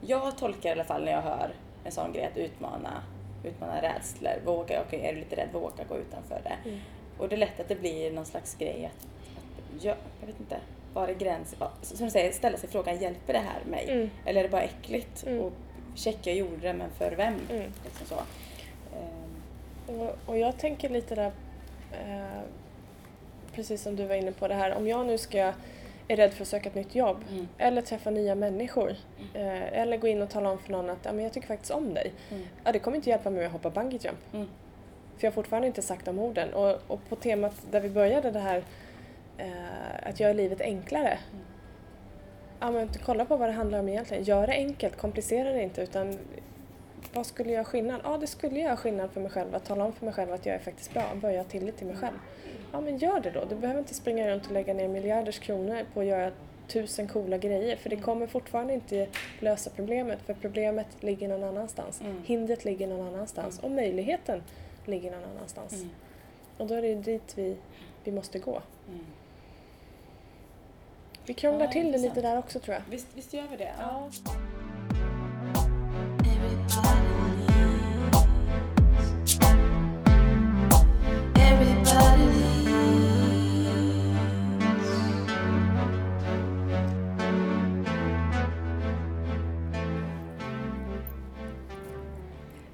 Jag 0.00 0.38
tolkar 0.38 0.68
i 0.68 0.72
alla 0.72 0.84
fall 0.84 1.04
när 1.04 1.12
jag 1.12 1.22
hör 1.22 1.54
en 1.84 1.92
sån 1.92 2.12
grej 2.12 2.24
att 2.24 2.36
utmana, 2.36 3.02
utmana 3.44 3.82
rädslor. 3.82 4.32
Våga, 4.44 4.82
okej 4.86 5.00
är 5.00 5.12
du 5.12 5.18
lite 5.18 5.36
rädd, 5.36 5.48
våga 5.52 5.84
gå 5.88 5.96
utanför 5.96 6.40
det. 6.44 6.70
Mm. 7.14 7.20
Och 7.20 7.28
det 7.28 7.34
är 7.34 7.38
lätt 7.38 7.60
att 7.60 7.68
det 7.68 7.74
blir 7.80 8.10
någon 8.12 8.24
slags 8.26 8.54
grej 8.54 8.90
att, 8.92 9.06
att 9.76 9.84
jag, 9.84 9.96
jag 10.20 10.26
vet 10.26 10.40
inte, 10.40 10.56
var 10.94 11.08
är 11.08 11.14
gränsen? 11.14 11.58
Som 11.82 12.06
du 12.06 12.10
säger, 12.10 12.32
ställa 12.32 12.58
sig 12.58 12.68
frågan, 12.68 12.98
hjälper 12.98 13.32
det 13.32 13.38
här 13.38 13.64
mig? 13.70 13.90
Mm. 13.90 14.10
Eller 14.26 14.40
är 14.40 14.44
det 14.44 14.50
bara 14.50 14.62
äckligt? 14.62 15.26
Mm. 15.26 15.40
Och 15.40 15.52
check, 15.94 16.18
jag 16.22 16.36
gjorde 16.36 16.56
det, 16.56 16.72
men 16.72 16.90
för 16.98 17.10
vem? 17.16 17.34
Mm. 17.50 17.72
Liksom 17.84 18.06
så. 18.06 18.14
Ehm, 18.96 20.00
Och, 20.00 20.16
och 20.26 20.38
jag 20.38 20.58
tänker 20.58 20.88
lite 20.88 21.14
där, 21.14 21.32
eh, 21.92 22.40
precis 23.54 23.82
som 23.82 23.96
du 23.96 24.06
var 24.06 24.14
inne 24.14 24.32
på 24.32 24.48
det 24.48 24.54
här, 24.54 24.74
om 24.74 24.88
jag 24.88 25.06
nu 25.06 25.18
ska 25.18 25.52
är 26.08 26.16
rädd 26.16 26.32
för 26.32 26.42
att 26.42 26.48
söka 26.48 26.68
ett 26.68 26.74
nytt 26.74 26.94
jobb 26.94 27.24
Mm. 27.30 27.48
eller 27.58 27.82
träffa 27.82 28.10
nya 28.10 28.34
människor 28.34 28.90
eh, 29.34 29.80
eller 29.80 29.96
gå 29.96 30.06
in 30.06 30.22
och 30.22 30.30
tala 30.30 30.50
om 30.50 30.58
för 30.58 30.72
någon 30.72 30.90
att 30.90 30.98
ja, 31.02 31.12
men 31.12 31.24
jag 31.24 31.32
tycker 31.32 31.48
faktiskt 31.48 31.70
om 31.70 31.94
dig. 31.94 32.12
Mm. 32.30 32.42
Ja, 32.64 32.72
det 32.72 32.78
kommer 32.78 32.96
inte 32.96 33.10
hjälpa 33.10 33.30
mig 33.30 33.44
att 33.46 33.52
hoppa 33.52 33.70
bungee 33.70 33.98
jump. 34.02 34.18
Mm. 34.34 34.48
För 35.22 35.26
jag 35.26 35.32
har 35.32 35.34
fortfarande 35.34 35.66
inte 35.66 35.82
sagt 35.82 36.04
de 36.04 36.18
orden. 36.18 36.54
Och, 36.54 36.78
och 36.86 37.00
på 37.08 37.16
temat 37.16 37.66
där 37.70 37.80
vi 37.80 37.88
började 37.88 38.30
det 38.30 38.38
här 38.38 38.64
eh, 39.38 40.08
att 40.08 40.20
göra 40.20 40.32
livet 40.32 40.60
enklare. 40.60 41.18
Ja, 42.60 42.70
men 42.70 42.88
kolla 43.04 43.24
på 43.24 43.36
vad 43.36 43.48
det 43.48 43.52
handlar 43.52 43.80
om 43.80 43.88
egentligen. 43.88 44.24
Gör 44.24 44.46
det 44.46 44.52
enkelt, 44.52 44.96
komplicera 44.96 45.52
det 45.52 45.62
inte 45.62 45.82
utan 45.82 46.18
vad 47.12 47.26
skulle 47.26 47.52
göra 47.52 47.64
skillnad? 47.64 48.00
Ja, 48.04 48.18
det 48.18 48.26
skulle 48.26 48.60
göra 48.60 48.76
skillnad 48.76 49.10
för 49.10 49.20
mig 49.20 49.30
själv 49.30 49.54
att 49.54 49.64
tala 49.64 49.84
om 49.84 49.92
för 49.92 50.04
mig 50.04 50.14
själv 50.14 50.32
att 50.32 50.46
jag 50.46 50.54
är 50.54 50.58
faktiskt 50.58 50.92
bra 50.92 51.02
börja 51.14 51.38
ha 51.38 51.44
tillit 51.44 51.76
till 51.76 51.86
mig 51.86 51.96
själv. 51.96 52.16
Ja, 52.72 52.80
men 52.80 52.98
gör 52.98 53.20
det 53.20 53.30
då. 53.30 53.44
Du 53.44 53.54
behöver 53.54 53.80
inte 53.80 53.94
springa 53.94 54.28
runt 54.28 54.46
och 54.46 54.52
lägga 54.52 54.74
ner 54.74 54.88
miljarders 54.88 55.38
kronor 55.38 55.84
på 55.94 56.00
att 56.00 56.06
göra 56.06 56.30
tusen 56.68 57.08
coola 57.08 57.38
grejer 57.38 57.76
för 57.76 57.90
det 57.90 57.96
kommer 57.96 58.26
fortfarande 58.26 58.74
inte 58.74 59.08
lösa 59.40 59.70
problemet 59.76 60.18
för 60.26 60.34
problemet 60.34 60.86
ligger 61.00 61.28
någon 61.28 61.44
annanstans. 61.44 62.00
Mm. 62.00 62.22
Hindret 62.26 62.64
ligger 62.64 62.86
någon 62.86 63.14
annanstans 63.14 63.58
och 63.58 63.70
möjligheten 63.70 64.42
ligger 64.88 65.10
någon 65.10 65.30
annanstans. 65.36 65.72
Mm. 65.72 65.90
Och 66.58 66.66
då 66.66 66.74
är 66.74 66.82
det 66.82 66.94
dit 66.94 67.38
vi, 67.38 67.56
vi 68.04 68.12
måste 68.12 68.38
gå. 68.38 68.62
Mm. 68.88 69.06
Vi 71.26 71.34
krånglar 71.34 71.66
Ja, 71.66 71.72
till 71.72 71.92
det 71.92 71.98
lite 71.98 72.20
där 72.20 72.38
också 72.38 72.60
tror 72.60 72.74
jag. 72.74 72.82
Visst, 72.90 73.06
visst 73.14 73.32
gör 73.32 73.48
vi 73.50 73.56
det? 73.56 73.72
Ja. 73.78 74.10
Everybody 74.10 74.51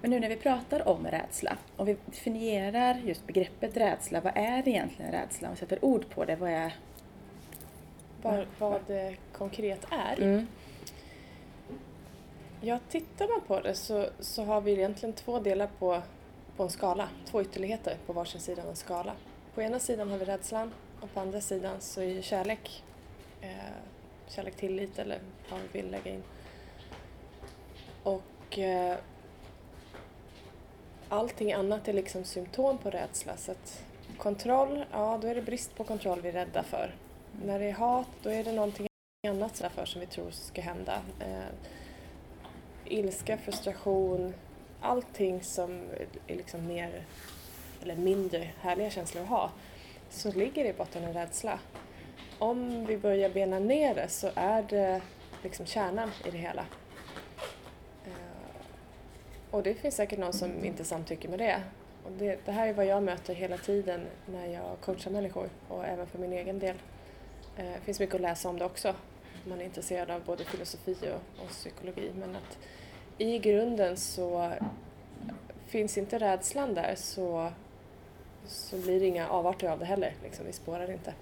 Men 0.09 0.21
nu 0.21 0.29
när 0.29 0.37
vi 0.37 0.43
pratar 0.43 0.89
om 0.89 1.07
rädsla 1.07 1.57
och 1.77 1.89
vi 1.89 1.97
definierar 2.07 2.95
just 3.05 3.27
begreppet 3.27 3.77
rädsla, 3.77 4.21
vad 4.21 4.33
är 4.37 4.69
egentligen 4.69 5.13
rädsla? 5.13 5.49
Om 5.49 5.55
vi 5.55 5.61
sätter 5.61 5.85
ord 5.85 6.09
på 6.11 6.25
det, 6.25 6.37
vad 6.37 6.51
är... 6.51 6.77
Vad, 8.23 8.47
vad 8.59 8.81
det 8.87 9.17
konkret 9.33 9.87
är. 9.91 10.23
Mm. 10.23 10.47
Ja, 12.61 12.79
tittar 12.91 13.29
man 13.29 13.41
på 13.41 13.61
det 13.61 13.75
så, 13.75 14.07
så 14.21 14.45
har 14.45 14.61
vi 14.61 14.73
egentligen 14.73 15.13
två 15.13 15.39
delar 15.39 15.69
på, 15.79 16.03
på 16.57 16.63
en 16.63 16.71
skala. 16.71 17.09
Två 17.27 17.43
ytterligheter 17.43 17.97
på 18.07 18.13
varsin 18.13 18.41
sida 18.41 18.63
av 18.63 18.69
en 18.69 18.77
skala. 18.77 19.13
På 19.55 19.63
ena 19.63 19.79
sidan 19.79 20.11
har 20.11 20.19
vi 20.19 20.25
rädslan 20.25 20.73
och 21.01 21.15
på 21.15 21.21
andra 21.21 21.41
sidan 21.41 21.81
så 21.81 22.03
är 22.03 22.23
kärlek. 22.23 22.85
Eh, 23.41 23.49
kärlek, 24.29 24.57
tillit 24.57 24.99
eller 24.99 25.19
vad 25.51 25.61
vi 25.61 25.81
vill 25.81 25.91
lägga 25.91 26.11
in. 26.11 26.23
Och 28.03 28.59
eh, 28.59 28.99
allting 31.09 31.53
annat 31.53 31.89
är 31.89 31.93
liksom 31.93 32.25
symptom 32.25 32.79
på 32.79 32.91
rädsla. 32.91 33.37
Så 33.37 33.53
att 33.53 33.85
kontroll, 34.19 34.85
ja 34.93 35.19
då 35.23 35.29
är 35.29 35.35
det 35.35 35.43
brist 35.43 35.77
på 35.77 35.85
kontroll 35.85 36.21
vi 36.21 36.29
är 36.29 36.33
rädda 36.33 36.63
för. 36.63 36.95
När 37.45 37.59
det 37.59 37.65
är 37.65 37.73
hat, 37.73 38.09
då 38.23 38.31
är 38.31 38.45
det 38.45 38.53
någonting 38.53 38.87
annat 39.29 39.63
för 39.75 39.85
som 39.85 40.01
vi 40.01 40.07
tror 40.07 40.31
ska 40.31 40.61
hända. 40.61 41.03
Eh, 41.21 41.49
ilska, 42.85 43.39
frustration, 43.39 44.35
allting 44.81 45.43
som 45.43 45.71
är 46.27 46.37
liksom 46.37 46.67
mer 46.67 47.05
eller 47.83 47.97
mindre 47.97 48.51
härliga 48.61 48.91
känslor 48.91 49.23
att 49.23 49.29
ha, 49.29 49.51
så 50.11 50.33
ligger 50.33 50.65
det 50.65 50.71
i 50.71 50.73
botten 50.73 51.05
en 51.05 51.13
rädsla. 51.13 51.59
Om 52.39 52.87
vi 52.87 52.99
börjar 52.99 53.31
bena 53.31 53.59
ner 53.59 53.95
det 53.95 54.09
så 54.09 54.31
är 54.35 54.63
det 54.63 55.01
liksom 55.43 55.67
kärnan 55.67 56.11
i 56.25 56.31
det 56.31 56.39
hela. 56.39 56.65
Och 59.51 59.63
det 59.63 59.75
finns 59.75 59.95
säkert 59.95 60.19
någon 60.19 60.33
som 60.33 60.65
inte 60.65 60.85
samtycker 60.85 61.29
med 61.29 61.39
det. 61.39 61.63
Och 62.05 62.11
det, 62.19 62.39
det 62.45 62.53
här 62.53 62.69
är 62.69 62.73
vad 62.73 62.87
jag 62.87 63.03
möter 63.03 63.35
hela 63.35 63.57
tiden 63.57 64.01
när 64.27 64.47
jag 64.47 64.81
coachar 64.81 65.11
människor 65.11 65.49
och 65.69 65.85
även 65.85 66.07
för 66.07 66.19
min 66.19 66.33
egen 66.33 66.59
del. 66.59 66.77
Eh, 67.57 67.65
det 67.65 67.81
finns 67.85 68.01
mycket 68.01 68.15
att 68.15 68.21
läsa 68.21 68.49
om 68.49 68.59
det 68.59 68.65
också. 68.65 68.95
Man 69.45 69.61
är 69.61 69.65
intresserad 69.65 70.11
av 70.11 70.25
både 70.25 70.45
filosofi 70.45 70.97
och, 71.03 71.45
och 71.45 71.49
psykologi. 71.49 72.11
Men 72.15 72.37
att 72.37 72.59
i 73.19 73.39
grunden 73.39 73.97
så 73.97 74.53
finns 75.67 75.99
inte 75.99 76.19
rädslan 76.19 76.75
där 76.75 76.95
så, 76.97 77.53
så 78.47 78.77
blir 78.77 79.01
det 79.01 79.07
inga 79.07 79.29
avarter 79.29 79.69
av 79.69 79.79
det 79.79 79.85
heller. 79.85 80.15
Liksom, 80.23 80.47
vi 80.47 80.53
spårar 80.53 80.91
inte. 80.91 81.15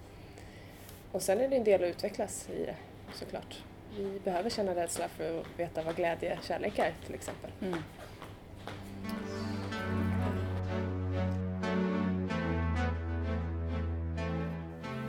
Och 1.12 1.22
sen 1.22 1.40
är 1.40 1.48
det 1.48 1.56
en 1.56 1.64
del 1.64 1.84
att 1.84 1.90
utvecklas 1.90 2.48
i 2.50 2.64
det 2.64 2.76
såklart. 3.14 3.62
Vi 3.96 4.20
behöver 4.24 4.50
känna 4.50 4.74
rädsla 4.74 5.08
för 5.08 5.40
att 5.40 5.46
veta 5.56 5.82
vad 5.82 5.96
glädje, 5.96 6.38
och 6.38 6.44
kärlek 6.44 6.78
är 6.78 6.94
till 7.06 7.14
exempel. 7.14 7.50
Mm. 7.62 7.78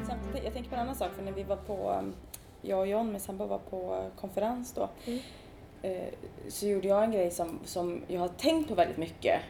Samtidigt 0.08 0.44
jag 0.44 0.54
tänker 0.54 0.70
på 0.70 0.76
en 0.76 0.82
annan 0.82 0.96
sak, 0.96 1.12
för 1.16 1.24
när 1.24 1.32
vi 1.32 1.44
var 1.44 1.56
på, 1.56 1.92
um, 1.92 2.14
jag 2.62 2.80
och 2.80 2.88
John 2.88 3.12
med 3.12 3.22
sambo 3.22 3.46
var 3.46 3.58
på 3.58 4.10
konferens 4.16 4.74
då, 4.74 4.90
Mm. 5.06 5.20
eh, 5.82 6.14
så 6.50 6.68
gjorde 6.68 6.88
jag 6.88 7.04
en 7.04 7.12
grej 7.12 7.32
som, 7.32 7.60
som 7.66 8.02
jag 8.08 8.20
har 8.22 8.28
tänkt 8.28 8.70
på 8.70 8.76
väldigt 8.76 8.98
mycket. 8.98 9.42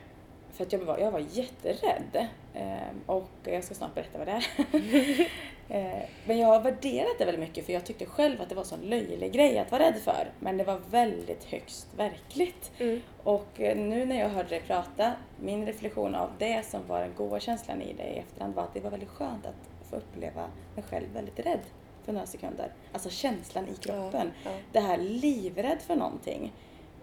För 0.54 0.64
att 0.64 0.74
jag 0.74 0.80
var, 0.80 0.98
jag 0.98 1.12
var 1.12 1.20
jätterädd. 1.32 2.28
Eh, 2.54 2.78
och 3.06 3.30
jag 3.44 3.64
ska 3.64 3.76
snart 3.76 3.96
berätta 3.96 4.18
vad 4.18 4.28
det 4.28 4.32
är. 4.32 4.46
eh, 5.70 6.04
men 6.26 6.38
jag 6.38 6.48
har 6.48 6.60
värderat 6.60 7.18
det 7.18 7.26
väldigt 7.26 7.48
mycket 7.48 7.66
för 7.66 7.74
jag 7.74 7.86
tyckte 7.86 8.06
själv 8.06 8.42
att 8.42 8.50
det 8.50 8.56
var 8.56 8.62
en 8.62 8.68
sån 8.68 8.82
löjlig 8.82 9.32
grej 9.32 9.60
att 9.60 9.72
vara 9.72 9.84
rädd 9.84 9.96
för. 10.04 10.32
Men 10.40 10.58
det 10.58 10.64
var 10.64 10.82
väldigt 10.90 11.44
högst 11.44 11.88
verkligt. 11.98 12.72
Mm. 12.78 13.02
Och 13.24 13.62
eh, 13.62 13.78
nu 13.78 14.06
när 14.06 14.20
jag 14.20 14.30
hörde 14.30 14.50
dig 14.50 14.62
prata, 14.68 15.14
min 15.40 15.66
reflektion 15.66 16.16
av 16.16 16.30
det 16.38 16.66
som 16.66 16.88
var 16.88 17.02
den 17.02 17.14
goda 17.18 17.40
känslan 17.40 17.82
i 17.82 17.94
det 17.94 18.04
i 18.04 18.18
efterhand 18.18 18.56
var 18.56 18.64
att 18.64 18.74
det 18.74 18.80
var 18.80 18.92
väldigt 18.92 19.10
skönt 19.10 19.46
att 19.46 19.90
få 19.90 19.96
uppleva 19.96 20.48
mig 20.76 20.84
själv 20.90 21.08
väldigt 21.14 21.40
rädd 21.40 21.60
för 22.06 22.14
några 22.14 22.26
sekunder. 22.26 22.72
Alltså 22.94 23.10
känslan 23.10 23.68
i 23.68 23.76
kroppen. 23.76 24.32
Ja, 24.44 24.52
ja. 24.52 24.58
Det 24.72 24.80
här 24.80 24.98
livrädd 24.98 25.82
för 25.82 25.96
någonting. 25.96 26.54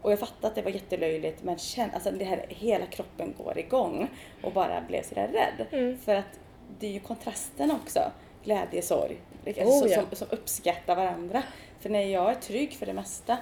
Och 0.03 0.12
jag 0.12 0.18
fattade 0.18 0.46
att 0.46 0.55
det 0.55 0.62
var 0.62 0.70
jättelöjligt 0.70 1.42
men 1.42 1.59
känn, 1.59 1.90
alltså 1.94 2.11
det 2.11 2.24
här, 2.24 2.46
hela 2.48 2.87
kroppen 2.87 3.35
går 3.38 3.59
igång 3.59 4.09
och 4.42 4.53
bara 4.53 4.81
blev 4.81 5.03
sådär 5.03 5.29
rädd. 5.29 5.66
Mm. 5.70 5.98
För 5.98 6.14
att 6.14 6.40
det 6.79 6.87
är 6.87 6.90
ju 6.90 7.00
kontrasten 7.00 7.70
också. 7.70 8.00
Glädje, 8.44 8.83
sorg. 8.83 9.16
Alltså, 9.46 9.62
Oh, 9.62 9.78
som, 9.78 9.88
ja. 9.88 9.94
som, 9.94 10.16
som 10.16 10.28
uppskattar 10.30 10.96
varandra. 10.96 11.42
För 11.80 11.90
när 11.90 12.02
jag 12.02 12.30
är 12.30 12.35
trygg 12.35 12.72
för 12.72 12.87
det 12.87 12.92
mesta 12.92 13.37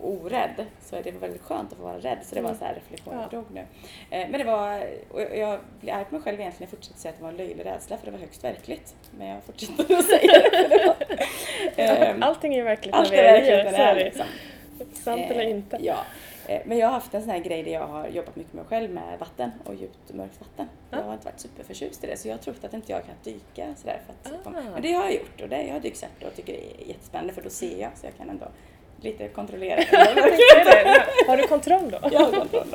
orädd 0.00 0.66
så 0.84 0.96
är 0.96 1.02
det 1.02 1.10
väldigt 1.10 1.42
skönt 1.42 1.72
att 1.72 1.78
få 1.78 1.84
vara 1.84 1.98
rädd. 1.98 2.18
Så 2.22 2.34
det 2.34 2.40
var 2.40 2.50
en 2.50 2.56
sån 2.58 2.66
här 2.66 2.74
reflektion 2.74 3.14
jag 3.14 3.22
Ja. 3.22 3.28
drog 3.28 3.44
nu. 3.54 3.60
Eh, 4.10 4.28
Men 4.30 4.32
det 4.32 4.44
var, 4.44 4.86
och 5.10 5.20
jag- 5.20 5.60
blir 5.80 5.92
arg 5.92 6.04
på 6.04 6.14
mig 6.14 6.22
själv 6.22 6.40
egentligen. 6.40 6.68
Jag 6.70 6.78
fortsätter 6.78 7.00
säga 7.00 7.10
att 7.10 7.16
det 7.18 7.22
var 7.22 7.30
en 7.30 7.36
löjlig 7.36 7.64
rädsla 7.66 7.96
för 7.96 8.06
det 8.06 8.12
var 8.12 8.18
högst 8.18 8.44
verkligt. 8.44 8.94
Men 9.18 9.26
jag 9.28 9.42
fortsätter 9.44 9.94
att 9.94 10.04
säga 10.08 10.42
det. 11.76 11.82
Ehm, 11.82 12.22
Allting 12.22 12.54
är 12.54 12.62
verkligt 12.62 12.94
allt 12.94 13.10
när 13.10 13.18
är 13.18 13.40
vi 13.42 13.48
är 13.48 13.56
verkligt 13.56 13.72
när 13.78 13.94
det 13.94 14.00
är 14.00 14.04
liksom. 14.04 14.26
Sant 14.94 15.22
eller 15.30 15.44
Eh, 15.44 15.50
inte. 15.50 15.78
Ja. 15.80 15.96
Eh, 16.48 16.62
Men 16.66 16.78
jag 16.78 16.86
har 16.86 16.92
haft 16.94 17.14
en 17.14 17.20
sån 17.22 17.30
här 17.30 17.38
grej 17.38 17.62
där 17.62 17.70
jag 17.72 17.86
har 17.86 18.08
jobbat 18.08 18.36
mycket 18.36 18.52
med 18.52 18.62
mig 18.64 18.68
själv 18.68 18.90
med 18.90 19.18
vatten 19.18 19.50
och 19.64 19.74
djupt 19.74 20.12
mörkt 20.14 20.40
vatten. 20.40 20.66
Jag 20.90 21.00
Ja. 21.00 21.04
har 21.04 21.12
inte 21.12 21.24
varit 21.24 21.40
superförtjust 21.40 22.04
i 22.04 22.06
det 22.06 22.16
så 22.16 22.28
jag 22.28 22.34
har 22.34 22.38
trott 22.38 22.64
att 22.64 22.74
inte 22.74 22.92
jag 22.92 23.04
kan 23.06 23.14
dyka 23.24 23.74
sådär. 23.76 24.00
För 24.06 24.12
att, 24.30 24.46
Ah. 24.46 24.60
Men 24.72 24.82
det 24.82 24.92
har 24.92 25.04
jag 25.04 25.14
gjort 25.14 25.40
och 25.42 25.48
det, 25.48 25.62
jag 25.62 25.72
har 25.72 25.80
dyksvärta 25.80 26.26
och 26.26 26.34
tycker 26.34 26.52
det 26.52 26.82
är 26.82 26.88
jättespännande 26.88 27.32
för 27.32 27.42
då 27.42 27.50
ser 27.50 27.80
jag 27.80 27.90
så 27.98 28.06
jag 28.06 28.16
kan 28.16 28.30
ändå 28.30 28.46
lite 29.00 29.28
kontrollera. 29.28 29.80
Jag 29.92 30.06
tänkte 30.16 30.64
det. 30.64 31.04
Har 31.26 31.36
du 31.36 31.46
kontroll 31.46 31.90
då? 31.90 31.98
Jag 32.12 32.20
har 32.20 32.32
kontroll. 32.32 32.66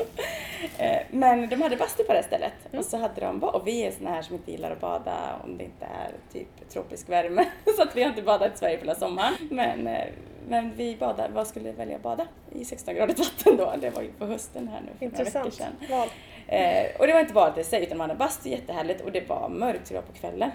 Eh, 0.77 0.97
Men 1.11 1.49
de 1.49 1.61
hade 1.61 1.75
bastu 1.77 2.03
på 2.03 2.13
det 2.13 2.23
stället 2.23 2.53
Mm. 2.69 2.79
och 2.79 2.85
så 2.85 2.97
hade 2.97 3.21
de 3.21 3.39
ba- 3.39 3.49
och 3.51 3.67
vi 3.67 3.85
är 3.85 3.91
såna 3.91 4.09
här 4.09 4.21
som 4.21 4.35
inte 4.35 4.51
gillar 4.51 4.71
att 4.71 4.81
bada 4.81 5.39
om 5.43 5.57
det 5.57 5.63
inte 5.63 5.85
är 5.85 6.11
typ 6.33 6.69
tropisk 6.69 7.09
värme. 7.09 7.45
Så 7.77 7.81
att 7.83 7.95
vi 7.95 8.01
har 8.03 8.09
inte 8.09 8.21
badat 8.21 8.55
i 8.55 8.57
Sverige 8.57 8.77
på 8.77 8.81
hela 8.85 8.95
sommaren. 8.95 9.33
Men, 9.51 9.87
eh, 9.87 10.05
men 10.47 10.71
vi 10.75 10.95
badade, 10.95 11.33
vad 11.33 11.47
skulle 11.47 11.65
vi 11.65 11.71
välja 11.71 11.95
att 11.95 12.01
bada? 12.03 12.27
I 12.51 12.63
16-gradigt 12.63 13.19
vatten 13.19 13.57
då. 13.57 13.73
Det 13.81 13.89
var 13.89 14.01
ju 14.01 14.11
på 14.11 14.25
hösten 14.25 14.67
här 14.67 14.81
nu 14.81 14.87
för 14.99 15.05
några 15.05 15.23
veckor 15.23 15.45
Intressant 15.45 15.53
sedan. 15.53 15.97
val. 15.97 16.07
Eh, 16.47 16.85
och 16.99 17.07
det 17.07 17.13
var 17.13 17.19
inte 17.19 17.33
badet 17.33 17.57
i 17.57 17.69
sig 17.69 17.83
utan 17.83 17.97
man 17.97 18.09
hade 18.09 18.17
bastu 18.19 18.49
jättehärligt 18.49 19.01
och 19.01 19.11
det 19.11 19.29
var 19.29 19.49
mörkt 19.49 19.87
så 19.87 19.93
det 19.93 19.99
var 19.99 20.07
på 20.07 20.13
kvällen. 20.13 20.51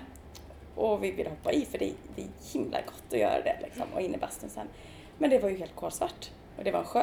Och 0.75 1.05
vi 1.05 1.11
ville 1.11 1.29
hoppa 1.31 1.53
i 1.53 1.65
för 1.65 1.79
det, 1.79 1.93
det 2.17 2.23
är 2.23 2.29
himla 2.53 2.79
gott 2.81 3.13
att 3.13 3.19
göra 3.19 3.41
det 3.45 3.57
liksom 3.63 3.83
och 3.95 4.01
in 4.01 4.15
i 4.15 4.19
bastun 4.19 4.51
sen. 4.51 4.69
Men 5.19 5.31
det 5.31 5.39
var 5.39 5.49
ju 5.49 5.57
helt 5.59 5.75
kolsvart 5.77 6.31
och 6.59 6.65
det 6.65 6.71
var 6.71 6.81
en 6.81 6.87
sjö. 6.87 7.03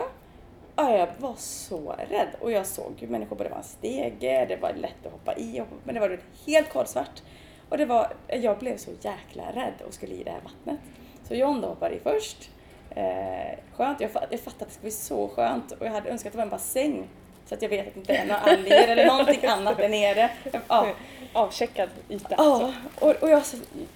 Ja, 0.75 0.97
jag 0.97 1.08
var 1.17 1.34
så 1.38 1.95
rädd 2.10 2.28
och 2.39 2.51
jag 2.51 2.65
såg 2.65 2.93
ju 2.99 3.08
människor, 3.08 3.36
det 3.36 3.49
var 3.49 3.58
en 3.58 3.63
stege, 3.63 4.45
det 4.49 4.56
var 4.56 4.73
lätt 4.73 5.06
att 5.06 5.12
hoppa 5.12 5.36
i, 5.36 5.63
men 5.84 5.95
det 5.95 6.01
var 6.01 6.19
helt 6.45 6.69
kolsvart. 6.69 7.21
Och 7.69 7.78
det 7.78 7.86
var, 7.86 8.13
jag 8.28 8.58
blev 8.58 8.78
så 8.78 8.91
jäkla 9.01 9.43
rädd 9.54 9.73
och 9.88 9.93
skulle 9.93 10.13
i 10.13 10.23
det 10.23 10.32
här 10.32 10.39
vattnet. 10.43 10.80
Så 11.28 11.36
John 11.36 11.62
då 11.62 11.67
hoppade 11.67 11.95
i 11.95 11.99
först. 11.99 12.49
Eh, 12.95 13.58
skönt, 13.73 14.01
jag, 14.01 14.12
fatt- 14.12 14.28
jag 14.30 14.39
fattade 14.39 14.63
att 14.63 14.67
det 14.69 14.73
skulle 14.73 14.82
bli 14.84 14.91
så 14.91 15.28
skönt 15.28 15.71
och 15.71 15.86
jag 15.86 15.91
hade 15.91 16.10
önskat 16.10 16.28
att 16.28 16.32
det 16.34 16.38
var 16.38 16.43
en 16.43 16.49
bassäng. 16.49 17.08
Så 17.45 17.56
att 17.56 17.62
jag 17.62 17.69
vet 17.69 17.88
att 17.88 17.93
det 17.93 17.99
inte 17.99 18.15
är 18.15 18.25
några 18.25 18.39
alger 18.39 18.88
eller 18.88 19.06
någonting 19.06 19.45
annat 19.45 19.78
där 19.78 19.89
nere. 19.89 20.30
Ja, 20.67 20.88
Avcheckad 21.36 21.89
yta. 22.10 22.36
Ja, 22.38 22.74
och, 23.00 23.24
och, 23.24 23.30
jag, 23.30 23.41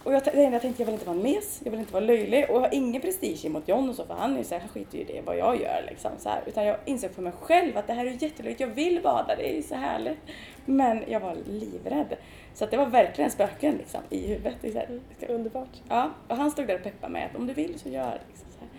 och 0.04 0.13
jag, 0.13 0.21
jag 0.36 0.62
tänkte, 0.62 0.82
jag 0.82 0.86
vill 0.86 0.93
inte 0.93 1.06
vara 1.06 1.17
en 1.17 1.23
mes, 1.23 1.62
jag 1.63 1.71
vill 1.71 1.80
inte 1.80 1.93
vara 1.93 2.04
löjlig 2.04 2.49
och 2.49 2.56
jag 2.56 2.62
har 2.62 2.73
ingen 2.73 3.02
prestige 3.02 3.49
mot 3.49 3.67
John 3.67 3.89
och 3.89 3.95
så 3.95 4.06
för 4.06 4.13
han 4.13 4.34
är 4.34 4.38
ju 4.38 4.43
så 4.43 4.56
här, 4.56 4.62
han 4.62 4.69
skiter 4.69 4.97
ju 4.97 5.04
i 5.04 5.08
det 5.08 5.21
vad 5.21 5.38
jag 5.38 5.62
gör 5.62 5.86
liksom 5.89 6.12
så 6.19 6.30
här. 6.30 6.43
Utan 6.45 6.65
jag 6.65 6.78
insåg 6.86 7.12
för 7.12 7.21
mig 7.21 7.34
själv 7.41 7.78
att 7.78 7.88
det 7.88 7.93
här 7.93 8.06
är 8.06 8.23
jättelöjligt, 8.23 8.60
jag 8.60 8.67
vill 8.67 9.02
bada, 9.02 9.36
det 9.36 9.58
är 9.58 9.62
så 9.62 9.75
härligt. 9.75 10.17
Men 10.65 11.04
jag 11.08 11.19
var 11.19 11.36
livrädd. 11.45 12.15
Så 12.54 12.63
att 12.63 12.71
det 12.71 12.78
var 12.78 12.86
verkligen 12.86 13.32
spöken 13.32 13.75
liksom 13.78 14.02
i 14.10 14.28
huvudet. 14.28 14.56
Här, 14.75 14.86
Mm, 14.86 15.02
underbart. 15.28 15.82
Ja, 15.89 16.12
och 16.28 16.38
han 16.38 16.52
stod 16.52 16.67
där 16.67 16.75
och 16.75 16.84
peppade 16.84 17.13
mig 17.13 17.23
att 17.23 17.36
om 17.36 17.47
du 17.47 17.54
vill 17.54 17.80
så 17.80 17.89
gör. 17.89 18.21
Liksom, 18.30 18.47
så 18.52 18.60
här. 18.60 18.69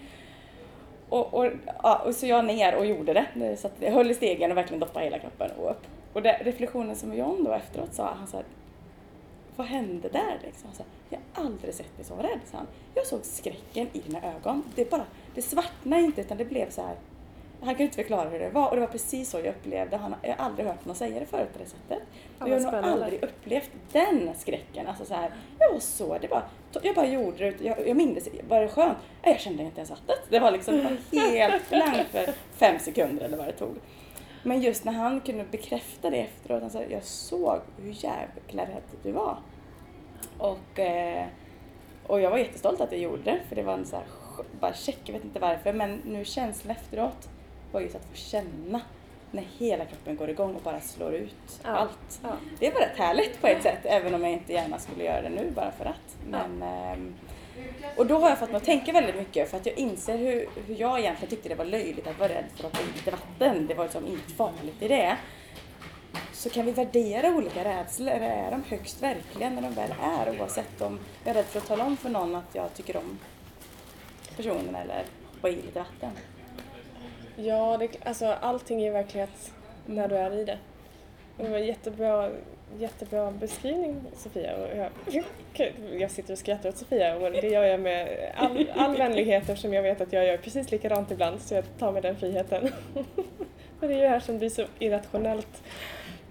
Och, 1.09 1.35
och, 1.35 1.53
ja, 1.83 2.03
och 2.07 2.15
så 2.15 2.27
jag 2.27 2.45
ner 2.45 2.75
och 2.75 2.87
gjorde 2.87 3.13
det. 3.13 3.57
Så 3.57 3.67
att 3.67 3.75
jag 3.81 3.93
höll 3.93 4.11
i 4.11 4.15
stegen 4.15 4.51
och 4.51 4.57
verkligen 4.57 4.81
doppade 4.81 5.05
hela 5.05 5.19
kroppen 5.19 5.51
och 5.51 5.71
upp. 5.71 5.87
Och 6.13 6.23
det, 6.23 6.41
reflektionen 6.45 6.97
som 6.97 7.15
John 7.15 7.45
då 7.45 7.53
efteråt 7.53 7.95
sa, 7.95 8.15
han 8.19 8.27
sa 8.27 8.43
vad 9.57 9.67
hände 9.67 10.09
där 10.09 10.39
liksom? 10.45 10.67
Han 10.67 10.75
sa, 10.75 10.85
jag 11.09 11.19
har 11.33 11.45
aldrig 11.45 11.75
sett 11.75 11.97
dig 11.97 12.05
så 12.05 12.17
rädd, 12.17 12.41
sa 12.51 12.57
han. 12.57 12.67
Jag 12.95 13.07
såg 13.07 13.25
skräcken 13.25 13.89
i 13.93 13.99
dina 13.99 14.19
ögon. 14.37 14.63
Det 14.75 14.91
bara, 14.91 15.05
det 15.35 15.43
svartnade 15.43 16.03
inte 16.03 16.21
utan 16.21 16.37
det 16.37 16.45
blev 16.45 16.71
så 16.71 16.83
här. 16.83 16.97
Han 17.61 17.69
kunde 17.69 17.83
inte 17.83 17.97
förklara 17.97 18.29
hur 18.29 18.39
det 18.39 18.51
var 18.51 18.69
och 18.69 18.75
det 18.75 18.81
var 18.81 18.89
precis 18.89 19.31
så 19.31 19.39
jag 19.39 19.47
upplevde 19.47 19.97
han. 19.97 20.15
Jag 20.23 20.37
har 20.37 20.45
aldrig 20.45 20.67
hört 20.67 20.85
någon 20.85 20.95
säga 20.95 21.21
det 21.21 21.27
förut 21.27 21.53
på 21.53 21.59
det 21.59 21.67
sättet. 21.67 22.09
Ja, 22.39 22.49
jag 22.49 22.61
har 22.61 22.73
nog 22.73 22.91
aldrig 22.91 23.25
upplevt 23.25 23.71
den 23.93 24.31
skräcken. 24.39 24.87
Alltså 24.87 25.05
så 25.05 25.15
här, 25.15 25.31
jag 25.59 25.73
var 25.73 25.81
så, 25.81 26.19
det 26.19 26.29
bara, 26.29 26.43
jag 26.83 26.95
bara 26.95 27.07
gjorde 27.07 27.51
det. 27.51 27.65
Jag, 27.65 27.89
jag 27.89 27.97
minns, 27.97 28.29
var 28.49 28.61
det 28.61 28.69
skönt? 28.69 28.99
Jag 29.23 29.41
kände 29.41 29.63
inte 29.63 29.79
ens 29.79 29.91
vattnet. 29.91 30.19
Det 30.29 30.39
var 30.39 30.51
liksom 30.51 30.77
det 30.77 30.83
var 30.83 31.21
helt 31.31 31.69
blankt 31.71 32.11
för 32.11 32.33
fem 32.57 32.79
sekunder 32.79 33.25
eller 33.25 33.37
vad 33.37 33.47
det 33.47 33.53
tog. 33.53 33.77
Men 34.43 34.61
just 34.61 34.85
när 34.85 34.93
han 34.93 35.21
kunde 35.21 35.45
bekräfta 35.45 36.11
det 36.11 36.17
efteråt, 36.17 36.61
han 36.63 36.71
sa, 36.71 36.83
jag 36.83 37.05
såg 37.05 37.61
hur 37.83 38.05
jävla 38.05 38.63
rädd 38.63 38.83
du 39.03 39.13
var. 39.13 39.37
Och, 40.39 40.79
eh, 40.79 41.27
och 42.07 42.21
jag 42.21 42.31
var 42.31 42.39
jättestolt 42.39 42.81
att 42.81 42.93
jag 42.93 43.01
gjorde 43.01 43.23
det, 43.23 43.41
för 43.49 43.57
det 43.57 43.63
var 43.63 43.75
en 43.75 43.87
så 43.87 43.97
här, 43.97 44.05
bara 44.61 44.75
check, 44.75 44.99
jag 45.05 45.13
vet 45.13 45.25
inte 45.25 45.41
varför, 45.41 45.73
men 45.73 46.01
nu 46.05 46.25
känslan 46.25 46.77
efteråt 46.77 47.29
var 47.73 47.81
just 47.81 47.95
att 47.97 48.05
få 48.05 48.15
känna 48.17 48.81
när 49.31 49.43
hela 49.59 49.85
kroppen 49.85 50.17
går 50.17 50.31
igång 50.31 50.55
och 50.55 50.63
bara 50.63 50.81
slår 50.81 51.15
ut 51.15 51.61
Ja. 51.65 51.71
allt. 51.71 52.21
Ja. 52.23 52.29
Det 52.59 52.71
var 52.75 52.81
rätt 52.81 52.97
härligt 52.99 53.41
på 53.41 53.47
ett 53.47 53.63
sätt, 53.63 53.79
även 53.85 54.15
om 54.15 54.23
jag 54.23 54.33
inte 54.33 54.53
gärna 54.53 54.79
skulle 54.79 55.05
göra 55.05 55.23
det 55.23 55.29
nu 55.29 55.51
bara 55.55 55.71
för 55.71 55.85
att. 55.85 56.17
Men, 56.31 56.63
ehm, 56.63 57.15
och 57.97 58.07
då 58.07 58.19
har 58.19 58.29
jag 58.29 58.39
fått 58.39 58.51
mig 58.51 58.57
att 58.57 58.65
tänka 58.65 58.93
väldigt 58.93 59.17
mycket 59.17 59.51
för 59.51 59.57
att 59.57 59.67
jag 59.67 59.79
inser 59.79 60.19
hur, 60.19 60.49
hur 60.67 60.75
jag 60.81 61.01
egentligen 61.01 61.31
tyckte 61.31 61.49
det 61.49 61.55
var 61.55 61.65
löjligt 61.65 62.07
att 62.07 62.19
vara 62.19 62.29
rädd 62.29 62.45
för 62.57 62.67
att 62.67 62.77
hoppa 62.77 62.91
i 62.91 62.97
lite 62.97 63.11
vatten. 63.11 63.67
Det 63.67 63.75
var 63.75 63.85
liksom 63.85 64.07
inget 64.07 64.33
farligt 64.37 64.83
i 64.83 64.89
det. 64.89 65.17
Så 66.33 66.51
kan 66.51 66.67
vi 66.67 66.73
värdera 66.73 67.29
olika 67.29 67.65
rädslor. 67.65 68.13
Är 68.13 68.51
de 68.51 68.63
högst 68.69 69.03
verkliga 69.03 69.51
när 69.51 69.63
de 69.63 69.75
väl 69.75 69.95
är? 70.03 70.41
Oavsett 70.41 70.81
om 70.81 70.99
jag 71.25 71.31
är 71.31 71.35
rädd 71.35 71.47
för 71.47 71.59
att 71.59 71.67
tala 71.67 71.85
om 71.85 71.97
för 71.97 72.09
någon 72.09 72.35
att 72.35 72.55
jag 72.55 72.75
tycker 72.75 72.97
om 72.97 73.19
personen 74.37 74.75
eller 74.75 75.05
hoppa 75.35 75.49
i 75.49 75.57
lite 75.57 75.79
vatten. 75.79 76.11
Ja, 77.37 77.77
det, 77.77 77.89
alltså 78.05 78.27
allting 78.27 78.83
är 78.83 78.93
verklighet 78.93 79.53
när 79.87 80.09
du 80.09 80.17
är 80.17 80.33
i 80.33 80.45
det. 80.45 80.59
Det 81.37 81.49
var 81.49 81.59
jättebra, 81.59 82.31
jättebra 82.79 83.31
beskrivning 83.31 84.01
Sofia. 84.17 84.57
Och 84.57 84.69
jag, 84.77 85.25
jag 86.01 86.11
sitter 86.11 86.33
och 86.33 86.39
skrattar 86.39 86.69
åt 86.69 86.77
Sofia 86.77 87.17
och 87.17 87.33
det 87.33 87.49
gör 87.49 87.65
jag 87.65 87.81
med 87.81 88.33
all, 88.37 88.71
all 88.77 88.97
vänlighet 88.97 89.43
eftersom 89.43 89.73
jag 89.73 89.83
vet 89.83 90.01
att 90.01 90.13
jag 90.13 90.27
gör 90.27 90.37
precis 90.37 90.71
likadant 90.71 91.11
ibland 91.11 91.41
så 91.41 91.55
jag 91.55 91.65
tar 91.79 91.93
mig 91.93 92.03
den 92.03 92.17
friheten. 92.17 92.69
Men 93.81 93.89
det 93.89 93.95
är 93.95 93.97
ju 93.97 94.03
det 94.03 94.09
här 94.09 94.21
som 94.21 94.39
blir 94.39 94.51
så 94.51 94.65
irrationellt. 94.79 95.63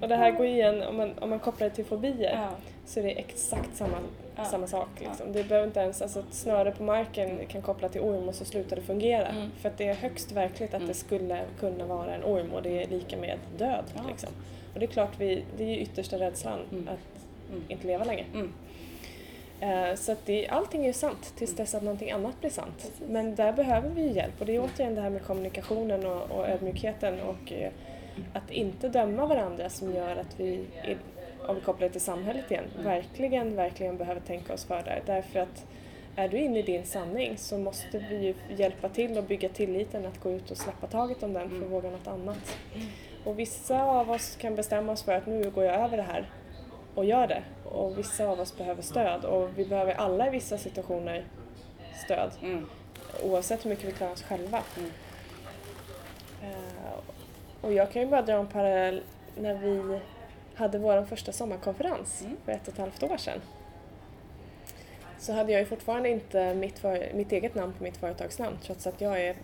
Och 0.01 0.07
det 0.07 0.16
här 0.16 0.32
går 0.32 0.45
igen, 0.45 0.82
om 0.84 0.97
man, 0.97 1.14
om 1.20 1.30
man 1.30 1.39
kopplar 1.39 1.70
det 1.70 1.76
till 1.76 1.86
fobier, 1.86 2.32
Ja. 2.36 2.49
så 2.86 2.99
är 2.99 3.03
det 3.03 3.11
exakt 3.11 3.76
samma, 3.76 3.97
Ja. 4.36 4.45
samma 4.45 4.68
sak. 4.68 4.88
Liksom. 4.99 5.34
Det 5.34 5.43
behöver 5.43 5.68
inte 5.68 5.80
ens, 5.80 6.01
alltså 6.01 6.20
ett 6.20 6.34
snöre 6.34 6.72
på 6.72 6.84
marken 6.84 7.39
kan 7.47 7.61
koppla 7.61 7.89
till 7.89 8.01
orm 8.01 8.30
och 8.30 8.36
så 8.36 8.45
slutar 8.45 8.76
det 8.76 8.82
fungera. 8.82 9.28
Mm. 9.28 9.49
För 9.61 9.70
att 9.70 9.78
det 9.78 9.88
är 9.88 9.93
högst 9.93 10.32
verkligt 10.32 10.70
att 10.70 10.76
Mm. 10.76 10.88
det 10.88 10.93
skulle 10.93 11.39
kunna 11.59 11.86
vara 11.86 12.16
en 12.16 12.24
orm 12.24 12.53
och 12.53 12.61
det 12.61 12.84
är 12.84 12.88
lika 12.88 13.18
med 13.18 13.38
död. 13.57 13.84
Liksom. 14.07 14.30
Och 14.80 14.88
det 14.88 14.91
är 14.91 14.93
klart, 14.93 15.11
vi, 15.19 15.43
det 15.57 15.63
är 15.63 15.67
ju 15.67 15.77
yttersta 15.77 16.19
rädslan, 16.19 16.59
Mm. 16.71 16.88
att 16.88 17.21
Mm. 17.51 17.63
inte 17.67 17.88
leva 17.88 18.03
länge. 18.03 18.25
Mm. 18.34 18.51
Eh, 19.59 19.95
så 19.95 20.11
att 20.11 20.25
det, 20.25 20.47
allting 20.47 20.82
är 20.82 20.88
ju 20.88 20.93
sant 20.93 21.34
tills 21.36 21.55
dess 21.55 21.75
att 21.75 21.84
någonting 21.84 22.11
annat 22.11 22.39
blir 22.41 22.49
sant. 22.49 22.75
Precis. 22.77 23.01
Men 23.09 23.36
där 23.36 23.53
behöver 23.53 23.89
vi 23.89 24.01
ju 24.01 24.11
hjälp 24.11 24.34
och 24.39 24.45
det 24.45 24.55
är 24.55 24.59
återigen 24.63 24.95
det 24.95 25.01
här 25.01 25.09
med 25.09 25.23
kommunikationen 25.23 26.05
och, 26.05 26.32
och 26.32 26.49
ödmjukheten 26.49 27.19
och 27.19 27.51
eh, 27.53 27.71
att 28.34 28.51
inte 28.51 28.89
döma 28.89 29.25
varandra 29.25 29.69
som 29.69 29.95
gör 29.95 30.15
att 30.15 30.39
vi, 30.39 30.65
om 31.47 31.55
vi 31.55 31.61
kopplar 31.61 31.88
det 31.88 31.91
till 31.91 32.01
samhället 32.01 32.51
igen, 32.51 32.65
verkligen, 32.84 33.55
verkligen 33.55 33.97
behöver 33.97 34.21
tänka 34.21 34.53
oss 34.53 34.65
för 34.65 34.82
där. 34.84 35.01
Därför 35.05 35.39
att 35.39 35.65
är 36.15 36.30
du 36.30 36.38
inne 36.38 36.59
i 36.59 36.61
din 36.61 36.86
sanning 36.86 37.38
så 37.38 37.57
måste 37.57 38.05
vi 38.09 38.15
ju 38.25 38.34
hjälpa 38.57 38.89
till 38.89 39.17
och 39.17 39.23
bygga 39.23 39.49
tilliten 39.49 40.05
att 40.05 40.19
gå 40.19 40.32
ut 40.32 40.51
och 40.51 40.57
släppa 40.57 40.88
taget 40.88 41.23
om 41.23 41.34
den 41.34 41.49
för 41.49 41.65
att 41.65 41.71
våga 41.71 41.89
något 41.89 42.07
annat. 42.07 42.57
Och 43.24 43.39
vissa 43.39 43.84
av 43.84 44.11
oss 44.11 44.36
kan 44.36 44.55
bestämma 44.55 44.91
oss 44.91 45.03
för 45.03 45.11
att 45.13 45.26
nu 45.28 45.49
går 45.49 45.63
jag 45.63 45.76
över 45.76 45.97
det 45.97 46.03
här 46.03 46.30
och 46.95 47.05
gör 47.05 47.28
det 47.28 47.43
och 47.65 47.97
vissa 47.97 48.28
av 48.28 48.39
oss 48.39 48.57
behöver 48.57 48.82
stöd 48.82 49.26
och 49.26 49.49
vi 49.55 49.65
behöver 49.65 49.93
alla 49.93 50.28
i 50.28 50.30
vissa 50.30 50.57
situationer 50.57 51.26
stöd 52.05 52.32
Mm. 52.41 52.65
oavsett 53.24 53.65
hur 53.65 53.70
mycket 53.70 53.86
vi 53.86 53.91
klarar 53.91 54.11
oss 54.13 54.24
själva. 54.24 54.63
Mm. 54.78 54.91
Eh, 56.43 56.99
och 57.61 57.74
jag 57.74 57.91
kan 57.91 58.01
ju 58.01 58.07
bara 58.07 58.22
dra 58.22 58.34
en 58.34 58.47
parallell 58.47 59.01
när 59.38 59.53
vi 59.55 59.99
hade 60.55 60.78
vår 60.78 61.05
första 61.05 61.32
sommarkonferens 61.32 62.22
Mm. 62.22 62.38
för 62.45 62.51
ett 62.51 62.67
och 62.67 62.74
ett 62.74 62.80
halvt 62.80 63.03
år 63.03 63.17
sedan. 63.17 63.41
Så 65.17 65.34
hade 65.34 65.51
jag 65.51 65.59
ju 65.61 65.65
fortfarande 65.65 66.09
inte 66.09 66.53
mitt, 66.55 66.84
mitt 67.13 67.32
eget 67.32 67.55
namn 67.55 67.74
på 67.74 67.84
mitt 67.84 67.97
företagsnamn 67.97 68.57
trots 68.63 68.88
att 68.88 69.01
jag 69.01 69.22
är 69.22 69.36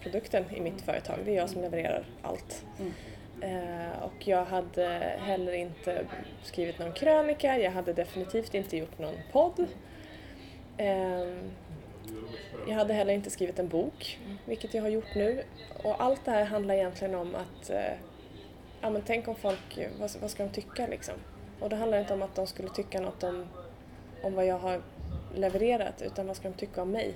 produkten 0.00 0.44
i 0.54 0.60
mitt 0.60 0.80
företag. 0.80 1.18
Det 1.24 1.30
är 1.30 1.36
jag 1.36 1.50
som 1.50 1.62
levererar 1.62 2.04
allt. 2.22 2.64
Mm. 2.78 2.92
Eh, 3.40 4.02
och 4.02 4.28
jag 4.28 4.44
hade 4.44 4.86
heller 5.18 5.52
inte 5.52 6.06
skrivit 6.42 6.78
någon 6.78 6.92
krönika, 6.92 7.58
jag 7.58 7.70
hade 7.70 7.92
definitivt 7.92 8.54
inte 8.54 8.76
gjort 8.76 8.98
någon 8.98 9.14
podd. 9.32 9.66
Ehm, 10.76 11.50
jag 12.68 12.74
hade 12.74 12.94
heller 12.94 13.14
inte 13.14 13.30
skrivit 13.30 13.58
en 13.58 13.68
bok, 13.68 14.18
vilket 14.44 14.74
jag 14.74 14.82
har 14.82 14.88
gjort 14.88 15.14
nu. 15.14 15.42
Och 15.84 16.02
allt 16.02 16.24
det 16.24 16.30
här 16.30 16.44
handlar 16.44 16.74
egentligen 16.74 17.14
om 17.14 17.34
att, 17.34 17.70
eh, 17.70 17.92
ja 18.80 18.90
men 18.90 19.02
tänk 19.06 19.28
om 19.28 19.34
folk, 19.34 19.78
vad, 20.00 20.10
vad 20.20 20.30
ska 20.30 20.42
de 20.42 20.48
tycka 20.50 20.86
liksom? 20.86 21.14
Och 21.60 21.68
det 21.68 21.76
handlar 21.76 21.98
inte 21.98 22.14
om 22.14 22.22
att 22.22 22.34
de 22.34 22.46
skulle 22.46 22.68
tycka 22.68 23.00
något 23.00 23.22
om, 23.22 23.46
om 24.22 24.34
vad 24.34 24.46
jag 24.46 24.58
har 24.58 24.82
levererat, 25.34 26.02
utan 26.02 26.26
vad 26.26 26.36
ska 26.36 26.48
de 26.48 26.54
tycka 26.54 26.82
om 26.82 26.90
mig? 26.90 27.14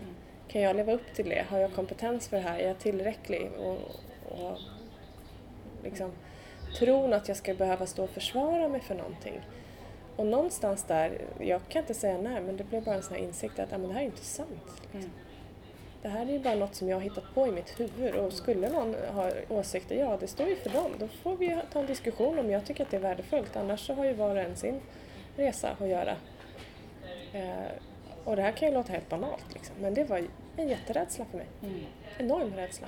Kan 0.48 0.62
jag 0.62 0.76
leva 0.76 0.92
upp 0.92 1.14
till 1.14 1.28
det? 1.28 1.46
Har 1.48 1.58
jag 1.58 1.74
kompetens 1.74 2.28
för 2.28 2.36
det 2.36 2.42
här? 2.42 2.58
Är 2.58 2.68
jag 2.68 2.78
tillräcklig? 2.78 3.50
Och, 3.58 3.78
och 4.24 4.58
liksom, 5.82 6.10
tron 6.78 7.12
att 7.12 7.28
jag 7.28 7.36
ska 7.36 7.54
behöva 7.54 7.86
stå 7.86 8.04
och 8.04 8.10
försvara 8.10 8.68
mig 8.68 8.80
för 8.80 8.94
någonting. 8.94 9.40
Och 10.16 10.26
någonstans 10.26 10.84
där, 10.84 11.20
jag 11.40 11.60
kan 11.68 11.82
inte 11.82 11.94
säga 11.94 12.18
när, 12.18 12.40
men 12.40 12.56
det 12.56 12.64
blev 12.64 12.84
bara 12.84 12.94
en 12.94 13.02
sån 13.02 13.16
här 13.16 13.24
insikt 13.24 13.58
att 13.58 13.70
ja, 13.70 13.78
men 13.78 13.88
det 13.88 13.94
här 13.94 14.00
är 14.00 14.06
inte 14.06 14.24
sant. 14.24 14.82
Liksom. 14.82 15.00
Mm. 15.00 15.10
Det 16.02 16.08
här 16.08 16.26
är 16.26 16.32
ju 16.32 16.38
bara 16.38 16.54
något 16.54 16.74
som 16.74 16.88
jag 16.88 16.96
har 16.96 17.02
hittat 17.02 17.34
på 17.34 17.46
i 17.46 17.50
mitt 17.50 17.80
huvud 17.80 18.14
och 18.14 18.32
skulle 18.32 18.68
någon 18.68 18.94
ha 18.94 19.30
åsikter, 19.48 19.96
ja 19.96 20.16
det 20.20 20.26
står 20.26 20.48
ju 20.48 20.56
för 20.56 20.70
dem. 20.70 20.90
Då 20.98 21.08
får 21.08 21.36
vi 21.36 21.58
ta 21.72 21.80
en 21.80 21.86
diskussion 21.86 22.38
om 22.38 22.50
jag 22.50 22.66
tycker 22.66 22.84
att 22.84 22.90
det 22.90 22.96
är 22.96 23.00
värdefullt. 23.00 23.56
Annars 23.56 23.86
så 23.86 23.94
har 23.94 24.04
ju 24.04 24.12
var 24.12 24.30
och 24.30 24.42
en 24.42 24.56
sin 24.56 24.80
resa 25.36 25.76
att 25.80 25.88
göra. 25.88 26.16
Eh, 27.32 27.72
och 28.24 28.36
det 28.36 28.42
här 28.42 28.52
kan 28.52 28.68
ju 28.68 28.74
låta 28.74 28.92
helt 28.92 29.08
banalt 29.08 29.54
liksom, 29.54 29.76
men 29.80 29.94
det 29.94 30.04
var 30.04 30.22
en 30.56 30.68
jätterädsla 30.68 31.24
för 31.24 31.38
mig. 31.38 31.46
Mm. 31.62 31.80
Enorm 32.18 32.54
rädsla. 32.54 32.86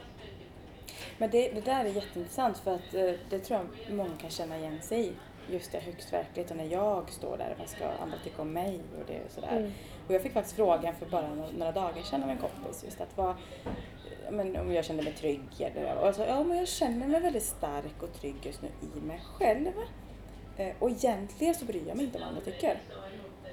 Men 1.18 1.30
det, 1.30 1.48
det 1.48 1.60
där 1.60 1.84
är 1.84 1.88
jätteintressant 1.88 2.58
för 2.58 2.74
att 2.74 2.94
eh, 2.94 3.12
det 3.30 3.38
tror 3.38 3.60
jag 3.60 3.94
många 3.96 4.16
kan 4.20 4.30
känna 4.30 4.58
igen 4.58 4.82
sig 4.82 5.06
i. 5.06 5.12
Just 5.50 5.72
det 5.72 5.78
högst 5.78 6.12
verkligt 6.12 6.50
och 6.50 6.56
när 6.56 6.64
jag 6.64 7.10
står 7.10 7.36
där, 7.36 7.54
vad 7.58 7.68
ska 7.68 7.88
andra 7.88 8.18
tycka 8.24 8.42
om 8.42 8.52
mig 8.52 8.80
och 8.98 9.04
det 9.06 9.24
och 9.24 9.30
sådär. 9.30 9.56
Mm. 9.56 9.72
Och 10.06 10.14
jag 10.14 10.22
fick 10.22 10.32
faktiskt 10.32 10.56
frågan 10.56 10.94
för 10.94 11.06
bara 11.06 11.34
några, 11.34 11.50
några 11.50 11.72
dagar 11.72 12.02
sedan 12.02 12.22
av 12.22 12.30
en 12.30 12.38
kompis 12.38 12.84
just 12.84 13.00
att 13.00 13.16
vad, 13.16 13.34
men 14.30 14.56
om 14.56 14.72
jag 14.72 14.84
kände 14.84 15.02
mig 15.02 15.12
trygg 15.12 15.40
eller, 15.58 15.96
och 15.96 16.06
jag 16.06 16.14
sa, 16.14 16.24
ja 16.24 16.44
men 16.44 16.58
jag 16.58 16.68
känner 16.68 17.06
mig 17.06 17.20
väldigt 17.20 17.42
stark 17.42 18.02
och 18.02 18.12
trygg 18.20 18.36
just 18.42 18.62
nu 18.62 18.68
i 18.96 19.00
mig 19.00 19.20
själv. 19.38 19.72
Eh, 20.56 20.72
och 20.78 20.90
egentligen 20.90 21.54
så 21.54 21.64
bryr 21.64 21.88
jag 21.88 21.96
mig 21.96 22.06
inte 22.06 22.18
om 22.18 22.24
vad 22.24 22.28
andra 22.28 22.44
tycker. 22.44 22.78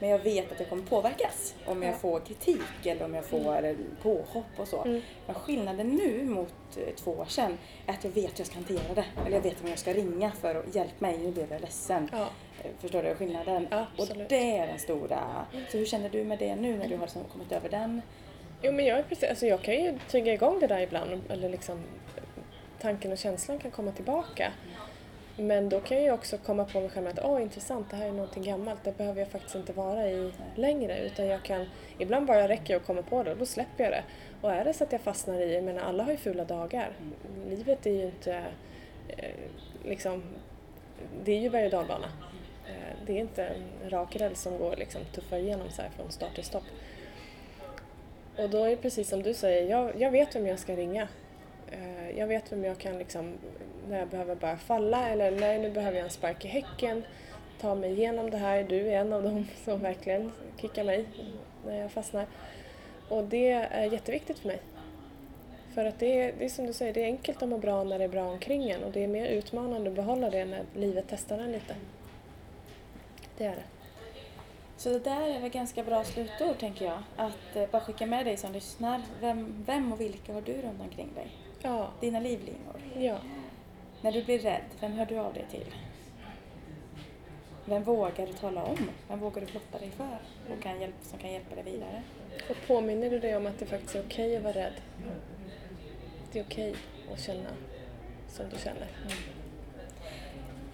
Men 0.04 0.10
jag 0.12 0.20
vet 0.20 0.52
att 0.52 0.60
jag 0.60 0.70
kommer 0.70 0.84
påverkas 0.84 1.56
om 1.66 1.84
jag 1.84 1.94
Ja. 1.94 1.98
får 1.98 2.20
kritik 2.20 2.86
eller 2.86 3.06
om 3.06 3.14
jag 3.14 3.26
får 3.26 3.58
mm. 3.58 3.78
påhopp 4.02 4.46
och 4.58 4.68
så. 4.68 4.84
Mm. 4.84 5.02
Men 5.26 5.36
skillnaden 5.36 5.90
nu 5.90 6.24
mot 6.26 6.78
eh, 6.78 6.96
två 6.96 7.12
år 7.12 7.26
sedan 7.26 7.58
är 7.88 7.94
att 7.94 8.04
jag 8.04 8.12
vet 8.12 8.32
hur 8.34 8.38
jag 8.38 8.48
ska 8.48 8.56
hantera 8.56 8.94
det. 8.96 9.06
Eller 9.26 9.36
jag 9.36 9.42
vet 9.42 9.62
vem 9.62 9.70
jag 9.70 9.80
ska 9.80 9.94
ringa 9.94 10.32
för 10.32 10.56
att 10.56 10.76
hjälpa 10.76 10.96
mig, 11.00 11.18
nu 11.18 11.32
blev 11.32 11.52
jag 11.52 11.62
ledsen. 11.62 12.10
Ja. 12.12 12.28
Eh, 12.64 12.72
Förstår 12.80 13.04
du 13.04 13.16
skillnaden? 13.16 13.68
Ja, 13.72 13.86
och 13.98 14.08
det 14.30 14.58
är 14.58 14.68
den 14.68 14.80
stora. 14.80 15.46
Så 15.72 15.78
hur 15.78 15.86
känner 15.86 16.10
du 16.10 16.24
med 16.24 16.40
det 16.40 16.56
nu 16.56 16.78
när 16.78 16.88
du 16.88 16.96
har 16.96 17.02
liksom 17.02 17.24
kommit 17.24 17.52
över 17.52 17.70
den? 17.70 18.02
Jo 18.62 18.72
men 18.72 18.86
jag 18.86 19.00
är 19.00 19.04
precis, 19.04 19.30
alltså 19.30 19.46
jag 19.46 19.62
kan 19.62 19.74
ju 19.74 20.00
trigga 20.10 20.34
igång 20.34 20.60
det 20.60 20.68
där 20.68 20.80
ibland 20.80 21.22
eller 21.30 21.50
liksom 21.50 21.84
tanken 22.82 23.12
och 23.12 23.18
känslan 23.18 23.60
kan 23.60 23.72
komma 23.72 23.92
tillbaka. 23.92 24.52
Men 25.38 25.70
då 25.70 25.80
kan 25.80 26.04
jag 26.04 26.14
också 26.14 26.38
komma 26.38 26.66
på 26.66 26.80
mig 26.80 26.90
själv 26.90 27.08
att 27.08 27.20
åh 27.24 27.42
intressant, 27.42 27.90
det 27.90 27.96
här 27.96 28.08
är 28.08 28.12
någonting 28.12 28.44
gammalt, 28.44 28.84
det 28.84 28.98
behöver 28.98 29.20
jag 29.20 29.30
faktiskt 29.30 29.56
inte 29.56 29.74
vara 29.74 30.10
i 30.10 30.32
längre 30.56 31.00
utan 31.00 31.26
jag 31.26 31.44
kan, 31.44 31.66
ibland 31.98 32.26
bara 32.28 32.48
räcker 32.48 32.76
att 32.76 32.86
komma 32.86 33.02
på 33.02 33.24
det 33.24 33.32
och 33.32 33.38
då 33.38 33.46
släpper 33.46 33.84
jag 33.84 33.94
det. 33.94 34.04
Och 34.42 34.52
är 34.52 34.66
det 34.66 34.74
så 34.74 34.84
att 34.84 34.92
jag 34.92 35.02
fastnar 35.02 35.40
i, 35.40 35.54
jag 35.54 35.64
menar 35.64 35.82
alla 35.82 36.04
har 36.04 36.12
ju 36.12 36.18
fula 36.18 36.44
dagar. 36.46 36.92
Livet 37.50 37.86
är 37.86 37.92
ju 37.92 38.06
inte 38.06 38.44
eh, 39.18 39.30
liksom, 39.86 40.24
det 41.24 41.32
är 41.32 41.40
ju 41.40 41.50
berg 41.50 41.66
och 41.66 41.72
dalbana. 41.72 42.08
Eh, 42.68 42.98
det 43.06 43.14
är 43.14 43.20
inte 43.20 43.46
en 43.46 43.90
rak 43.90 44.16
räls 44.16 44.42
som 44.42 44.58
går 44.58 44.76
liksom 44.76 45.02
tuffar 45.16 45.38
igenom 45.38 45.70
så 45.70 45.82
här 45.82 45.90
från 45.90 46.12
start 46.12 46.36
till 46.36 46.44
stopp. 46.44 46.64
Och 48.38 48.50
då 48.50 48.64
är 48.64 48.70
det 48.70 48.78
precis 48.78 49.10
som 49.10 49.24
du 49.24 49.34
säger, 49.34 49.70
jag, 49.70 50.02
jag 50.02 50.12
vet 50.12 50.36
vem 50.36 50.48
jag 50.48 50.60
ska 50.60 50.76
ringa. 50.76 51.08
Eh, 51.72 52.18
Jag 52.18 52.28
vet 52.28 52.52
vem 52.52 52.64
jag 52.64 52.78
kan 52.78 52.98
liksom, 52.98 53.34
när 53.90 54.00
jag 54.00 54.08
behöver 54.08 54.36
bara 54.36 54.58
falla 54.58 55.10
eller 55.10 55.32
nej 55.32 55.60
nu 55.60 55.72
behöver 55.72 55.98
jag 55.98 56.06
en 56.06 56.12
spark 56.12 56.46
i 56.46 56.48
häcken, 56.48 57.04
ta 57.62 57.76
mig 57.76 57.92
igenom 57.92 58.30
det 58.30 58.38
här. 58.38 58.64
Du 58.64 58.88
är 58.88 59.02
en 59.02 59.14
av 59.14 59.24
dem 59.24 59.48
som 59.66 59.80
verkligen 59.80 60.32
kickar 60.62 60.84
mig 60.84 61.06
när 61.66 61.82
jag 61.82 61.92
fastnar. 61.92 62.26
Och 63.10 63.24
det 63.24 63.52
är 63.52 63.92
jätteviktigt 63.92 64.40
för 64.40 64.48
mig. 64.48 64.60
För 65.74 65.86
att 65.86 66.00
det 66.00 66.22
är, 66.22 66.34
det 66.40 66.46
är 66.46 66.50
som 66.50 66.66
du 66.66 66.74
säger, 66.74 66.94
det 66.94 67.02
är 67.02 67.06
enkelt 67.06 67.44
att 67.44 67.50
må 67.50 67.58
bra 67.58 67.84
när 67.84 67.98
det 68.00 68.04
är 68.04 68.10
bra 68.10 68.26
omkring 68.32 68.70
en 68.70 68.84
och 68.84 68.92
det 68.92 69.04
är 69.04 69.08
mer 69.08 69.26
utmanande 69.28 69.90
att 69.90 69.96
behålla 69.96 70.30
det 70.30 70.46
när 70.46 70.64
livet 70.76 71.06
testar 71.10 71.38
en 71.38 71.52
lite. 71.52 71.76
Det 73.38 73.46
är 73.46 73.56
det. 73.56 73.64
Så 74.78 74.90
det 74.90 75.00
där 75.00 75.22
är 75.36 75.40
väl 75.40 75.50
ganska 75.50 75.84
bra 75.84 76.04
slutord 76.04 76.58
tänker 76.60 76.86
jag. 76.86 77.00
Att 77.16 77.56
eh, 77.56 77.70
bara 77.72 77.82
skicka 77.82 78.06
med 78.06 78.26
dig 78.26 78.38
som 78.38 78.52
lyssnar. 78.54 79.02
Vem, 79.22 79.64
vem 79.66 79.94
och 79.94 80.02
vilka 80.02 80.34
har 80.34 80.42
du 80.42 80.54
runt 80.54 80.82
omkring 80.82 81.10
dig? 81.16 81.28
Ja, 81.62 81.90
Dina 82.00 82.20
livlinor. 82.20 82.76
ja, 82.98 83.18
När 84.04 84.12
du 84.12 84.24
blir 84.24 84.40
rädd, 84.40 84.62
vem 84.80 84.92
hör 84.92 85.06
du 85.06 85.18
av 85.18 85.34
dig 85.34 85.46
till? 85.52 85.76
Vem 87.66 87.84
vågar 87.84 88.28
du 88.28 88.34
tala 88.34 88.64
om? 88.64 88.90
Vem 89.08 89.20
vågar 89.20 89.42
du 89.42 89.48
blotta 89.52 89.80
dig 89.80 89.92
för? 89.92 90.18
Och 90.54 90.62
kan 90.64 90.82
hjälp, 90.82 90.96
som 91.02 91.20
kan 91.20 91.32
hjälpa 91.32 91.56
dig 91.56 91.64
vidare? 91.64 92.04
Och 92.50 92.56
påminner 92.68 93.10
du 93.10 93.20
dig 93.20 93.36
om 93.36 93.48
att 93.48 93.60
det 93.60 93.66
faktiskt 93.66 93.96
är 93.96 94.04
okej 94.06 94.38
att 94.38 94.44
vara 94.44 94.54
rädd? 94.54 94.74
Det 96.32 96.40
är 96.40 96.44
okej 96.44 96.76
att 97.14 97.22
känna 97.22 97.50
som 98.30 98.46
du 98.50 98.60
känner. 98.60 98.88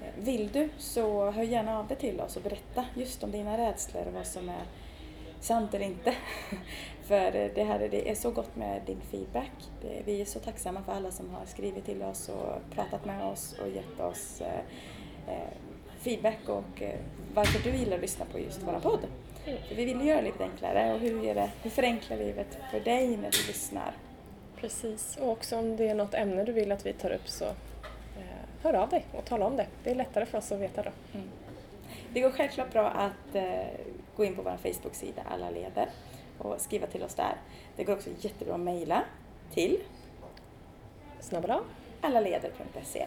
Eh, 0.01 0.23
Vill 0.23 0.49
du 0.51 0.69
så 0.77 1.31
hör 1.31 1.43
gärna 1.43 1.79
av 1.79 1.87
dig 1.87 1.97
till 1.97 2.21
oss 2.21 2.37
och 2.37 2.43
berätta 2.43 2.85
just 2.95 3.23
om 3.23 3.31
dina 3.31 3.57
rädslor 3.57 4.07
och 4.07 4.13
vad 4.13 4.27
som 4.27 4.49
är 4.49 4.63
sant 5.39 5.73
eller 5.73 5.85
inte. 5.85 6.15
för 7.03 7.51
det, 7.55 7.63
här, 7.63 7.87
det 7.91 8.09
är 8.09 8.15
så 8.15 8.31
gott 8.31 8.55
med 8.55 8.81
din 8.85 9.01
feedback. 9.11 9.51
Det, 9.81 10.01
vi 10.05 10.21
är 10.21 10.25
så 10.25 10.39
tacksamma 10.39 10.81
för 10.83 10.91
alla 10.91 11.11
som 11.11 11.29
har 11.29 11.45
skrivit 11.45 11.85
till 11.85 12.03
oss 12.03 12.29
och 12.29 12.75
pratat 12.75 13.05
med 13.05 13.25
oss 13.25 13.55
och 13.61 13.69
gett 13.69 13.99
oss 13.99 14.41
eh, 14.41 15.33
eh, 15.33 15.49
feedback 15.99 16.49
och 16.49 16.81
eh, 16.81 16.99
varför 17.33 17.71
du 17.71 17.77
gillar 17.77 17.95
att 17.95 18.01
lyssna 18.01 18.25
på 18.25 18.39
just 18.39 18.63
våra 18.63 18.79
podd. 18.79 18.99
För 19.67 19.75
vi 19.75 19.85
vill 19.85 20.07
göra 20.07 20.21
livet 20.21 20.41
enklare 20.41 20.93
och 20.93 20.99
hur, 20.99 21.23
gör 21.23 21.35
det, 21.35 21.51
hur 21.63 21.69
förenklar 21.69 22.17
livet 22.17 22.57
för 22.71 22.79
dig 22.79 23.07
när 23.07 23.31
du 23.31 23.47
lyssnar? 23.47 23.93
Precis, 24.55 25.17
och 25.21 25.29
också 25.29 25.57
om 25.57 25.75
det 25.75 25.89
är 25.89 25.95
något 25.95 26.13
ämne 26.13 26.43
du 26.43 26.51
vill 26.51 26.71
att 26.71 26.85
vi 26.85 26.93
tar 26.93 27.11
upp 27.11 27.27
så 27.27 27.45
eh, 27.45 27.53
hör 28.63 28.73
av 28.73 28.89
dig 28.89 29.05
och 29.13 29.25
tala 29.25 29.45
om 29.45 29.57
det. 29.57 29.67
Det 29.83 29.91
är 29.91 29.95
lättare 29.95 30.25
för 30.25 30.37
oss 30.37 30.51
att 30.51 30.59
veta 30.59 30.83
då. 30.83 30.91
Det 32.13 32.21
går 32.21 32.31
självklart 32.31 32.71
bra 32.71 32.89
att 32.89 33.35
eh, 33.35 33.43
gå 34.19 34.25
in 34.25 34.35
på 34.35 34.41
vår 34.41 34.57
Facebook-sida 34.57 35.21
Alla 35.29 35.49
leder 35.49 35.89
och 36.37 36.61
skriva 36.61 36.87
till 36.87 37.03
oss 37.03 37.15
där. 37.15 37.35
Det 37.75 37.83
går 37.83 37.93
också 37.93 38.09
jättebra 38.19 38.53
att 38.53 38.59
mejla 38.59 39.03
till 39.53 39.79
Snabbla. 41.19 41.59
allaleder.se. 42.01 43.05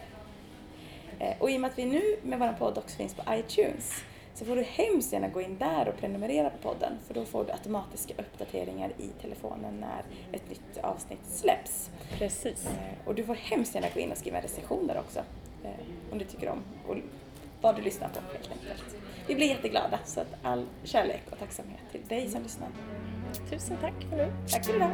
Eh, 1.19 1.33
och 1.39 1.51
i 1.51 1.57
och 1.57 1.61
med 1.61 1.71
att 1.71 1.77
vi 1.77 1.85
nu 1.85 2.01
med 2.23 2.39
vår 2.39 2.53
podd 2.59 2.77
också 2.77 2.97
finns 2.97 3.13
på 3.13 3.23
iTunes 3.33 4.03
så 4.35 4.45
får 4.45 4.55
du 4.55 4.61
hemskt 4.63 5.13
gärna 5.13 5.27
gå 5.27 5.41
in 5.41 5.57
där 5.57 5.87
och 5.87 5.97
prenumerera 5.97 6.49
på 6.49 6.57
podden 6.57 6.93
för 7.07 7.13
då 7.13 7.25
får 7.25 7.45
du 7.45 7.51
automatiska 7.51 8.13
uppdateringar 8.17 8.89
i 8.97 9.07
telefonen 9.21 9.73
när 9.79 10.03
ett 10.31 10.49
nytt 10.49 10.77
avsnitt 10.83 11.25
släpps. 11.25 11.89
Precis. 12.17 12.65
Eh, 12.65 13.07
Och 13.07 13.15
du 13.15 13.23
får 13.23 13.35
hemskt 13.35 13.75
gärna 13.75 13.87
gå 13.93 13.99
in 13.99 14.11
och 14.11 14.17
skriva 14.17 14.37
en 14.37 14.43
recension 14.43 14.87
där 14.87 14.99
också. 14.99 15.19
eh, 15.63 16.11
Om 16.11 16.17
du 16.17 16.25
tycker 16.25 16.49
om 16.49 16.59
och 16.87 16.95
vad 17.61 17.75
du 17.75 17.81
lyssnar 17.81 18.09
på 18.09 18.19
helt 18.33 18.51
enkelt. 18.51 19.02
Vi 19.27 19.35
blir 19.35 19.47
jätteglada. 19.47 19.99
Så 20.05 20.19
att 20.21 20.35
all 20.43 20.65
kärlek 20.83 21.23
och 21.31 21.39
tacksamhet 21.39 21.81
till 21.91 22.01
dig 22.07 22.29
som 22.29 22.43
lyssnar. 22.43 22.69
Tusen 23.49 23.77
tack 23.81 23.93
för 24.09 24.17
nu. 24.17 24.31
Tack 24.51 24.65
för 24.65 24.75
idag! 24.75 24.91